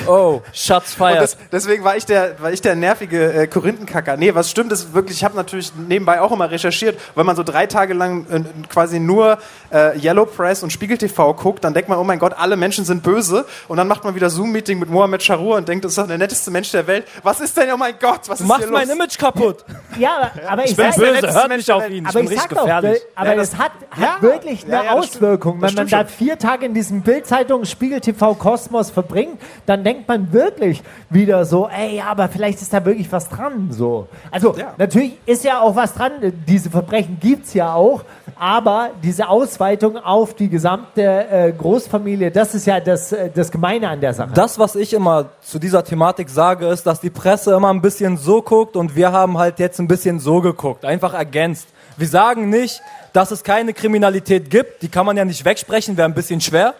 oh, 0.06 0.42
Shots 0.52 0.92
Und 0.92 0.96
fired. 0.96 1.22
das, 1.22 1.36
deswegen 1.50 1.84
war 1.84 1.96
ich 1.96 2.06
der, 2.06 2.40
war 2.40 2.52
ich 2.52 2.60
der 2.60 2.74
nervige 2.74 3.32
äh, 3.32 3.46
Korinthenkacker. 3.46 4.16
Nee, 4.16 4.34
was 4.34 4.50
stimmt 4.50 4.72
ist 4.72 4.94
wirklich, 4.94 5.18
ich 5.18 5.24
habe 5.24 5.36
natürlich 5.36 5.72
nebenbei 5.76 6.20
auch 6.20 6.32
immer 6.32 6.50
recherchiert, 6.50 6.98
wenn 7.14 7.26
man 7.26 7.36
so 7.36 7.42
drei 7.42 7.66
Tage 7.66 7.94
lang 7.94 8.26
äh, 8.30 8.40
quasi 8.68 9.00
nur 9.00 9.38
äh, 9.70 9.98
Yellow 9.98 10.26
Press 10.26 10.62
und 10.62 10.72
Spiegel 10.72 10.98
TV 10.98 11.34
guckt, 11.34 11.64
dann 11.64 11.74
denkt 11.74 11.88
man, 11.88 11.98
oh 11.98 12.04
mein 12.04 12.18
Gott, 12.18 12.32
alle 12.36 12.56
Menschen 12.56 12.84
sind 12.84 13.01
böse. 13.02 13.44
Und 13.68 13.76
dann 13.76 13.88
macht 13.88 14.04
man 14.04 14.14
wieder 14.14 14.30
Zoom-Meeting 14.30 14.78
mit 14.78 14.88
Mohamed 14.90 15.22
Charur 15.22 15.56
und 15.56 15.68
denkt, 15.68 15.84
das 15.84 15.92
ist 15.92 15.98
doch 15.98 16.06
der 16.06 16.18
netteste 16.18 16.50
Mensch 16.50 16.70
der 16.70 16.86
Welt. 16.86 17.04
Was 17.22 17.40
ist 17.40 17.56
denn, 17.56 17.70
oh 17.72 17.76
mein 17.76 17.94
Gott, 18.00 18.20
was 18.28 18.38
du 18.38 18.44
ist 18.44 18.48
machst 18.48 18.62
hier 18.64 18.72
mein? 18.72 18.88
Image 18.88 19.18
kaputt. 19.18 19.64
Ja, 19.98 20.30
aber 20.48 20.64
ich, 20.64 20.70
Ich 20.70 20.76
bin 20.76 20.86
sag, 20.92 21.00
der 21.00 21.12
böse, 21.20 21.34
hört 21.34 21.48
Mensch 21.48 21.58
nicht 21.66 21.70
auf 21.70 21.88
ihn. 21.90 22.02
Ich 22.04 22.08
aber 22.08 22.18
bin 22.20 22.24
ich 22.24 22.30
richtig 22.32 22.48
doch, 22.56 22.62
gefährlich. 22.64 23.00
aber 23.14 23.34
Ja, 23.34 23.40
es 23.42 23.56
hat, 23.56 23.72
hat 23.90 24.00
ja. 24.00 24.16
wirklich 24.22 24.64
eine 24.64 24.72
Ja, 24.72 24.80
stimmt. 24.82 24.98
Auswirkung. 24.98 25.60
Wenn 25.62 25.74
man 25.74 25.88
da 25.88 26.04
vier 26.04 26.38
Tage 26.38 26.66
in 26.66 26.74
diesem 26.74 27.02
Bildzeitung 27.02 27.64
Spiegel 27.64 28.00
TV 28.00 28.34
Kosmos 28.34 28.90
verbringt, 28.90 29.40
dann 29.66 29.84
denkt 29.84 30.08
man 30.08 30.32
wirklich 30.32 30.82
wieder 31.10 31.44
so, 31.44 31.68
ey, 31.68 31.96
ja, 31.96 32.06
aber 32.06 32.28
vielleicht 32.28 32.60
ist 32.62 32.72
da 32.72 32.84
wirklich 32.84 33.10
was 33.12 33.28
dran. 33.28 33.68
So. 33.70 34.08
Also 34.30 34.54
Ja. 34.56 34.74
natürlich 34.78 35.18
ist 35.26 35.44
ja 35.44 35.60
auch 35.60 35.74
was 35.76 35.94
dran, 35.94 36.12
diese 36.46 36.70
Verbrechen 36.70 37.18
gibt 37.20 37.46
es 37.46 37.54
ja 37.54 37.74
auch, 37.74 38.02
aber 38.38 38.90
diese 39.02 39.28
Ausweitung 39.28 39.96
auf 39.98 40.34
die 40.34 40.48
gesamte 40.48 41.02
äh, 41.02 41.52
Großfamilie, 41.52 42.30
das 42.30 42.54
ist 42.54 42.66
ja 42.66 42.80
das 42.80 42.91
das, 42.92 43.12
äh, 43.12 43.30
das 43.34 43.50
Gemeine 43.50 43.88
an 43.88 44.00
der 44.00 44.14
Sache. 44.14 44.30
Das, 44.34 44.58
was 44.58 44.76
ich 44.76 44.92
immer 44.92 45.30
zu 45.40 45.58
dieser 45.58 45.82
Thematik 45.84 46.28
sage, 46.28 46.66
ist, 46.68 46.84
dass 46.84 47.00
die 47.00 47.10
Presse 47.10 47.54
immer 47.54 47.70
ein 47.70 47.82
bisschen 47.82 48.16
so 48.16 48.42
guckt 48.42 48.76
und 48.76 48.94
wir 48.94 49.12
haben 49.12 49.38
halt 49.38 49.58
jetzt 49.58 49.78
ein 49.80 49.88
bisschen 49.88 50.20
so 50.20 50.40
geguckt, 50.40 50.84
einfach 50.84 51.14
ergänzt. 51.14 51.68
Wir 51.96 52.08
sagen 52.08 52.50
nicht, 52.50 52.82
dass 53.12 53.30
es 53.30 53.42
keine 53.44 53.72
Kriminalität 53.72 54.50
gibt, 54.50 54.82
die 54.82 54.88
kann 54.88 55.06
man 55.06 55.16
ja 55.16 55.24
nicht 55.24 55.44
wegsprechen, 55.44 55.96
wäre 55.96 56.08
ein 56.08 56.14
bisschen 56.14 56.40
schwer. 56.40 56.74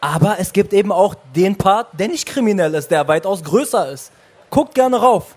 Aber 0.00 0.36
es 0.40 0.52
gibt 0.52 0.72
eben 0.72 0.90
auch 0.90 1.14
den 1.36 1.56
Part, 1.56 1.88
der 1.92 2.08
nicht 2.08 2.26
kriminell 2.26 2.74
ist, 2.74 2.90
der 2.90 3.06
weitaus 3.06 3.44
größer 3.44 3.90
ist. 3.90 4.10
Guckt 4.50 4.74
gerne 4.74 4.96
rauf. 4.96 5.36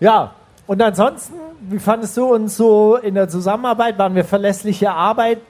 Ja, 0.00 0.32
und 0.66 0.82
ansonsten, 0.82 1.34
wie 1.60 1.78
fandest 1.78 2.16
du 2.16 2.24
uns 2.34 2.56
so 2.56 2.96
in 2.96 3.14
der 3.14 3.28
Zusammenarbeit? 3.28 3.98
Waren 3.98 4.14
wir 4.14 4.24
verlässliche 4.24 4.90
Arbeit, 4.90 5.40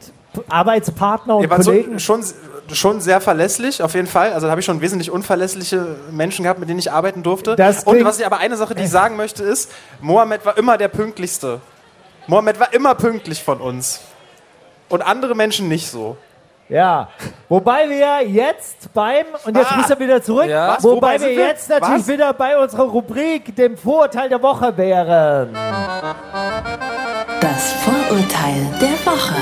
Arbeitspartner 0.49 1.37
und 1.37 1.45
Ihr 1.45 1.51
wart 1.51 1.65
so, 1.65 1.71
Kollegen? 1.71 1.99
schon, 2.01 2.25
schon 2.73 3.01
sehr 3.01 3.21
verlässlich, 3.21 3.83
auf 3.83 3.95
jeden 3.95 4.07
Fall. 4.07 4.33
Also 4.33 4.47
da 4.47 4.51
habe 4.51 4.61
ich 4.61 4.65
schon 4.67 4.81
wesentlich 4.81 5.11
unverlässliche 5.11 5.97
Menschen 6.11 6.43
gehabt, 6.43 6.59
mit 6.61 6.69
denen 6.69 6.79
ich 6.79 6.91
arbeiten 6.93 7.23
durfte. 7.23 7.57
Das 7.57 7.85
Und 7.85 8.05
was 8.05 8.19
ich 8.19 8.27
aber 8.27 8.39
eine 8.39 8.57
Sache, 8.57 8.75
die 8.75 8.83
ich 8.85 8.91
sagen 8.91 9.17
möchte, 9.17 9.43
ist, 9.45 9.71
Mohammed 10.01 10.45
war 10.45 10.57
immer 10.59 10.77
der 10.79 10.89
pünktlichste. 10.89 11.61
Mohammed 12.27 12.59
war 12.59 12.73
immer 12.75 12.95
pünktlich 12.95 13.43
von 13.43 13.61
uns. 13.61 14.01
Und 14.89 15.03
andere 15.03 15.35
Menschen 15.35 15.69
nicht 15.69 15.91
so. 15.91 16.17
Ja, 16.69 17.09
wobei 17.49 17.89
wir 17.89 18.29
jetzt 18.29 18.93
beim, 18.93 19.25
und 19.45 19.57
jetzt 19.57 19.71
Ah. 19.71 19.77
muss 19.77 19.89
er 19.91 20.01
wieder 20.01 20.21
zurück, 20.21 20.47
Ja. 20.49 20.77
Wobei 20.81 21.15
Wobei 21.15 21.21
wir? 21.21 21.33
jetzt 21.33 21.69
natürlich 21.69 22.01
Was? 22.01 22.09
wieder 22.09 22.33
bei 22.33 22.59
unserer 22.59 22.83
Rubrik, 22.83 23.55
dem 23.55 23.77
Vorurteil 23.77 24.29
der 24.29 24.43
Woche 24.43 24.77
wären. 24.77 25.51
Das 27.41 27.73
Vorurteil 27.85 28.67
der 28.81 29.13
Woche. 29.13 29.35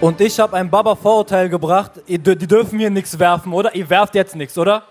Und 0.00 0.20
ich 0.20 0.38
habe 0.38 0.56
ein 0.56 0.70
Baba-Vorurteil 0.70 1.48
gebracht, 1.48 1.92
die 2.06 2.18
dürfen 2.18 2.78
hier 2.78 2.90
nichts 2.90 3.18
werfen, 3.18 3.52
oder? 3.52 3.74
Ihr 3.74 3.88
werft 3.88 4.14
jetzt 4.14 4.36
nichts, 4.36 4.58
oder? 4.58 4.82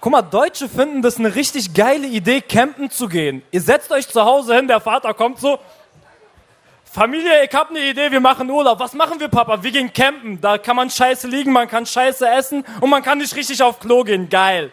Guck 0.00 0.12
mal, 0.12 0.22
Deutsche 0.22 0.68
finden 0.68 1.00
das 1.00 1.18
eine 1.18 1.34
richtig 1.34 1.72
geile 1.72 2.06
Idee, 2.06 2.40
campen 2.40 2.90
zu 2.90 3.08
gehen. 3.08 3.42
Ihr 3.50 3.60
setzt 3.60 3.92
euch 3.92 4.08
zu 4.08 4.24
Hause 4.24 4.56
hin, 4.56 4.68
der 4.68 4.80
Vater 4.80 5.14
kommt 5.14 5.38
so, 5.38 5.58
Familie, 6.94 7.44
ich 7.44 7.52
hab 7.52 7.70
eine 7.70 7.80
Idee, 7.80 8.10
wir 8.12 8.20
machen 8.20 8.48
Urlaub. 8.48 8.78
Was 8.78 8.92
machen 8.92 9.18
wir, 9.18 9.26
Papa? 9.28 9.60
Wir 9.62 9.72
gehen 9.72 9.92
campen. 9.92 10.40
Da 10.40 10.58
kann 10.58 10.76
man 10.76 10.88
scheiße 10.90 11.26
liegen, 11.26 11.52
man 11.52 11.66
kann 11.66 11.84
scheiße 11.84 12.28
essen 12.28 12.64
und 12.80 12.88
man 12.88 13.02
kann 13.02 13.18
nicht 13.18 13.34
richtig 13.34 13.60
auf 13.62 13.80
Klo 13.80 14.04
gehen. 14.04 14.28
Geil. 14.28 14.72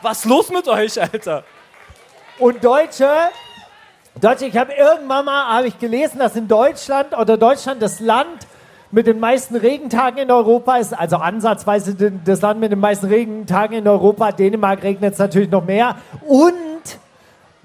Was 0.00 0.20
ist 0.20 0.24
los 0.24 0.48
mit 0.48 0.66
euch, 0.68 0.98
Alter? 1.00 1.44
Und 2.38 2.64
Deutsche, 2.64 3.28
Deutsche, 4.18 4.46
ich 4.46 4.56
habe 4.56 4.72
irgendwann 4.72 5.24
mal 5.24 5.56
habe 5.56 5.68
ich 5.68 5.78
gelesen, 5.78 6.18
dass 6.18 6.34
in 6.34 6.48
Deutschland 6.48 7.16
oder 7.16 7.36
Deutschland 7.36 7.80
das 7.80 8.00
Land 8.00 8.46
mit 8.90 9.06
den 9.06 9.20
meisten 9.20 9.54
Regentagen 9.54 10.18
in 10.18 10.30
Europa 10.32 10.76
ist, 10.78 10.98
also 10.98 11.16
ansatzweise 11.16 11.94
das 12.24 12.40
Land 12.40 12.58
mit 12.58 12.72
den 12.72 12.80
meisten 12.80 13.06
Regentagen 13.06 13.78
in 13.78 13.86
Europa. 13.86 14.32
Dänemark 14.32 14.82
regnet 14.82 15.12
es 15.12 15.18
natürlich 15.20 15.48
noch 15.48 15.64
mehr 15.64 15.96
und 16.26 16.54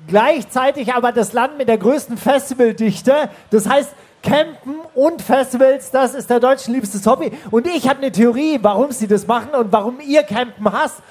gleichzeitig 0.07 0.93
aber 0.93 1.11
das 1.11 1.33
Land 1.33 1.57
mit 1.57 1.67
der 1.67 1.79
größten 1.79 2.15
Festivaldichte. 2.15 3.29
Das 3.49 3.67
heißt, 3.67 3.91
Campen 4.21 4.75
und 4.93 5.23
Festivals, 5.23 5.89
das 5.89 6.13
ist 6.13 6.29
der 6.29 6.39
deutschen 6.39 6.75
liebstes 6.75 7.07
Hobby. 7.07 7.31
Und 7.49 7.65
ich 7.65 7.89
habe 7.89 7.99
eine 7.99 8.11
Theorie, 8.11 8.59
warum 8.61 8.91
sie 8.91 9.07
das 9.07 9.25
machen 9.25 9.55
und 9.55 9.71
warum 9.71 9.99
ihr 9.99 10.21
Campen 10.23 10.71
hasst. 10.71 11.01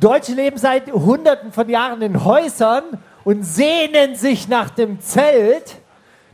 Deutsche 0.00 0.32
leben 0.32 0.56
seit 0.56 0.90
Hunderten 0.90 1.52
von 1.52 1.68
Jahren 1.68 2.00
in 2.02 2.24
Häusern 2.24 2.82
und 3.24 3.42
sehnen 3.42 4.16
sich 4.16 4.48
nach 4.48 4.70
dem 4.70 5.00
Zelt, 5.00 5.76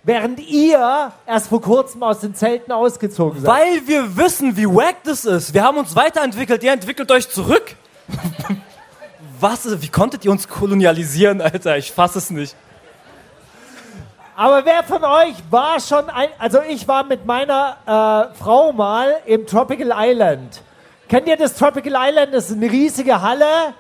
während 0.03 0.41
ihr 0.41 1.13
erst 1.27 1.49
vor 1.49 1.61
kurzem 1.61 2.03
aus 2.03 2.21
den 2.21 2.35
Zelten 2.35 2.73
ausgezogen 2.73 3.41
seid. 3.41 3.49
Weil 3.49 3.87
wir 3.87 4.17
wissen, 4.17 4.57
wie 4.57 4.67
wack 4.67 4.97
das 5.05 5.25
ist. 5.25 5.55
Wir 5.55 5.63
haben 5.63 5.79
uns 5.79 5.95
weiterentwickelt, 5.95 6.63
ihr 6.63 6.73
entwickelt 6.73 7.11
euch 7.11 7.29
zurück. 7.29 7.77
Was? 9.41 9.81
Wie 9.81 9.89
konntet 9.89 10.25
ihr 10.25 10.31
uns 10.31 10.49
kolonialisieren, 10.49 11.41
Alter? 11.41 11.79
Ich 11.79 11.93
fass 11.93 12.17
es 12.17 12.31
nicht. 12.31 12.55
Aber 14.37 14.65
wer 14.65 14.83
von 14.83 15.05
euch 15.05 15.35
war 15.51 15.81
schon 15.81 16.09
ein, 16.09 16.29
also 16.39 16.61
ich 16.67 16.89
war 16.89 17.05
mit 17.05 17.27
meiner 17.27 18.31
äh, 18.33 18.35
Frau 18.39 18.73
mal 18.73 19.17
im 19.27 19.47
Tropical 19.47 19.93
Island. 19.95 20.63
Kennt 21.09 21.27
ihr 21.29 21.37
das 21.37 21.57
Tropical 21.57 21.95
Island? 21.97 22.33
Das 22.33 22.51
ist 22.51 22.57
eine 22.57 22.71
riesige 22.71 23.21
Halle 23.21 23.75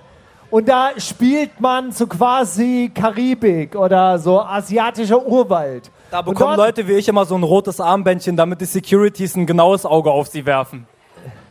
und 0.50 0.68
da 0.68 0.90
spielt 0.98 1.60
man 1.60 1.92
so 1.92 2.06
quasi 2.06 2.90
Karibik 2.94 3.76
oder 3.76 4.18
so 4.18 4.40
asiatischer 4.40 5.24
Urwald. 5.24 5.90
Da 6.10 6.22
bekommen 6.22 6.56
Leute 6.56 6.86
wie 6.88 6.94
ich 6.94 7.08
immer 7.08 7.24
so 7.24 7.36
ein 7.36 7.42
rotes 7.42 7.80
Armbändchen, 7.80 8.36
damit 8.36 8.60
die 8.60 8.64
Securities 8.64 9.36
ein 9.36 9.46
genaues 9.46 9.86
Auge 9.86 10.10
auf 10.10 10.26
sie 10.26 10.44
werfen. 10.44 10.86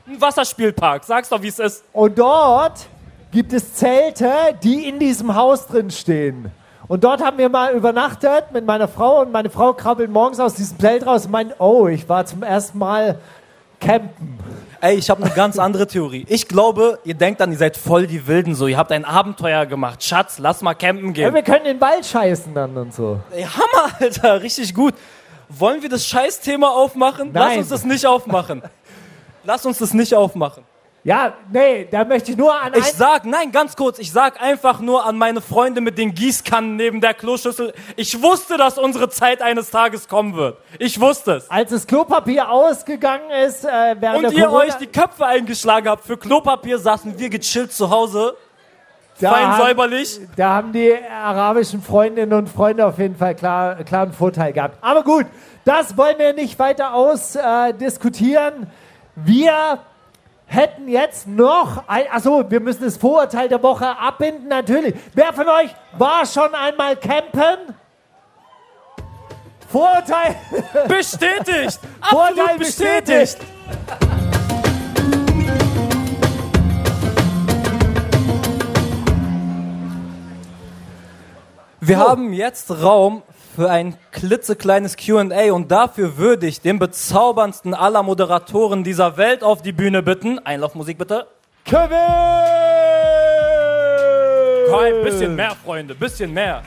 Ein 0.08 0.20
Wasserspielpark, 0.20 1.04
sag's 1.04 1.30
doch, 1.30 1.42
wie 1.42 1.48
es 1.48 1.60
ist. 1.60 1.84
Und 1.94 2.18
dort 2.18 2.88
gibt 3.32 3.54
es 3.54 3.76
Zelte, 3.76 4.32
die 4.64 4.88
in 4.88 5.00
diesem 5.00 5.36
Haus 5.36 5.68
drin 5.68 5.92
stehen. 5.92 6.52
Und 6.88 7.04
dort 7.04 7.24
haben 7.24 7.38
wir 7.38 7.50
mal 7.50 7.74
übernachtet 7.74 8.46
mit 8.52 8.66
meiner 8.66 8.88
Frau 8.88 9.22
und 9.22 9.32
meine 9.32 9.52
Frau 9.52 9.74
krabbelt 9.74 10.12
morgens 10.12 10.40
aus 10.40 10.56
diesem 10.56 10.80
Zelt 10.80 11.06
raus 11.06 11.26
und 11.28 11.32
meint, 11.32 11.54
oh, 11.60 11.88
ich 11.88 12.10
war 12.10 12.26
zum 12.26 12.42
ersten 12.42 12.80
Mal 12.80 13.20
campen. 13.80 14.40
Ey, 14.82 14.96
ich 14.96 15.10
habe 15.10 15.22
eine 15.24 15.34
ganz 15.34 15.60
andere 15.60 15.88
Theorie. 15.88 16.26
Ich 16.30 16.48
glaube, 16.48 17.00
ihr 17.04 17.14
denkt 17.14 17.42
dann, 17.42 17.52
ihr 17.52 17.58
seid 17.58 17.76
voll 17.76 18.08
die 18.08 18.26
Wilden 18.28 18.56
so. 18.56 18.68
Ihr 18.68 18.78
habt 18.78 18.92
ein 18.94 19.04
Abenteuer 19.04 19.66
gemacht. 19.66 20.02
Schatz, 20.04 20.40
lass 20.40 20.62
mal 20.62 20.74
campen 20.74 21.08
Ja, 21.08 21.12
gehen. 21.12 21.34
wir 21.34 21.42
können 21.44 21.66
den 21.66 21.82
Wald 21.82 22.06
scheißen 22.06 22.54
dann 22.54 22.76
und 22.78 22.94
so. 22.94 23.20
Ey, 23.32 23.44
Hammer, 23.44 23.94
Alter, 24.00 24.42
richtig 24.42 24.74
gut. 24.74 24.94
Wollen 25.50 25.82
wir 25.82 25.90
das 25.90 26.06
Scheißthema 26.06 26.68
aufmachen? 26.70 27.32
Lass 27.34 27.46
Nein. 27.50 27.60
uns 27.60 27.70
das 27.70 27.84
nicht 27.84 28.06
aufmachen. 28.06 28.62
Lass 29.44 29.66
uns 29.66 29.80
das 29.80 29.94
nicht 29.94 30.14
aufmachen. 30.14 30.64
Ja, 31.10 31.34
nee, 31.52 31.88
da 31.90 32.06
möchte 32.06 32.30
ich 32.30 32.38
nur 32.38 32.54
an 32.54 32.72
Ich 32.76 32.84
sag, 32.94 33.26
nein, 33.26 33.52
ganz 33.52 33.76
kurz, 33.76 33.98
ich 33.98 34.12
sag 34.12 34.40
einfach 34.40 34.80
nur 34.80 35.08
an 35.08 35.18
meine 35.18 35.42
Freunde 35.42 35.82
mit 35.82 35.98
den 35.98 36.14
Gießkannen 36.14 36.76
neben 36.76 37.02
der 37.02 37.16
Kloschüssel. 37.16 37.74
Ich 37.96 38.22
wusste, 38.22 38.58
dass 38.58 38.78
unsere 38.78 39.10
Zeit 39.10 39.42
eines 39.42 39.72
Tages 39.72 40.08
kommen 40.08 40.36
wird. 40.36 40.60
Ich 40.78 41.02
wusste 41.02 41.38
es. 41.38 41.50
Als 41.50 41.72
das 41.72 41.88
Klopapier 41.88 42.52
ausgegangen 42.52 43.32
ist, 43.44 43.66
äh, 43.66 43.96
während 44.00 44.18
Und 44.18 44.24
der 44.26 44.34
ihr 44.34 44.52
euch 44.52 44.76
die 44.76 44.86
Köpfe 44.86 45.26
eingeschlagen 45.26 45.90
habt 45.90 46.06
für 46.06 46.16
Klopapier, 46.16 46.78
saßen 46.78 47.18
wir 47.18 47.32
gechillt 47.32 47.74
zu 47.74 47.90
Hause. 47.90 48.36
da 49.20 49.32
Fein 49.32 49.48
haben, 49.48 49.64
säuberlich. 49.64 50.20
Da 50.36 50.50
haben 50.50 50.74
die 50.74 50.94
arabischen 50.94 51.82
Freundinnen 51.82 52.34
und 52.34 52.50
Freunde 52.50 52.86
auf 52.86 53.00
jeden 53.00 53.16
Fall 53.16 53.34
klar, 53.34 53.78
klar 53.84 54.04
einen 54.04 54.14
Vorteil 54.14 54.54
gehabt. 54.54 54.78
Aber 54.82 55.02
gut, 55.04 55.26
das 55.66 55.98
wollen 55.98 56.20
wir 56.20 56.34
nicht 56.34 56.60
weiter 56.60 56.94
ausdiskutieren. 56.94 58.54
Äh, 58.62 58.68
wir 59.16 59.80
hätten 60.50 60.88
jetzt 60.88 61.28
noch 61.28 61.88
ein, 61.88 62.06
achso, 62.12 62.44
wir 62.50 62.60
müssen 62.60 62.84
das 62.84 62.98
Vorurteil 62.98 63.48
der 63.48 63.62
Woche 63.62 63.86
abbinden, 63.86 64.48
natürlich. 64.48 64.96
Wer 65.14 65.32
von 65.32 65.48
euch 65.48 65.74
war 65.98 66.26
schon 66.26 66.54
einmal 66.56 66.96
campen? 66.96 67.76
Vorurteil, 69.72 70.36
Bestätigt! 70.88 71.80
Vorurteil 72.02 72.40
Absolut 72.40 72.58
bestätigt! 72.58 73.38
Wir 81.82 81.98
haben 81.98 82.34
jetzt 82.34 82.72
Raum 82.72 83.22
für 83.60 83.70
ein 83.70 83.98
klitzekleines 84.14 84.96
QA 84.96 85.52
und 85.52 85.70
dafür 85.70 86.16
würde 86.16 86.48
ich 86.48 86.62
den 86.62 86.80
bezauberndsten 86.80 87.74
aller 87.74 88.04
Moderatoren 88.04 88.86
dieser 88.86 89.18
Welt 89.18 89.44
auf 89.44 89.62
die 89.62 89.74
Bühne 89.74 90.02
bitten. 90.02 90.40
Einlaufmusik 90.40 90.98
bitte. 90.98 91.28
Kevin! 91.66 91.90
Komm, 94.70 94.80
ein 94.80 95.04
bisschen 95.04 95.36
mehr, 95.36 95.52
Freunde, 95.62 95.94
bisschen 95.94 96.34
mehr. 96.34 96.64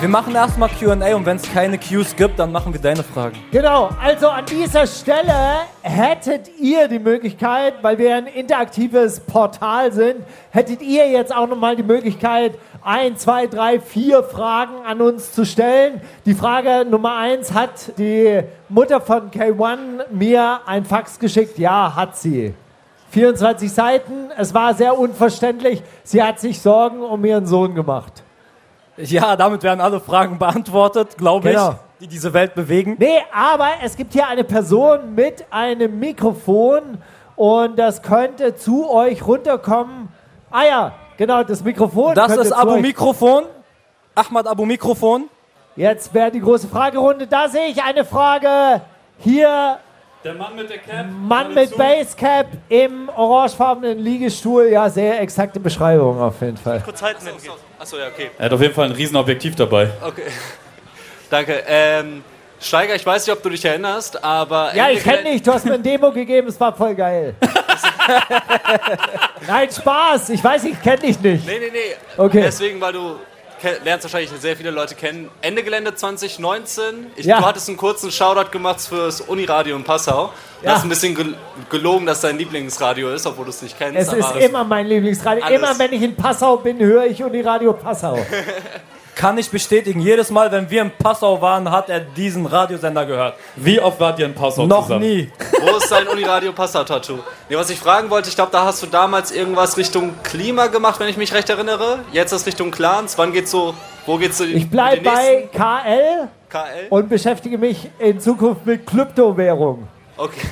Wir 0.00 0.08
machen 0.08 0.32
erstmal 0.32 0.68
QA 0.68 1.16
und 1.16 1.26
wenn 1.26 1.38
es 1.38 1.52
keine 1.52 1.76
Qs 1.76 2.14
gibt, 2.14 2.38
dann 2.38 2.52
machen 2.52 2.72
wir 2.72 2.80
deine 2.80 3.02
Fragen. 3.02 3.36
Genau, 3.50 3.90
also 4.00 4.28
an 4.28 4.44
dieser 4.46 4.86
Stelle 4.86 5.34
hättet 5.82 6.56
ihr 6.60 6.86
die 6.86 7.00
Möglichkeit, 7.00 7.74
weil 7.82 7.98
wir 7.98 8.14
ein 8.14 8.28
interaktives 8.28 9.18
Portal 9.18 9.92
sind, 9.92 10.18
hättet 10.50 10.82
ihr 10.82 11.10
jetzt 11.10 11.34
auch 11.34 11.48
nochmal 11.48 11.74
die 11.74 11.82
Möglichkeit, 11.82 12.56
ein, 12.84 13.16
zwei, 13.16 13.48
drei, 13.48 13.80
vier 13.80 14.22
Fragen 14.22 14.86
an 14.86 15.00
uns 15.00 15.32
zu 15.32 15.44
stellen. 15.44 16.00
Die 16.26 16.34
Frage 16.34 16.88
Nummer 16.88 17.16
eins, 17.16 17.52
hat 17.52 17.98
die 17.98 18.42
Mutter 18.68 19.00
von 19.00 19.32
K1 19.32 20.12
mir 20.12 20.60
ein 20.64 20.84
Fax 20.84 21.18
geschickt? 21.18 21.58
Ja, 21.58 21.96
hat 21.96 22.16
sie. 22.16 22.54
24 23.10 23.72
Seiten, 23.72 24.30
es 24.36 24.54
war 24.54 24.74
sehr 24.74 24.96
unverständlich. 24.96 25.82
Sie 26.04 26.22
hat 26.22 26.38
sich 26.38 26.60
Sorgen 26.60 27.00
um 27.00 27.24
ihren 27.24 27.46
Sohn 27.46 27.74
gemacht. 27.74 28.22
Ja, 28.98 29.36
damit 29.36 29.62
werden 29.62 29.80
alle 29.80 30.00
Fragen 30.00 30.38
beantwortet, 30.38 31.16
glaube 31.16 31.50
Genau. 31.50 31.70
ich, 31.70 31.76
die 32.00 32.06
diese 32.08 32.32
Welt 32.32 32.54
bewegen. 32.54 32.96
Nee, 32.98 33.18
aber 33.32 33.68
es 33.82 33.96
gibt 33.96 34.12
hier 34.12 34.26
eine 34.26 34.44
Person 34.44 35.14
mit 35.14 35.44
einem 35.50 35.98
Mikrofon 35.98 36.98
und 37.36 37.78
das 37.78 38.02
könnte 38.02 38.56
zu 38.56 38.90
euch 38.90 39.24
runterkommen. 39.26 40.08
Ah 40.50 40.64
ja, 40.64 40.92
genau, 41.16 41.42
das 41.44 41.62
Mikrofon. 41.62 42.14
Das 42.14 42.36
ist 42.36 42.52
Abu 42.52 42.78
Mikrofon. 42.78 43.44
Ahmad 44.14 44.46
Abu 44.48 44.64
Mikrofon. 44.66 45.24
Jetzt 45.76 46.12
wäre 46.12 46.30
die 46.32 46.40
große 46.40 46.66
Fragerunde. 46.66 47.26
Da 47.28 47.48
sehe 47.48 47.66
ich 47.68 47.80
eine 47.82 48.04
Frage. 48.04 48.80
Hier 49.18 49.78
Der 50.24 50.34
Mann 50.34 50.56
mit 50.56 50.68
der 50.68 50.78
Cap. 50.78 51.06
Mann 51.10 51.54
mit 51.54 51.76
Basecap 51.76 52.48
im 52.68 53.08
orangefarbenen 53.08 54.00
Liegestuhl. 54.00 54.68
Ja, 54.68 54.90
sehr 54.90 55.20
exakte 55.20 55.60
Beschreibung 55.60 56.20
auf 56.20 56.40
jeden 56.40 56.56
Fall. 56.56 56.82
Kurz 56.84 57.00
halten, 57.00 57.24
geht. 57.24 57.50
Achso, 57.78 57.96
ja, 57.96 58.08
okay. 58.08 58.30
Er 58.36 58.46
hat 58.46 58.52
auf 58.52 58.60
jeden 58.60 58.74
Fall 58.74 58.86
ein 58.86 58.92
Riesenobjektiv 58.92 59.54
dabei. 59.54 59.90
Okay. 60.04 60.22
Danke. 61.30 61.62
Ähm, 61.68 62.24
Steiger, 62.60 62.96
ich 62.96 63.06
weiß 63.06 63.26
nicht, 63.26 63.36
ob 63.36 63.42
du 63.44 63.50
dich 63.50 63.64
erinnerst, 63.64 64.22
aber. 64.24 64.74
Ja, 64.74 64.90
ich 64.90 65.04
kenne 65.04 65.22
dich. 65.22 65.40
Du 65.40 65.52
hast 65.52 65.64
mir 65.64 65.74
ein 65.74 65.82
Demo 65.84 66.10
gegeben. 66.10 66.48
Es 66.48 66.58
war 66.58 66.74
voll 66.74 66.96
geil. 66.96 67.36
Nein, 69.46 69.70
Spaß. 69.70 70.30
Ich 70.30 70.42
weiß, 70.42 70.64
ich 70.64 70.82
kenne 70.82 70.98
dich 70.98 71.20
nicht. 71.20 71.46
Nee, 71.46 71.60
nee, 71.60 71.70
nee. 71.70 71.94
Okay. 72.16 72.42
Deswegen, 72.42 72.80
weil 72.80 72.92
du 72.92 73.20
lernst 73.84 74.04
wahrscheinlich 74.04 74.30
sehr 74.40 74.56
viele 74.56 74.70
Leute 74.70 74.94
kennen. 74.94 75.28
Ende 75.42 75.62
Gelände 75.62 75.94
2019. 75.94 77.06
Ich, 77.16 77.26
Ja. 77.26 77.38
Du 77.40 77.46
hattest 77.46 77.68
einen 77.68 77.76
kurzen 77.76 78.10
Shoutout 78.10 78.50
gemacht 78.50 78.80
fürs 78.80 79.20
Uniradio 79.20 79.76
in 79.76 79.84
Passau. 79.84 80.32
Du 80.60 80.66
Ja. 80.66 80.74
hast 80.74 80.82
ein 80.84 80.88
bisschen 80.88 81.14
gel 81.14 81.34
gelogen, 81.70 82.06
dass 82.06 82.20
dein 82.20 82.38
Lieblingsradio 82.38 83.10
ist, 83.10 83.26
obwohl 83.26 83.44
du 83.44 83.50
es 83.50 83.62
nicht 83.62 83.76
kennst. 83.78 83.96
Es 83.98 84.12
ist 84.12 84.36
immer 84.36 84.64
mein 84.64 84.86
Lieblingsradio. 84.86 85.44
Alles. 85.44 85.58
Immer 85.58 85.78
wenn 85.78 85.92
ich 85.92 86.02
in 86.02 86.14
Passau 86.16 86.56
bin, 86.56 86.78
höre 86.78 87.06
ich 87.06 87.22
Uniradio 87.22 87.72
Passau. 87.72 88.18
Kann 89.18 89.36
ich 89.36 89.50
bestätigen, 89.50 89.98
jedes 90.00 90.30
Mal, 90.30 90.52
wenn 90.52 90.70
wir 90.70 90.80
in 90.80 90.92
Passau 90.92 91.40
waren, 91.40 91.68
hat 91.72 91.88
er 91.88 91.98
diesen 91.98 92.46
Radiosender 92.46 93.04
gehört. 93.04 93.34
Wie 93.56 93.80
oft 93.80 93.98
wart 93.98 94.20
ihr 94.20 94.26
in 94.26 94.32
Passau 94.32 94.64
Noch 94.64 94.84
zusammen? 94.84 95.00
nie. 95.00 95.28
Wo 95.60 95.76
ist 95.76 95.90
dein 95.90 96.06
Uniradio 96.06 96.52
Passau-Tattoo? 96.52 97.18
Nee, 97.48 97.56
was 97.56 97.68
ich 97.68 97.80
fragen 97.80 98.10
wollte, 98.10 98.28
ich 98.28 98.36
glaube, 98.36 98.52
da 98.52 98.64
hast 98.64 98.80
du 98.80 98.86
damals 98.86 99.32
irgendwas 99.32 99.76
Richtung 99.76 100.12
Klima 100.22 100.68
gemacht, 100.68 101.00
wenn 101.00 101.08
ich 101.08 101.16
mich 101.16 101.34
recht 101.34 101.50
erinnere. 101.50 101.98
Jetzt 102.12 102.30
ist 102.30 102.46
Richtung 102.46 102.70
Clans. 102.70 103.18
Wann 103.18 103.32
geht's 103.32 103.50
so? 103.50 103.74
Wo 104.06 104.18
geht's 104.18 104.38
so? 104.38 104.44
Ich 104.44 104.70
bleibe 104.70 105.02
bei 105.02 105.48
KL 105.52 106.28
KL. 106.48 106.86
und 106.88 107.08
beschäftige 107.08 107.58
mich 107.58 107.90
in 107.98 108.20
Zukunft 108.20 108.66
mit 108.66 108.86
Kryptowährung. 108.86 109.88
Okay. 110.16 110.46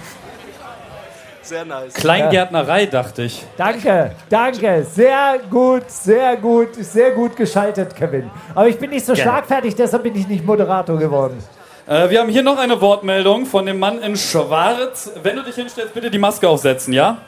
Sehr 1.46 1.64
nice. 1.64 1.94
Kleingärtnerei, 1.94 2.86
dachte 2.86 3.22
ich. 3.22 3.44
Danke, 3.56 4.10
danke. 4.28 4.84
Sehr 4.84 5.38
gut, 5.48 5.88
sehr 5.88 6.36
gut, 6.36 6.74
sehr 6.74 7.12
gut 7.12 7.36
geschaltet, 7.36 7.94
Kevin. 7.94 8.28
Aber 8.52 8.66
ich 8.66 8.76
bin 8.78 8.90
nicht 8.90 9.06
so 9.06 9.12
Gerne. 9.12 9.30
schlagfertig, 9.30 9.76
deshalb 9.76 10.02
bin 10.02 10.16
ich 10.16 10.26
nicht 10.26 10.44
Moderator 10.44 10.98
geworden. 10.98 11.42
Äh, 11.86 12.10
wir 12.10 12.20
haben 12.20 12.30
hier 12.30 12.42
noch 12.42 12.58
eine 12.58 12.80
Wortmeldung 12.80 13.46
von 13.46 13.64
dem 13.64 13.78
Mann 13.78 14.02
in 14.02 14.16
Schwarz. 14.16 15.12
Wenn 15.22 15.36
du 15.36 15.44
dich 15.44 15.54
hinstellst, 15.54 15.94
bitte 15.94 16.10
die 16.10 16.18
Maske 16.18 16.48
aufsetzen, 16.48 16.92
ja? 16.92 17.18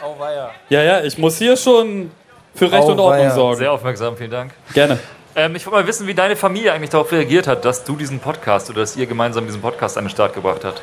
Oh, 0.00 0.14
weia. 0.18 0.50
Ja, 0.68 0.82
ja, 0.82 1.00
ich 1.02 1.16
muss 1.16 1.38
hier 1.38 1.56
schon 1.56 2.10
für 2.54 2.70
Recht 2.70 2.86
und 2.86 3.00
Ordnung 3.00 3.30
sorgen. 3.30 3.56
Sehr 3.56 3.72
aufmerksam, 3.72 4.16
vielen 4.16 4.30
Dank. 4.30 4.52
Gerne. 4.74 4.98
Ähm, 5.34 5.56
ich 5.56 5.64
wollte 5.66 5.80
mal 5.80 5.86
wissen, 5.86 6.06
wie 6.06 6.14
deine 6.14 6.36
Familie 6.36 6.72
eigentlich 6.72 6.90
darauf 6.90 7.10
reagiert 7.10 7.46
hat, 7.46 7.64
dass 7.64 7.82
du 7.82 7.96
diesen 7.96 8.20
Podcast 8.20 8.68
oder 8.70 8.80
dass 8.80 8.96
ihr 8.96 9.06
gemeinsam 9.06 9.46
diesen 9.46 9.62
Podcast 9.62 9.96
an 9.96 10.04
den 10.04 10.10
Start 10.10 10.34
gebracht 10.34 10.64
habt. 10.64 10.82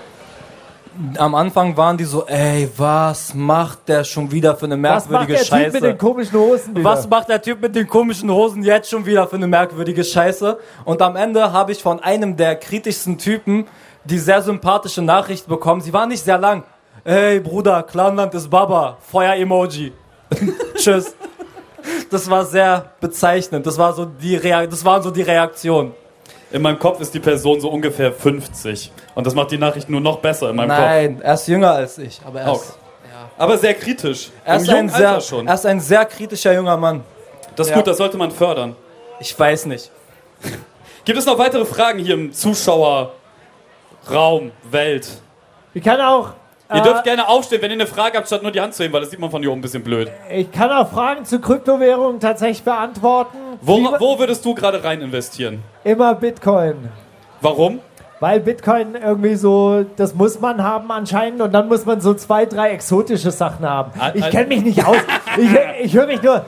Am 1.18 1.36
Anfang 1.36 1.76
waren 1.76 1.98
die 1.98 2.06
so, 2.06 2.26
ey, 2.26 2.70
was 2.78 3.34
macht 3.34 3.90
der 3.90 4.04
schon 4.04 4.32
wieder 4.32 4.56
für 4.56 4.66
eine 4.66 4.82
Was 4.82 5.10
macht 5.10 5.28
merkwürdige 5.28 5.34
der 5.34 5.42
Typ 5.42 5.50
Scheiße? 5.50 5.74
mit 5.74 5.84
den 5.84 5.98
komischen 5.98 6.40
Hosen 6.40 6.76
wieder? 6.76 6.90
Was 6.90 7.10
macht 7.10 7.30
der 7.30 7.42
Typ 7.42 7.62
mit 7.62 7.76
den 7.76 7.88
komischen 7.88 8.32
Hosen 8.32 8.64
jetzt 8.64 8.90
schon 8.90 9.06
wieder 9.06 9.28
für 9.28 9.36
eine 9.36 9.48
merkwürdige 9.48 10.04
Scheiße? 10.04 10.58
Und 10.86 11.02
am 11.02 11.16
Ende 11.16 11.52
habe 11.52 11.74
ich 11.74 11.84
von 11.84 12.00
einem 12.02 12.38
der 12.38 12.56
kritischsten 12.56 13.18
Typen 13.18 13.68
die 14.06 14.20
sehr 14.20 14.42
sympathische 14.42 15.02
Nachricht 15.02 15.48
bekommen. 15.48 15.82
Sie 15.82 15.92
war 15.92 16.06
nicht 16.08 16.24
sehr 16.24 16.38
lang. 16.38 16.64
Ey, 17.04 17.40
Bruder, 17.40 17.84
Clanland 17.84 18.34
ist 18.34 18.50
Baba. 18.50 18.98
Feuer-Emoji. 19.12 19.92
Tschüss. 20.76 21.14
Das 22.10 22.30
war 22.30 22.46
sehr 22.46 22.92
bezeichnend. 23.02 23.66
Das, 23.66 23.78
war 23.78 23.94
so 23.94 24.06
die 24.06 24.36
Rea 24.36 24.66
das 24.66 24.86
waren 24.86 25.02
so 25.04 25.12
die 25.12 25.22
Reaktionen. 25.22 25.94
In 26.52 26.62
meinem 26.62 26.80
Kopf 26.80 27.00
ist 27.02 27.14
die 27.14 27.20
Person 27.20 27.60
so 27.60 27.70
ungefähr 27.70 28.12
50. 28.14 28.92
Und 29.16 29.26
das 29.28 29.34
macht 29.34 29.52
die 29.52 29.58
Nachricht 29.58 29.90
nur 29.90 30.00
noch 30.02 30.20
besser 30.20 30.50
in 30.52 30.56
meinem 30.56 30.70
Kopf. 30.70 30.80
Nein, 30.80 31.22
er 31.22 31.34
ist 31.34 31.48
jünger 31.48 31.72
als 31.72 31.98
ich. 31.98 32.22
Aber 32.26 32.42
er 32.42 32.54
ist, 32.54 32.60
Okay. 32.62 32.80
Aber 33.38 33.58
sehr 33.58 33.74
kritisch. 33.74 34.30
er 34.46 34.56
ist, 34.58 34.70
ein 34.70 34.88
sehr, 34.88 35.20
schon. 35.20 35.48
er 35.48 35.54
ist 35.56 35.66
ein 35.66 35.80
sehr 35.82 36.06
kritischer 36.06 36.54
junger 36.54 36.78
Mann. 36.78 37.04
Das 37.56 37.68
ist 37.68 37.72
Ja. 37.72 37.78
gut, 37.78 37.88
das 37.88 37.98
sollte 37.98 38.18
man 38.18 38.32
fördern. 38.32 38.76
Ich 39.20 39.38
weiß 39.38 39.66
nicht. 39.66 39.92
Gibt 41.04 41.18
es 41.20 41.26
noch 41.26 41.38
weitere 41.38 41.66
Fragen 41.66 42.00
hier 42.00 42.14
im 42.14 42.32
Zuschauerraum, 42.32 43.12
Welt? 44.72 45.10
Ich 45.74 45.84
kann 45.84 46.00
auch. 46.00 46.30
Ihr 46.74 46.78
äh, 46.78 46.82
dürft 46.82 47.04
gerne 47.04 47.28
aufstehen, 47.28 47.62
wenn 47.62 47.72
ihr 47.72 47.76
eine 47.76 47.88
Frage 47.88 48.18
habt, 48.18 48.28
statt 48.28 48.42
nur 48.42 48.52
die 48.52 48.60
Hand 48.62 48.74
zu 48.74 48.84
heben, 48.84 48.94
weil 48.94 49.02
das 49.02 49.12
sieht 49.12 49.20
man 49.20 49.30
von 49.30 49.42
hier 49.42 49.52
oben 49.52 49.60
ein 49.60 49.62
bisschen 49.62 49.84
blöd. 49.84 50.10
Ich 50.32 50.52
kann 50.52 50.72
auch 50.72 50.90
Fragen 50.90 51.26
zu 51.26 51.40
Kryptowährungen 51.40 52.20
tatsächlich 52.20 52.64
beantworten. 52.64 53.38
Wo, 53.62 53.78
wo 54.00 54.18
würdest 54.18 54.44
du 54.46 54.56
gerade 54.56 54.84
rein 54.84 55.02
investieren? 55.02 55.62
Immer 55.86 56.16
Bitcoin. 56.16 56.90
Warum? 57.42 57.80
Weil 58.20 58.40
Bitcoin 58.40 58.96
irgendwie 58.96 59.36
so, 59.36 59.86
das 59.98 60.16
muss 60.16 60.40
man 60.40 60.64
haben 60.64 60.90
anscheinend 60.90 61.42
und 61.42 61.52
dann 61.54 61.68
muss 61.68 61.86
man 61.86 62.02
so 62.02 62.16
zwei, 62.16 62.48
drei 62.48 62.72
exotische 62.72 63.30
Sachen 63.30 63.70
haben. 63.70 63.92
Ich 64.16 64.28
kenne 64.32 64.48
mich 64.48 64.64
nicht 64.64 64.84
aus. 64.84 64.98
Ich, 65.38 65.86
ich 65.86 65.94
höre 65.94 66.08
mich 66.08 66.24
nur. 66.24 66.44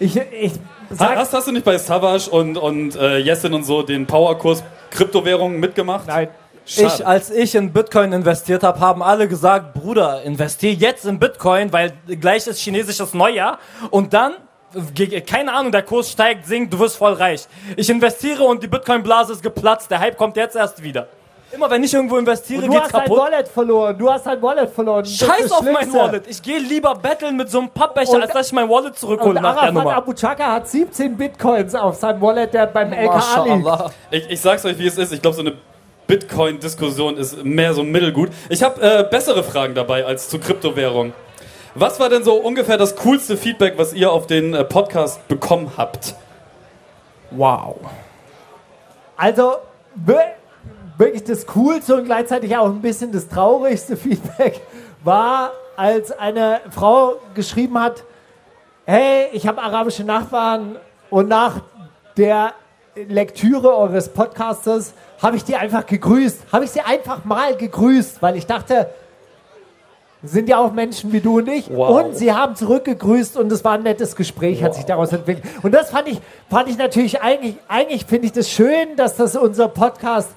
Ich, 0.00 0.16
ich 0.16 0.52
sag, 0.90 1.16
Hast, 1.16 1.32
hast 1.32 1.46
du 1.46 1.52
nicht 1.52 1.64
bei 1.64 1.78
Savage 1.78 2.28
und, 2.28 2.56
und 2.56 2.96
äh, 2.96 3.18
Jessin 3.18 3.54
und 3.54 3.62
so 3.64 3.82
den 3.82 4.06
Powerkurs 4.06 4.64
Kryptowährungen 4.90 5.60
mitgemacht? 5.60 6.08
Nein. 6.08 6.28
Ich, 6.66 7.06
als 7.06 7.30
ich 7.30 7.54
in 7.54 7.72
Bitcoin 7.72 8.12
investiert 8.12 8.64
habe, 8.64 8.80
haben 8.80 9.02
alle 9.02 9.28
gesagt, 9.28 9.74
Bruder, 9.74 10.22
investier 10.22 10.72
jetzt 10.72 11.04
in 11.04 11.20
Bitcoin, 11.20 11.72
weil 11.72 11.92
gleich 12.20 12.46
ist 12.48 12.58
chinesisches 12.58 13.14
Neujahr 13.14 13.58
und 13.90 14.14
dann, 14.14 14.32
keine 15.26 15.52
Ahnung, 15.52 15.72
der 15.72 15.82
Kurs 15.82 16.10
steigt, 16.10 16.46
sinkt, 16.46 16.72
du 16.72 16.78
wirst 16.78 16.96
voll 16.96 17.12
reich. 17.14 17.46
Ich 17.76 17.88
investiere 17.90 18.44
und 18.44 18.62
die 18.62 18.68
Bitcoin-Blase 18.68 19.32
ist 19.32 19.42
geplatzt, 19.42 19.90
der 19.90 20.00
Hype 20.00 20.16
kommt 20.16 20.36
jetzt 20.36 20.56
erst 20.56 20.82
wieder. 20.82 21.08
Immer 21.52 21.70
wenn 21.70 21.84
ich 21.84 21.94
irgendwo 21.94 22.16
investiere, 22.16 22.62
du 22.62 22.68
geht's 22.70 22.82
hast 22.84 22.94
dein 22.94 23.02
kaputt. 23.02 23.18
Wallet 23.20 23.46
verloren. 23.46 23.96
Du 23.96 24.10
hast 24.10 24.26
dein 24.26 24.42
Wallet 24.42 24.70
verloren. 24.70 25.04
Scheiß 25.06 25.52
auf 25.52 25.62
mein. 25.62 25.92
Wallet. 25.92 26.26
Ich 26.26 26.42
gehe 26.42 26.58
lieber 26.58 26.96
betteln 26.96 27.36
mit 27.36 27.48
so 27.48 27.60
einem 27.60 27.70
Pappbecher, 27.70 28.14
Und- 28.14 28.22
als 28.22 28.32
dass 28.32 28.46
ich 28.48 28.52
mein 28.52 28.68
Wallet 28.68 28.98
zurückhole 28.98 29.36
Und 29.36 29.42
nach 29.42 29.52
der 29.54 29.62
Arafat 29.62 29.74
Nummer. 29.74 29.94
Abu 29.94 30.12
Chaka 30.14 30.50
hat 30.52 30.68
17 30.68 31.16
Bitcoins 31.16 31.74
auf 31.76 31.94
seinem 31.94 32.20
Wallet, 32.20 32.52
der 32.54 32.66
beim 32.66 32.92
LKA 32.92 33.44
liegt. 33.44 33.68
Ich, 34.10 34.30
ich 34.30 34.40
sag's 34.40 34.64
euch, 34.64 34.76
wie 34.78 34.86
es 34.88 34.98
ist. 34.98 35.12
Ich 35.12 35.22
glaube, 35.22 35.36
so 35.36 35.42
eine 35.42 35.52
Bitcoin-Diskussion 36.08 37.16
ist 37.16 37.44
mehr 37.44 37.72
so 37.72 37.82
mittelgut. 37.84 38.30
Ich 38.48 38.62
habe 38.62 38.80
äh, 38.82 39.04
bessere 39.08 39.44
Fragen 39.44 39.74
dabei 39.74 40.04
als 40.04 40.28
zu 40.28 40.38
Kryptowährung. 40.38 41.12
Was 41.74 41.98
war 41.98 42.08
denn 42.08 42.22
so 42.22 42.34
ungefähr 42.34 42.76
das 42.76 42.94
coolste 42.96 43.36
Feedback, 43.36 43.74
was 43.78 43.92
ihr 43.92 44.12
auf 44.12 44.26
den 44.26 44.54
äh, 44.54 44.64
Podcast 44.64 45.26
bekommen 45.28 45.72
habt? 45.76 46.14
Wow. 47.30 47.76
Also 49.16 49.54
wir- 49.94 50.34
wirklich 50.96 51.24
das 51.24 51.46
Coolste 51.46 51.96
und 51.96 52.04
gleichzeitig 52.04 52.56
auch 52.56 52.66
ein 52.66 52.80
bisschen 52.80 53.10
das 53.10 53.28
traurigste 53.28 53.96
Feedback 53.96 54.60
war, 55.02 55.50
als 55.76 56.12
eine 56.12 56.60
Frau 56.70 57.16
geschrieben 57.34 57.76
hat, 57.80 58.04
hey, 58.86 59.26
ich 59.32 59.48
habe 59.48 59.60
arabische 59.60 60.04
Nachbarn 60.04 60.76
und 61.10 61.28
nach 61.28 61.62
der 62.16 62.52
Lektüre 62.94 63.76
eures 63.76 64.08
Podcastes 64.10 64.94
habe 65.20 65.36
ich 65.36 65.42
die 65.42 65.56
einfach 65.56 65.84
gegrüßt. 65.86 66.42
Habe 66.52 66.64
ich 66.66 66.70
sie 66.70 66.80
einfach 66.82 67.24
mal 67.24 67.56
gegrüßt, 67.56 68.22
weil 68.22 68.36
ich 68.36 68.46
dachte, 68.46 68.88
sind 70.24 70.48
ja 70.48 70.58
auch 70.58 70.72
Menschen 70.72 71.12
wie 71.12 71.20
du 71.20 71.38
und 71.38 71.48
ich. 71.48 71.70
Wow. 71.70 72.04
Und 72.04 72.16
sie 72.16 72.32
haben 72.32 72.56
zurückgegrüßt 72.56 73.36
und 73.36 73.50
es 73.52 73.64
war 73.64 73.74
ein 73.74 73.82
nettes 73.82 74.16
Gespräch, 74.16 74.62
hat 74.62 74.74
sich 74.74 74.84
daraus 74.84 75.12
entwickelt. 75.12 75.44
Und 75.62 75.72
das 75.72 75.90
fand 75.90 76.08
ich, 76.08 76.20
fand 76.48 76.68
ich 76.68 76.78
natürlich 76.78 77.20
eigentlich, 77.20 77.56
eigentlich 77.68 78.06
finde 78.06 78.26
ich 78.26 78.32
das 78.32 78.50
schön, 78.50 78.96
dass 78.96 79.16
das 79.16 79.36
unser 79.36 79.68
Podcast 79.68 80.30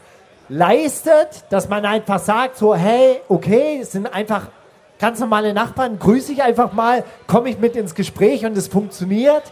leistet, 0.50 1.46
dass 1.50 1.70
man 1.70 1.86
einfach 1.86 2.20
sagt, 2.20 2.58
so, 2.58 2.76
hey, 2.76 3.22
okay, 3.28 3.80
es 3.82 3.92
sind 3.92 4.14
einfach 4.14 4.48
ganz 5.00 5.20
normale 5.20 5.54
Nachbarn, 5.54 6.00
grüße 6.00 6.32
ich 6.32 6.42
einfach 6.42 6.74
mal, 6.74 7.04
komme 7.28 7.50
ich 7.50 7.60
mit 7.60 7.76
ins 7.76 7.96
Gespräch 7.96 8.46
und 8.46 8.58
es 8.58 8.68
funktioniert. 8.68 9.44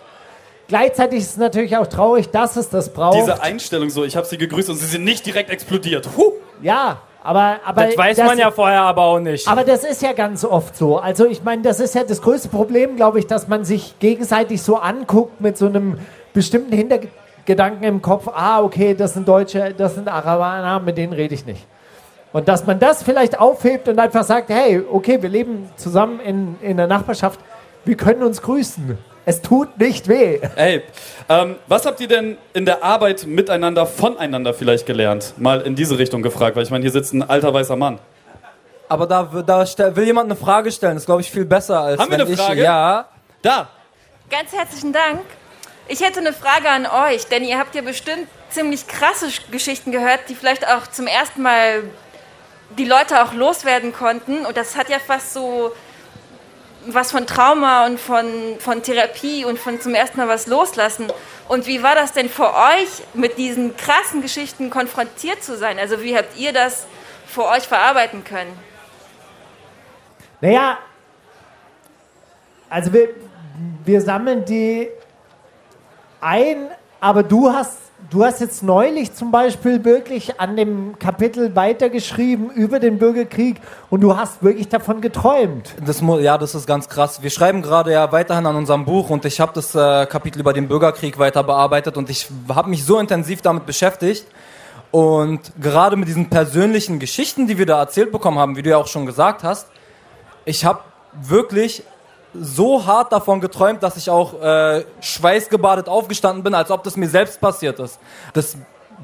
Gleichzeitig 0.68 1.20
ist 1.20 1.32
es 1.32 1.38
natürlich 1.38 1.78
auch 1.78 1.86
traurig, 1.86 2.30
dass 2.30 2.56
es 2.56 2.70
das 2.70 2.92
braucht. 2.92 3.18
Diese 3.18 3.42
Einstellung 3.42 3.90
so, 3.92 4.04
ich 4.04 4.16
habe 4.16 4.26
sie 4.26 4.38
gegrüßt 4.38 4.70
und 4.70 4.78
sie 4.78 4.88
sind 4.88 5.04
nicht 5.04 5.26
direkt 5.26 5.52
explodiert. 5.52 6.10
Huh. 6.18 6.32
ja, 6.62 7.02
aber, 7.26 7.60
aber 7.66 7.86
Das 7.88 7.98
weiß 7.98 8.18
man 8.20 8.38
ja 8.38 8.52
vorher 8.52 8.82
aber 8.82 9.02
auch 9.02 9.20
nicht. 9.20 9.48
aber 9.48 9.64
das 9.64 9.84
ist 9.84 10.02
ja 10.04 10.14
ganz 10.14 10.46
oft 10.46 10.78
so. 10.78 10.98
Also 11.00 11.26
ich 11.26 11.44
meine, 11.44 11.64
das 11.64 11.80
ist 11.80 11.96
ja 11.96 12.04
das 12.04 12.22
größte 12.22 12.50
Problem, 12.50 12.96
glaube 12.96 13.18
ich, 13.18 13.26
dass 13.26 13.48
man 13.48 13.66
sich 13.66 13.98
gegenseitig 13.98 14.62
so 14.62 14.78
anguckt 14.78 15.42
mit 15.42 15.58
so 15.58 15.66
einem 15.66 15.98
bestimmten 16.34 16.74
Hintergedanken 16.74 17.84
im 17.84 18.02
Kopf. 18.04 18.28
Ah, 18.32 18.62
okay, 18.62 18.94
das 18.94 19.16
sind 19.16 19.28
Deutsche, 19.28 19.74
das 19.76 19.96
sind 19.96 20.08
Araber, 20.08 20.80
mit 20.86 20.98
denen 21.00 21.14
rede 21.14 21.34
ich 21.34 21.48
nicht. 21.48 21.66
Und 22.32 22.48
dass 22.48 22.68
man 22.68 22.80
das 22.80 23.02
vielleicht 23.02 23.40
aufhebt 23.40 23.88
und 23.88 23.98
einfach 23.98 24.24
sagt, 24.24 24.50
hey, 24.50 24.84
okay, 24.92 25.20
wir 25.22 25.30
leben 25.30 25.70
zusammen 25.78 26.20
in, 26.20 26.58
in 26.62 26.78
der 26.78 26.86
Nachbarschaft, 26.86 27.40
wir 27.86 27.98
können 27.98 28.22
uns 28.22 28.42
grüßen. 28.42 29.00
Es 29.26 29.42
tut 29.42 29.80
nicht 29.80 30.08
weh. 30.08 30.40
Ey, 30.56 30.84
ähm, 31.30 31.56
was 31.68 31.86
habt 31.86 32.00
ihr 32.00 32.08
denn 32.08 32.38
in 32.54 32.66
der 32.66 32.84
Arbeit 32.84 33.26
miteinander, 33.26 33.88
voneinander 33.88 34.54
vielleicht 34.54 34.86
gelernt? 34.86 35.34
Mal 35.38 35.62
in 35.62 35.76
diese 35.76 35.98
Richtung 35.98 36.22
gefragt, 36.22 36.56
weil 36.56 36.64
ich 36.64 36.70
meine, 36.70 36.84
hier 36.84 36.92
sitzt 36.92 37.14
ein 37.14 37.28
alter 37.28 37.54
weißer 37.54 37.76
Mann. 37.76 38.00
Aber 38.88 39.08
da, 39.08 39.24
da 39.24 39.96
will 39.96 40.06
jemand 40.06 40.30
eine 40.30 40.40
Frage 40.40 40.72
stellen. 40.72 40.94
Das 40.94 41.04
ist, 41.04 41.08
glaube 41.08 41.22
ich, 41.22 41.32
viel 41.32 41.46
besser 41.46 41.82
als 41.82 42.00
Haben 42.00 42.12
wir 42.12 42.20
eine 42.20 42.30
ich... 42.30 42.40
Frage? 42.40 42.64
Ja. 42.64 43.10
Da. 43.42 43.70
Ganz 44.30 44.54
herzlichen 44.54 44.94
Dank. 44.94 45.22
Ich 45.88 46.02
hätte 46.02 46.20
eine 46.20 46.34
Frage 46.34 46.70
an 46.70 46.86
euch, 46.86 47.26
denn 47.28 47.44
ihr 47.44 47.58
habt 47.58 47.74
ja 47.76 47.82
bestimmt 47.82 48.28
ziemlich 48.50 48.88
krasse 48.88 49.28
Geschichten 49.52 49.92
gehört, 49.92 50.22
die 50.30 50.36
vielleicht 50.36 50.68
auch 50.68 50.88
zum 50.88 51.08
ersten 51.08 51.42
Mal 51.42 51.84
die 52.78 52.86
Leute 52.86 53.24
auch 53.24 53.34
loswerden 53.34 53.92
konnten. 53.92 54.46
Und 54.46 54.56
das 54.56 54.76
hat 54.76 54.90
ja 54.90 55.00
fast 55.00 55.34
so 55.34 55.72
was 56.88 57.12
von 57.12 57.26
Trauma 57.26 57.86
und 57.86 58.00
von, 58.00 58.26
von 58.60 58.84
Therapie 58.84 59.46
und 59.46 59.60
von 59.60 59.80
zum 59.82 59.96
ersten 59.96 60.18
Mal 60.18 60.28
was 60.28 60.48
loslassen. 60.48 61.08
Und 61.48 61.68
wie 61.68 61.84
war 61.84 61.96
das 61.96 62.14
denn 62.14 62.30
für 62.30 62.54
euch, 62.54 63.04
mit 63.14 63.38
diesen 63.38 63.76
krassen 63.76 64.22
Geschichten 64.22 64.70
konfrontiert 64.70 65.44
zu 65.44 65.58
sein? 65.58 65.80
Also 65.80 66.02
wie 66.02 66.16
habt 66.16 66.38
ihr 66.38 66.54
das 66.54 66.86
für 67.28 67.46
euch 67.46 67.64
verarbeiten 67.64 68.24
können? 68.24 68.58
Naja, 70.42 70.78
also 72.70 72.92
wir, 72.94 73.10
wir 73.84 74.02
sammeln 74.02 74.46
die 74.46 74.90
ein, 76.22 76.70
aber 77.00 77.24
du 77.24 77.52
hast, 77.52 77.78
du 78.10 78.24
hast 78.24 78.42
jetzt 78.42 78.64
neulich 78.64 79.14
zum 79.14 79.32
Beispiel 79.32 79.84
wirklich 79.84 80.40
an 80.40 80.56
dem 80.56 80.98
Kapitel 81.00 81.56
weitergeschrieben 81.56 82.50
über 82.52 82.80
den 82.80 82.98
Bürgerkrieg 82.98 83.58
und 83.90 84.02
du 84.02 84.18
hast 84.18 84.44
wirklich 84.44 84.70
davon 84.70 85.02
geträumt. 85.02 85.74
Das, 85.86 86.02
ja, 86.20 86.38
das 86.38 86.56
ist 86.56 86.68
ganz 86.68 86.90
krass. 86.90 87.22
Wir 87.22 87.30
schreiben 87.30 87.62
gerade 87.62 87.92
ja 87.92 88.12
weiterhin 88.12 88.46
an 88.46 88.56
unserem 88.56 88.86
Buch 88.86 89.10
und 89.10 89.26
ich 89.26 89.40
habe 89.40 89.52
das 89.54 89.76
äh, 89.76 90.06
Kapitel 90.06 90.40
über 90.40 90.54
den 90.54 90.68
Bürgerkrieg 90.68 91.18
weiter 91.20 91.44
bearbeitet 91.44 91.98
und 91.98 92.10
ich 92.10 92.28
habe 92.50 92.70
mich 92.70 92.84
so 92.86 93.00
intensiv 93.00 93.42
damit 93.42 93.66
beschäftigt. 93.66 94.26
Und 94.92 95.52
gerade 95.60 95.98
mit 95.98 96.08
diesen 96.08 96.30
persönlichen 96.30 97.00
Geschichten, 97.00 97.48
die 97.48 97.58
wir 97.58 97.66
da 97.66 97.80
erzählt 97.80 98.12
bekommen 98.12 98.40
haben, 98.40 98.56
wie 98.56 98.62
du 98.62 98.70
ja 98.70 98.78
auch 98.78 98.88
schon 98.88 99.06
gesagt 99.06 99.44
hast, 99.44 99.68
ich 100.46 100.64
habe 100.64 100.80
wirklich 101.14 101.84
so 102.42 102.86
hart 102.86 103.12
davon 103.12 103.42
geträumt, 103.42 103.84
dass 103.84 103.98
ich 103.98 104.10
auch 104.10 104.42
äh, 104.42 104.86
schweißgebadet 105.02 105.88
aufgestanden 105.88 106.44
bin, 106.44 106.54
als 106.54 106.72
ob 106.72 106.84
das 106.84 106.98
mir 106.98 107.10
selbst 107.10 107.40
passiert 107.40 107.80
ist. 107.80 108.00
Das, 108.34 108.58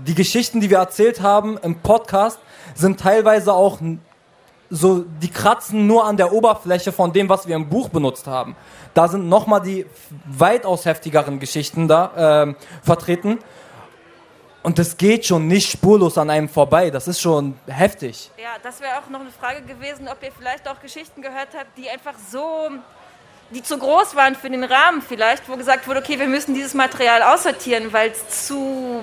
die 0.06 0.16
Geschichten, 0.16 0.62
die 0.62 0.70
wir 0.70 0.78
erzählt 0.78 1.22
haben 1.22 1.58
im 1.58 1.80
Podcast, 1.80 2.40
sind 2.76 3.00
teilweise 3.00 3.54
auch 3.54 3.80
so, 4.70 5.04
die 5.22 5.30
kratzen 5.30 5.86
nur 5.86 6.06
an 6.06 6.16
der 6.16 6.32
Oberfläche 6.32 6.94
von 6.94 7.12
dem, 7.12 7.28
was 7.28 7.46
wir 7.46 7.56
im 7.56 7.68
Buch 7.68 7.90
benutzt 7.90 8.26
haben. 8.26 8.56
Da 8.94 9.08
sind 9.10 9.28
nochmal 9.28 9.62
die 9.62 9.86
weitaus 10.26 10.86
heftigeren 10.86 11.40
Geschichten 11.40 11.88
da 11.88 12.44
ähm, 12.44 12.56
vertreten. 12.82 13.40
Und 14.64 14.78
das 14.78 14.96
geht 14.96 15.26
schon 15.26 15.48
nicht 15.48 15.72
spurlos 15.72 16.18
an 16.18 16.30
einem 16.30 16.48
vorbei. 16.48 16.92
Das 16.92 17.08
ist 17.08 17.20
schon 17.20 17.58
heftig. 17.68 18.30
Ja, 18.38 18.52
das 18.62 18.80
wäre 18.80 19.00
auch 19.00 19.10
noch 19.10 19.22
eine 19.22 19.32
Frage 19.32 19.62
gewesen, 19.64 20.08
ob 20.08 20.24
ihr 20.24 20.32
vielleicht 20.32 20.68
auch 20.70 20.80
Geschichten 20.80 21.22
gehört 21.22 21.50
habt, 21.58 21.78
die 21.78 21.90
einfach 21.90 22.14
so, 22.32 22.70
die 23.54 23.62
zu 23.62 23.78
groß 23.78 24.16
waren 24.16 24.36
für 24.36 24.50
den 24.50 24.64
Rahmen 24.64 25.02
vielleicht, 25.02 25.48
wo 25.50 25.56
gesagt 25.56 25.88
wurde, 25.88 26.00
okay, 26.00 26.20
wir 26.20 26.28
müssen 26.28 26.54
dieses 26.54 26.74
Material 26.74 27.22
aussortieren, 27.22 27.92
weil 27.92 28.12
es 28.12 28.48
zu, 28.48 29.02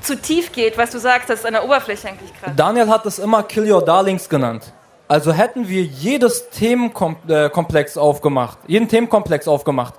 zu 0.00 0.20
tief 0.20 0.52
geht, 0.52 0.76
was 0.76 0.90
du 0.90 0.98
sagst, 0.98 1.30
das 1.30 1.40
ist 1.40 1.46
an 1.46 1.54
der 1.54 1.64
Oberfläche 1.64 2.08
eigentlich 2.08 2.32
gerade. 2.38 2.54
Daniel 2.54 2.88
hat 2.88 3.06
es 3.06 3.18
immer 3.18 3.42
Kill 3.42 3.70
Your 3.70 3.84
Darlings 3.84 4.28
genannt. 4.28 4.72
Also 5.08 5.32
hätten 5.32 5.68
wir 5.68 5.82
jedes 5.82 6.50
Themenkomplex 6.50 7.96
aufgemacht, 7.96 8.58
jeden 8.66 8.88
Themenkomplex 8.88 9.46
aufgemacht, 9.46 9.94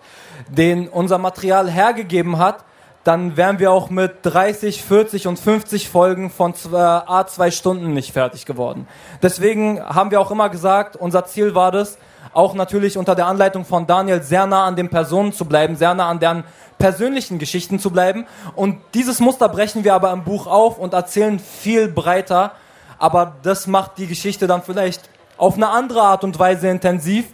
den 0.49 0.89
unser 0.89 1.17
Material 1.17 1.69
hergegeben 1.69 2.37
hat, 2.37 2.65
dann 3.05 3.37
wären 3.37 3.57
wir 3.57 3.71
auch 3.71 3.89
mit 3.89 4.17
30, 4.23 4.83
40 4.83 5.27
und 5.27 5.39
50 5.39 5.87
Folgen 5.87 6.29
von 6.29 6.53
zwei, 6.55 6.77
A 7.07 7.25
zwei 7.25 7.51
Stunden 7.51 7.93
nicht 7.93 8.11
fertig 8.11 8.45
geworden. 8.45 8.85
Deswegen 9.23 9.81
haben 9.81 10.11
wir 10.11 10.19
auch 10.19 10.29
immer 10.29 10.49
gesagt, 10.49 10.97
unser 10.97 11.25
Ziel 11.25 11.55
war 11.55 11.71
das, 11.71 11.97
auch 12.33 12.53
natürlich 12.53 12.97
unter 12.97 13.15
der 13.15 13.27
Anleitung 13.27 13.65
von 13.65 13.87
Daniel 13.87 14.21
sehr 14.21 14.45
nah 14.45 14.65
an 14.65 14.75
den 14.75 14.89
Personen 14.89 15.33
zu 15.33 15.45
bleiben, 15.45 15.75
sehr 15.75 15.93
nah 15.93 16.09
an 16.09 16.19
deren 16.19 16.43
persönlichen 16.77 17.39
Geschichten 17.39 17.79
zu 17.79 17.91
bleiben. 17.91 18.25
Und 18.55 18.77
dieses 18.93 19.19
Muster 19.19 19.49
brechen 19.49 19.83
wir 19.83 19.93
aber 19.93 20.11
im 20.11 20.23
Buch 20.23 20.47
auf 20.47 20.77
und 20.77 20.93
erzählen 20.93 21.39
viel 21.39 21.87
breiter. 21.87 22.51
Aber 22.99 23.35
das 23.43 23.67
macht 23.67 23.97
die 23.97 24.07
Geschichte 24.07 24.47
dann 24.47 24.61
vielleicht 24.61 25.09
auf 25.37 25.55
eine 25.55 25.69
andere 25.69 26.01
Art 26.01 26.23
und 26.23 26.37
Weise 26.39 26.67
intensiv, 26.67 27.25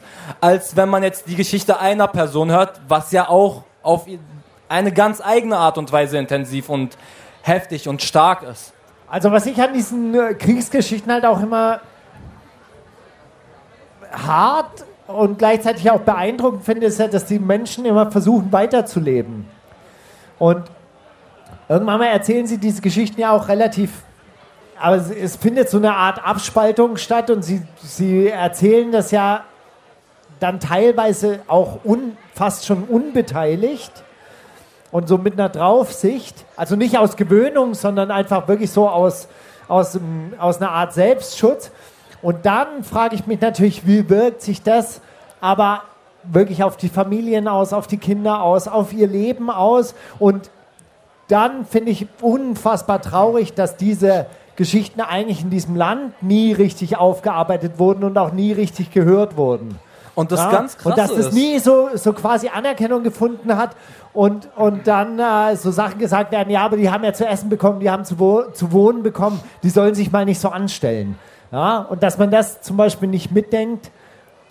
als 0.42 0.76
wenn 0.76 0.90
man 0.90 1.04
jetzt 1.04 1.28
die 1.28 1.36
Geschichte 1.36 1.80
einer 1.80 2.08
Person 2.08 2.52
hört, 2.52 2.82
was 2.88 3.12
ja 3.12 3.30
auch 3.30 3.64
auf 3.82 4.06
eine 4.68 4.92
ganz 4.92 5.22
eigene 5.22 5.58
Art 5.58 5.78
und 5.78 5.92
Weise 5.92 6.18
intensiv 6.18 6.70
und 6.70 6.98
heftig 7.42 7.88
und 7.88 8.02
stark 8.02 8.44
ist. 8.44 8.74
Also 9.10 9.32
was 9.32 9.46
ich 9.46 9.62
an 9.62 9.74
diesen 9.74 10.16
äh, 10.16 10.34
Kriegsgeschichten 10.34 11.12
halt 11.12 11.26
auch 11.26 11.42
immer 11.42 11.82
hart 14.14 14.86
und 15.08 15.38
gleichzeitig 15.38 15.90
auch 15.92 16.02
beeindruckend 16.02 16.64
finde, 16.64 16.88
ist 16.88 17.00
ja, 17.00 17.08
dass 17.08 17.26
die 17.26 17.40
Menschen 17.40 17.86
immer 17.86 18.12
versuchen 18.12 18.52
weiterzuleben. 18.52 19.46
Und 20.40 20.64
irgendwann 21.70 22.00
mal 22.00 22.08
erzählen 22.08 22.48
sie 22.48 22.58
diese 22.58 22.82
Geschichten 22.82 23.20
ja 23.20 23.32
auch 23.32 23.48
relativ, 23.48 23.92
aber 24.80 24.98
es, 24.98 25.36
findet 25.36 25.70
so 25.70 25.78
eine 25.78 25.96
Art 25.96 26.26
Abspaltung 26.26 26.98
statt 26.98 27.30
und 27.30 27.44
sie, 27.44 27.62
sie 27.82 28.28
erzählen 28.28 28.92
das 28.92 29.12
ja 29.12 29.44
dann 30.40 30.60
teilweise 30.60 31.40
auch 31.48 31.80
un, 31.86 32.18
fast 32.34 32.66
schon 32.66 32.84
unbeteiligt 32.84 34.04
und 34.92 35.08
so 35.08 35.18
mit 35.18 35.34
einer 35.34 35.50
Draufsicht, 35.50 36.46
also 36.56 36.76
nicht 36.76 36.98
aus 36.98 37.16
Gewöhnung, 37.16 37.74
sondern 37.74 38.12
einfach 38.12 38.48
wirklich 38.48 38.72
so 38.72 38.90
aus, 38.90 39.28
aus, 39.68 39.98
aus 40.38 40.58
einer 40.58 40.72
Art 40.72 40.94
Selbstschutz. 40.94 41.72
Und 42.24 42.46
dann 42.46 42.84
frage 42.84 43.16
ich 43.16 43.28
mich 43.28 43.42
natürlich, 43.42 43.86
wie 43.86 44.10
wirkt 44.10 44.42
sich 44.42 44.64
das 44.64 45.02
aber 45.42 45.84
wirklich 46.24 46.64
auf 46.64 46.78
die 46.78 46.88
Familien 46.88 47.50
aus, 47.50 47.74
auf 47.74 47.86
die 47.86 47.98
Kinder 47.98 48.42
aus, 48.42 48.70
auf 48.70 48.94
ihr 48.94 49.08
Leben 49.08 49.50
aus. 49.50 49.94
Und 50.20 50.50
dann 51.28 51.66
finde 51.66 51.92
ich 51.92 52.08
unfassbar 52.22 53.02
traurig, 53.02 53.54
dass 53.54 53.76
diese 53.76 54.26
Geschichten 54.56 55.02
eigentlich 55.02 55.42
in 55.42 55.50
diesem 55.50 55.76
Land 55.76 56.24
nie 56.24 56.54
richtig 56.54 56.98
aufgearbeitet 56.98 57.74
wurden 57.78 58.06
und 58.06 58.18
auch 58.18 58.32
nie 58.32 58.54
richtig 58.54 58.92
gehört 58.92 59.36
wurden. 59.36 59.78
Und 60.16 60.32
das 60.32 60.50
ganz 60.50 60.78
Krasse 60.78 60.90
Und 60.90 60.98
dass 60.98 61.14
das 61.14 61.34
nie 61.34 61.60
so, 61.60 61.90
so 61.96 62.14
quasi 62.14 62.48
Anerkennung 62.48 63.04
gefunden 63.04 63.58
hat 63.58 63.76
und, 64.14 64.48
und 64.56 64.88
dann 64.88 65.20
äh, 65.20 65.56
so 65.56 65.72
Sachen 65.72 65.98
gesagt 66.00 66.32
werden, 66.32 66.52
ja, 66.52 66.62
aber 66.62 66.78
die 66.78 66.90
haben 66.90 67.04
ja 67.04 67.14
zu 67.14 67.26
essen 67.26 67.50
bekommen, 67.50 67.80
die 67.80 67.90
haben 67.90 68.06
zu, 68.06 68.20
wo 68.20 68.44
zu 68.44 68.72
wohnen 68.72 69.02
bekommen, 69.02 69.42
die 69.64 69.72
sollen 69.72 69.96
sich 69.96 70.12
mal 70.12 70.24
nicht 70.24 70.40
so 70.40 70.50
anstellen. 70.50 71.18
Ja, 71.54 71.78
und 71.82 72.02
dass 72.02 72.18
man 72.18 72.32
das 72.32 72.62
zum 72.62 72.78
Beispiel 72.78 73.08
nicht 73.08 73.32
mitdenkt, 73.32 73.92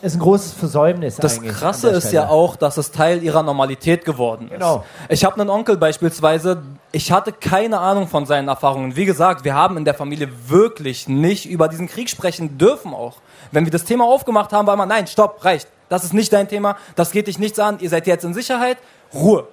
ist 0.02 0.14
ein 0.14 0.20
großes 0.20 0.52
Versäumnis 0.52 1.16
Das. 1.16 1.40
Krasse 1.40 1.90
ist 1.90 2.12
ja 2.12 2.28
auch, 2.28 2.56
dass 2.56 2.76
es 2.76 2.92
Teil 2.92 3.22
ihrer 3.22 3.42
Normalität 3.42 4.04
geworden 4.04 4.46
ist. 4.46 4.54
Genau. 4.54 4.84
Ich 5.08 5.24
habe 5.24 5.40
einen 5.40 5.50
Onkel 5.50 5.76
beispielsweise, 5.76 6.62
ich 6.92 7.10
hatte 7.10 7.32
keine 7.32 7.78
Ahnung 7.78 8.06
von 8.06 8.24
seinen 8.24 8.48
Erfahrungen. 8.48 8.96
Wie 8.96 9.04
gesagt, 9.04 9.44
wir 9.44 9.54
haben 9.54 9.76
in 9.76 9.84
der 9.84 9.94
Familie 9.94 10.28
wirklich 10.48 11.08
nicht 11.08 11.46
über 11.46 11.68
diesen 11.68 11.88
Krieg 11.88 12.08
sprechen 12.08 12.56
dürfen 12.56 12.94
auch. 12.94 13.16
Wenn 13.50 13.64
wir 13.64 13.72
das 13.72 13.84
Thema 13.84 14.04
aufgemacht 14.04 14.52
haben, 14.52 14.66
war 14.66 14.74
immer, 14.74 14.86
nein, 14.86 15.06
stopp, 15.08 15.44
reicht. 15.44 15.68
Das 15.88 16.04
ist 16.04 16.14
nicht 16.14 16.32
dein 16.32 16.48
Thema, 16.48 16.76
das 16.94 17.10
geht 17.10 17.26
dich 17.26 17.38
nichts 17.38 17.58
an, 17.58 17.78
ihr 17.80 17.90
seid 17.90 18.06
jetzt 18.06 18.24
in 18.24 18.32
Sicherheit, 18.32 18.78
Ruhe. 19.12 19.46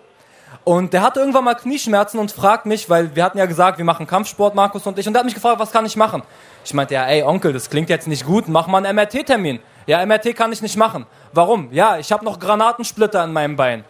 Und 0.70 0.93
der 0.93 1.01
hatte 1.01 1.20
irgendwann 1.20 1.45
mal 1.45 1.55
Knieschmerzen 1.55 2.20
und 2.20 2.32
fragt 2.32 2.67
mich, 2.67 2.91
weil 2.91 3.15
wir 3.15 3.24
hatten 3.24 3.39
ja 3.39 3.47
gesagt, 3.47 3.80
wir 3.80 3.86
machen 3.86 4.05
Kampfsport, 4.05 4.53
Markus 4.53 4.86
und 4.86 4.99
ich, 4.99 5.07
und 5.07 5.13
der 5.13 5.22
hat 5.22 5.26
mich 5.26 5.34
gefragt, 5.34 5.59
was 5.59 5.72
kann 5.72 5.84
ich 5.84 5.95
machen? 5.95 6.22
Ich 6.63 6.76
meinte, 6.76 6.93
ja, 6.93 7.07
ey, 7.07 7.24
Onkel, 7.24 7.53
das 7.53 7.72
klingt 7.72 7.89
jetzt 7.89 8.07
nicht 8.07 8.24
gut, 8.24 8.47
mach 8.47 8.67
mal 8.67 8.86
einen 8.86 8.95
MRT-Termin. 8.95 9.61
Ja, 9.88 10.05
MRT 10.05 10.36
kann 10.36 10.51
ich 10.51 10.61
nicht 10.61 10.78
machen. 10.78 11.07
Warum? 11.34 11.70
Ja, 11.72 11.97
ich 11.97 12.11
habe 12.11 12.24
noch 12.24 12.39
Granatensplitter 12.39 13.24
in 13.24 13.34
meinem 13.34 13.55
Bein. 13.55 13.84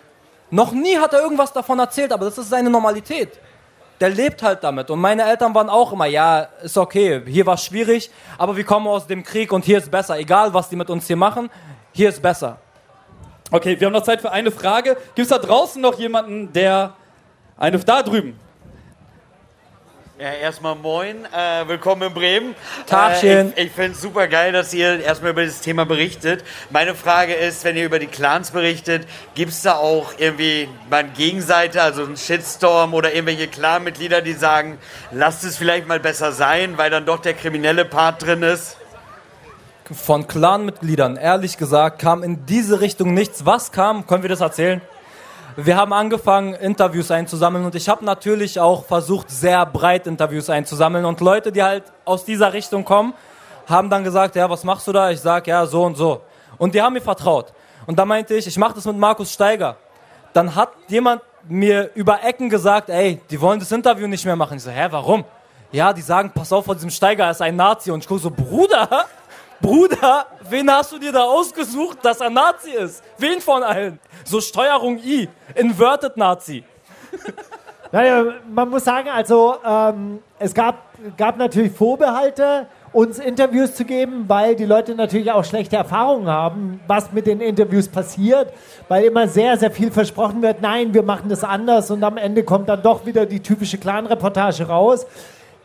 Noch 0.52 0.72
nie 0.72 0.98
hat 0.98 1.12
er 1.12 1.20
irgendwas 1.20 1.52
davon 1.52 1.80
erzählt, 1.80 2.14
aber 2.14 2.24
das 2.24 2.38
ist 2.38 2.50
seine 2.50 2.70
Normalität. 2.70 3.38
Der 4.00 4.08
lebt 4.08 4.42
halt 4.42 4.64
damit. 4.64 4.90
Und 4.90 5.02
meine 5.02 5.24
Eltern 5.24 5.54
waren 5.54 5.68
auch 5.68 5.92
immer, 5.92 6.06
ja, 6.06 6.48
ist 6.64 6.78
okay, 6.78 7.22
hier 7.26 7.46
war 7.46 7.58
schwierig, 7.58 8.10
aber 8.38 8.56
wir 8.56 8.64
kommen 8.64 8.88
aus 8.88 9.06
dem 9.06 9.22
Krieg 9.22 9.52
und 9.52 9.66
hier 9.66 9.80
ist 9.80 9.92
besser. 9.92 10.18
Egal, 10.18 10.54
was 10.54 10.70
die 10.70 10.78
mit 10.78 10.90
uns 10.90 11.08
hier 11.08 11.18
machen, 11.18 11.50
hier 11.92 12.08
ist 12.08 12.22
besser. 12.22 12.56
Okay, 13.52 13.80
wir 13.80 13.88
haben 13.88 13.94
noch 13.94 14.04
Zeit 14.04 14.22
für 14.22 14.32
eine 14.32 14.52
Frage. 14.52 14.96
Gibt 15.16 15.20
es 15.20 15.30
da 15.30 15.40
draußen 15.40 15.82
noch 15.82 15.98
jemanden, 15.98 16.54
der 16.54 16.94
eine 17.58 17.80
da 17.80 18.04
drüben? 18.04 18.40
Ja, 20.20 20.34
erstmal 20.34 20.76
moin, 20.76 21.26
äh, 21.26 21.68
willkommen 21.68 22.04
in 22.04 22.14
Bremen. 22.14 22.56
Tagchen. 22.86 23.54
Äh, 23.56 23.62
ich 23.62 23.68
ich 23.68 23.72
finde 23.72 23.94
es 23.94 24.02
super 24.02 24.28
geil, 24.28 24.52
dass 24.52 24.72
ihr 24.74 25.00
erstmal 25.00 25.32
über 25.32 25.46
das 25.46 25.62
Thema 25.62 25.86
berichtet. 25.86 26.44
Meine 26.70 26.94
Frage 26.94 27.34
ist, 27.34 27.64
wenn 27.64 27.76
ihr 27.76 27.86
über 27.86 27.98
die 27.98 28.08
Clans 28.08 28.52
berichtet, 28.52 29.08
gibt 29.34 29.52
es 29.52 29.64
da 29.64 29.78
auch 29.78 30.14
irgendwie 30.20 30.70
mal 30.90 30.98
eine 30.98 31.10
Gegenseite, 31.10 31.82
also 31.82 32.04
einen 32.04 32.18
Shitstorm 32.18 32.94
oder 32.94 33.16
irgendwelche 33.16 33.48
Clan-Mitglieder, 33.48 34.22
die 34.22 34.34
sagen, 34.34 34.78
lasst 35.12 35.44
es 35.44 35.58
vielleicht 35.58 35.88
mal 35.88 36.00
besser 36.00 36.34
sein, 36.34 36.78
weil 36.78 36.92
dann 36.92 37.06
doch 37.06 37.20
der 37.20 37.34
kriminelle 37.34 37.86
Part 37.86 38.22
drin 38.22 38.44
ist? 38.44 38.79
Von 39.92 40.28
Clanmitgliedern, 40.28 41.16
ehrlich 41.16 41.58
gesagt, 41.58 42.00
kam 42.00 42.22
in 42.22 42.46
diese 42.46 42.80
Richtung 42.80 43.14
nichts. 43.14 43.46
Was 43.46 43.72
kam? 43.72 44.06
Können 44.06 44.22
wir 44.22 44.30
das 44.30 44.42
erzählen? 44.42 44.82
Wir 45.56 45.78
haben 45.78 45.94
angefangen, 45.94 46.54
Interviews 46.54 47.10
einzusammeln 47.10 47.66
und 47.66 47.74
ich 47.74 47.90
habe 47.90 48.06
natürlich 48.06 48.60
auch 48.60 48.86
versucht, 48.86 49.32
sehr 49.32 49.66
breit 49.66 50.06
Interviews 50.06 50.50
einzusammeln. 50.50 51.06
Und 51.06 51.20
Leute, 51.22 51.52
die 51.52 51.64
halt 51.64 51.84
aus 52.06 52.24
dieser 52.24 52.54
Richtung 52.54 52.86
kommen, 52.86 53.14
haben 53.68 53.90
dann 53.90 54.04
gesagt, 54.04 54.36
ja, 54.36 54.50
was 54.50 54.64
machst 54.64 54.88
du 54.88 54.92
da? 54.92 55.10
Ich 55.10 55.22
sag, 55.22 55.48
ja, 55.48 55.66
so 55.66 55.84
und 55.84 55.98
so. 55.98 56.22
Und 56.58 56.76
die 56.76 56.82
haben 56.82 56.94
mir 56.94 57.02
vertraut. 57.02 57.52
Und 57.88 57.98
da 57.98 58.06
meinte 58.06 58.36
ich, 58.36 58.46
ich 58.46 58.58
mache 58.58 58.76
das 58.76 58.86
mit 58.86 58.98
Markus 58.98 59.34
Steiger. 59.34 59.78
Dann 60.34 60.54
hat 60.54 60.70
jemand, 60.88 61.22
mir 61.48 61.92
über 61.96 62.24
Ecken 62.24 62.50
gesagt, 62.50 62.90
ey, 62.90 63.22
die 63.30 63.40
wollen 63.40 63.60
das 63.60 63.72
Interview 63.72 64.08
nicht 64.08 64.26
mehr 64.26 64.36
machen. 64.36 64.58
Ich 64.58 64.64
so, 64.64 64.70
hä, 64.70 64.88
warum? 64.92 65.24
Ja, 65.72 65.94
die 65.94 66.02
sagen, 66.02 66.32
pass 66.34 66.52
auf 66.52 66.66
vor 66.66 66.76
diesem 66.76 66.90
Steiger, 66.90 67.26
er 67.26 67.32
ist 67.32 67.42
ein 67.42 67.56
Nazi. 67.56 67.92
Und 67.92 68.02
ich 68.02 68.08
gucke 68.08 68.22
so, 68.22 68.32
Bruder, 68.32 69.06
Bruder, 69.62 70.26
wen 70.50 70.72
hast 70.72 70.92
du 70.92 71.00
dir 71.00 71.12
da 71.12 71.24
ausgesucht, 71.24 72.00
dass 72.04 72.22
er 72.22 72.30
Nazi 72.30 72.72
ist? 72.72 73.04
Wen 73.18 73.42
von 73.42 73.64
allen? 73.64 74.00
So 74.24 74.40
Steuerung 74.40 74.98
I, 74.98 75.28
Inverted 75.56 76.18
Nazi. 76.18 76.64
Naja, 77.92 78.24
man 78.48 78.70
muss 78.70 78.84
sagen, 78.84 79.10
also 79.10 79.56
ähm, 79.66 80.20
es 80.38 80.54
gab, 80.54 80.90
gab 81.18 81.38
natürlich 81.38 81.72
Vorbehalte, 81.72 82.68
uns 82.94 83.18
Interviews 83.18 83.74
zu 83.74 83.84
geben, 83.84 84.26
weil 84.28 84.56
die 84.56 84.66
Leute 84.66 84.94
natürlich 84.94 85.32
auch 85.32 85.44
schlechte 85.44 85.76
Erfahrungen 85.76 86.28
haben, 86.28 86.80
was 86.86 87.12
mit 87.12 87.26
den 87.26 87.42
Interviews 87.42 87.88
passiert, 87.88 88.54
weil 88.88 89.06
immer 89.06 89.28
sehr, 89.28 89.58
sehr 89.58 89.72
viel 89.72 89.92
versprochen 89.92 90.44
wird, 90.44 90.62
nein, 90.62 90.94
wir 90.94 91.02
machen 91.02 91.30
das 91.30 91.44
anders 91.44 91.90
und 91.90 92.04
am 92.04 92.18
Ende 92.18 92.44
kommt 92.44 92.70
dann 92.70 92.84
doch 92.84 93.08
wieder 93.08 93.26
die 93.26 93.40
typische 93.40 93.80
Clan-Reportage 93.80 94.68
raus. 94.68 95.08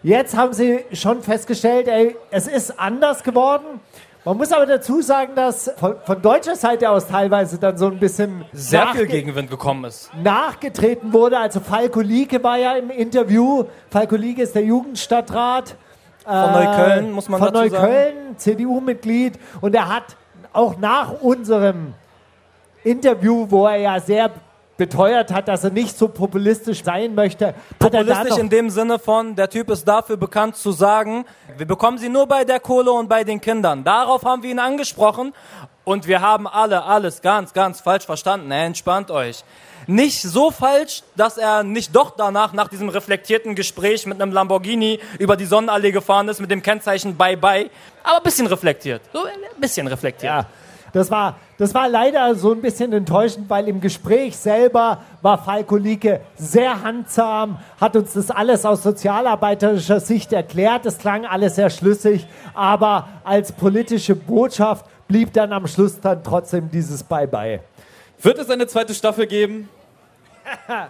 Jetzt 0.04 0.36
haben 0.36 0.52
sie 0.52 0.84
schon 0.92 1.22
festgestellt, 1.22 1.88
ey, 1.88 2.14
es 2.30 2.46
ist 2.46 2.78
anders 2.78 3.22
geworden. 3.22 3.80
Man 4.26 4.36
muss 4.36 4.52
aber 4.52 4.66
dazu 4.66 5.00
sagen, 5.00 5.32
dass 5.34 5.70
von, 5.78 5.96
von 6.04 6.20
deutscher 6.20 6.56
Seite 6.56 6.90
aus 6.90 7.08
teilweise 7.08 7.58
dann 7.58 7.78
so 7.78 7.86
ein 7.86 7.98
bisschen 7.98 8.44
Sehr 8.52 8.86
viel 8.88 9.06
Gegenwind 9.06 9.48
gekommen 9.50 9.84
ist. 9.84 10.10
nachgetreten 10.22 11.14
wurde. 11.14 11.38
Also 11.38 11.60
Falko 11.60 12.00
Lieke 12.02 12.42
war 12.42 12.58
ja 12.58 12.74
im 12.76 12.90
Interview. 12.90 13.64
Falko 13.90 14.16
Lieke 14.16 14.42
ist 14.42 14.54
der 14.54 14.64
Jugendstadtrat. 14.64 15.74
Von 16.22 16.52
Neukölln, 16.52 17.12
muss 17.12 17.28
man 17.30 17.40
Von 17.42 17.52
dazu 17.54 17.68
sagen. 17.70 17.82
Neukölln, 17.82 18.38
CDU-Mitglied. 18.38 19.38
Und 19.62 19.74
er 19.74 19.88
hat 19.88 20.16
auch 20.52 20.76
nach 20.76 21.20
unserem 21.22 21.94
Interview, 22.82 23.46
wo 23.48 23.66
er 23.66 23.76
ja 23.76 24.00
sehr 24.00 24.30
beteuert 24.76 25.32
hat, 25.32 25.48
dass 25.48 25.64
er 25.64 25.70
nicht 25.70 25.96
so 25.96 26.08
populistisch 26.08 26.82
sein 26.82 27.14
möchte, 27.14 27.54
Populistisch 27.78 28.38
in 28.38 28.48
dem 28.48 28.70
Sinne 28.70 28.98
von, 28.98 29.36
der 29.36 29.48
Typ 29.48 29.70
ist 29.70 29.86
dafür 29.86 30.16
bekannt 30.16 30.56
zu 30.56 30.72
sagen, 30.72 31.24
wir 31.56 31.66
bekommen 31.66 31.98
sie 31.98 32.08
nur 32.08 32.26
bei 32.26 32.44
der 32.44 32.60
Kohle 32.60 32.90
und 32.92 33.08
bei 33.08 33.24
den 33.24 33.40
Kindern. 33.40 33.84
Darauf 33.84 34.24
haben 34.24 34.42
wir 34.42 34.50
ihn 34.50 34.58
angesprochen 34.58 35.32
und 35.84 36.06
wir 36.06 36.20
haben 36.20 36.46
alle 36.46 36.84
alles 36.84 37.22
ganz, 37.22 37.52
ganz 37.52 37.80
falsch 37.80 38.06
verstanden. 38.06 38.50
Entspannt 38.50 39.10
euch. 39.10 39.44
Nicht 39.86 40.22
so 40.22 40.50
falsch, 40.50 41.02
dass 41.14 41.36
er 41.36 41.62
nicht 41.62 41.94
doch 41.94 42.12
danach, 42.16 42.54
nach 42.54 42.68
diesem 42.68 42.88
reflektierten 42.88 43.54
Gespräch 43.54 44.06
mit 44.06 44.20
einem 44.20 44.32
Lamborghini 44.32 44.98
über 45.18 45.36
die 45.36 45.44
Sonnenallee 45.44 45.92
gefahren 45.92 46.26
ist 46.28 46.40
mit 46.40 46.50
dem 46.50 46.62
Kennzeichen 46.62 47.16
Bye 47.16 47.36
Bye, 47.36 47.70
aber 48.02 48.16
ein 48.16 48.22
bisschen 48.22 48.46
reflektiert. 48.46 49.02
So 49.12 49.24
ein 49.24 49.60
bisschen 49.60 49.86
reflektiert. 49.86 50.32
Ja, 50.32 50.46
das 50.94 51.10
war, 51.10 51.36
das 51.56 51.72
war 51.72 51.88
leider 51.88 52.34
so 52.34 52.52
ein 52.52 52.60
bisschen 52.60 52.92
enttäuschend, 52.92 53.48
weil 53.48 53.68
im 53.68 53.80
Gespräch 53.80 54.36
selber 54.36 55.02
war 55.22 55.38
Falko 55.38 55.76
Lieke 55.76 56.20
sehr 56.36 56.82
handsam, 56.82 57.58
hat 57.80 57.94
uns 57.94 58.14
das 58.14 58.30
alles 58.30 58.66
aus 58.66 58.82
sozialarbeiterischer 58.82 60.00
Sicht 60.00 60.32
erklärt. 60.32 60.84
Es 60.84 60.98
klang 60.98 61.24
alles 61.24 61.54
sehr 61.54 61.70
schlüssig, 61.70 62.26
aber 62.54 63.08
als 63.22 63.52
politische 63.52 64.16
Botschaft 64.16 64.86
blieb 65.06 65.32
dann 65.32 65.52
am 65.52 65.66
Schluss 65.68 66.00
dann 66.00 66.24
trotzdem 66.24 66.70
dieses 66.70 67.04
Bye-bye. 67.04 67.60
Wird 68.20 68.38
es 68.38 68.50
eine 68.50 68.66
zweite 68.66 68.94
Staffel 68.94 69.26
geben? 69.26 69.68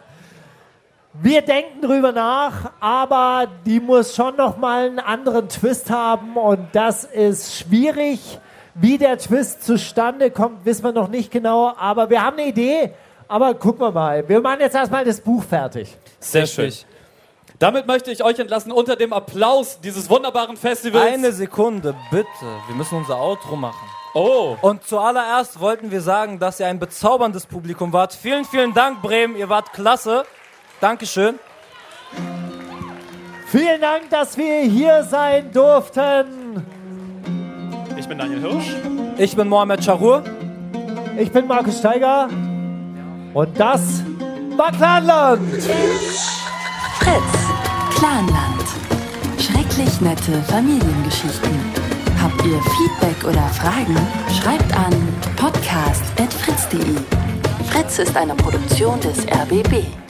Wir 1.22 1.42
denken 1.42 1.80
drüber 1.80 2.10
nach, 2.10 2.72
aber 2.80 3.46
die 3.64 3.78
muss 3.78 4.16
schon 4.16 4.34
noch 4.36 4.56
mal 4.56 4.86
einen 4.86 4.98
anderen 4.98 5.48
Twist 5.48 5.90
haben 5.90 6.36
und 6.36 6.66
das 6.72 7.04
ist 7.04 7.54
schwierig. 7.54 8.40
Wie 8.74 8.98
der 8.98 9.18
Twist 9.18 9.64
zustande 9.64 10.30
kommt, 10.30 10.64
wissen 10.64 10.82
wir 10.84 10.92
noch 10.92 11.08
nicht 11.08 11.30
genau, 11.30 11.72
aber 11.76 12.10
wir 12.10 12.22
haben 12.22 12.38
eine 12.38 12.48
Idee. 12.48 12.90
Aber 13.28 13.54
gucken 13.54 13.80
wir 13.80 13.92
mal. 13.92 14.28
Wir 14.28 14.40
machen 14.40 14.60
jetzt 14.60 14.74
erstmal 14.74 15.04
das 15.04 15.20
Buch 15.20 15.42
fertig. 15.44 15.96
Sehr 16.20 16.46
schön. 16.46 16.72
Damit 17.58 17.86
möchte 17.86 18.10
ich 18.10 18.22
euch 18.24 18.38
entlassen 18.38 18.72
unter 18.72 18.96
dem 18.96 19.12
Applaus 19.12 19.80
dieses 19.80 20.10
wunderbaren 20.10 20.56
Festivals. 20.56 21.12
Eine 21.12 21.32
Sekunde, 21.32 21.94
bitte. 22.10 22.26
Wir 22.66 22.76
müssen 22.76 22.98
unser 22.98 23.18
Outro 23.18 23.56
machen. 23.56 23.88
Oh. 24.14 24.56
Und 24.60 24.84
zuallererst 24.84 25.60
wollten 25.60 25.90
wir 25.90 26.00
sagen, 26.00 26.38
dass 26.38 26.60
ihr 26.60 26.66
ein 26.66 26.78
bezauberndes 26.78 27.46
Publikum 27.46 27.92
wart. 27.92 28.12
Vielen, 28.12 28.44
vielen 28.44 28.74
Dank, 28.74 29.02
Bremen. 29.02 29.36
Ihr 29.36 29.48
wart 29.48 29.72
klasse. 29.72 30.24
Dankeschön. 30.80 31.38
Vielen 33.46 33.80
Dank, 33.80 34.10
dass 34.10 34.36
wir 34.36 34.62
hier 34.62 35.04
sein 35.04 35.52
durften. 35.52 36.43
Ich 38.04 38.08
bin 38.08 38.18
Daniel 38.18 38.40
Hirsch. 38.42 38.76
Ich 39.16 39.34
bin 39.34 39.48
Mohamed 39.48 39.82
Charur. 39.82 40.22
Ich 41.16 41.32
bin 41.32 41.46
Markus 41.46 41.78
Steiger. 41.78 42.28
Und 43.32 43.58
das 43.58 44.02
war 44.58 44.70
Clanland. 44.72 45.40
Fritz, 46.98 47.32
Clanland. 47.96 48.66
Schrecklich 49.38 50.02
nette 50.02 50.32
Familiengeschichten. 50.42 51.58
Habt 52.22 52.44
ihr 52.44 52.60
Feedback 52.60 53.24
oder 53.24 53.48
Fragen? 53.48 53.96
Schreibt 54.38 54.70
an 54.76 54.92
podcast.fritz.de. 55.36 56.96
Fritz 57.70 58.00
ist 58.00 58.14
eine 58.18 58.34
Produktion 58.34 59.00
des 59.00 59.26
RBB. 59.28 60.03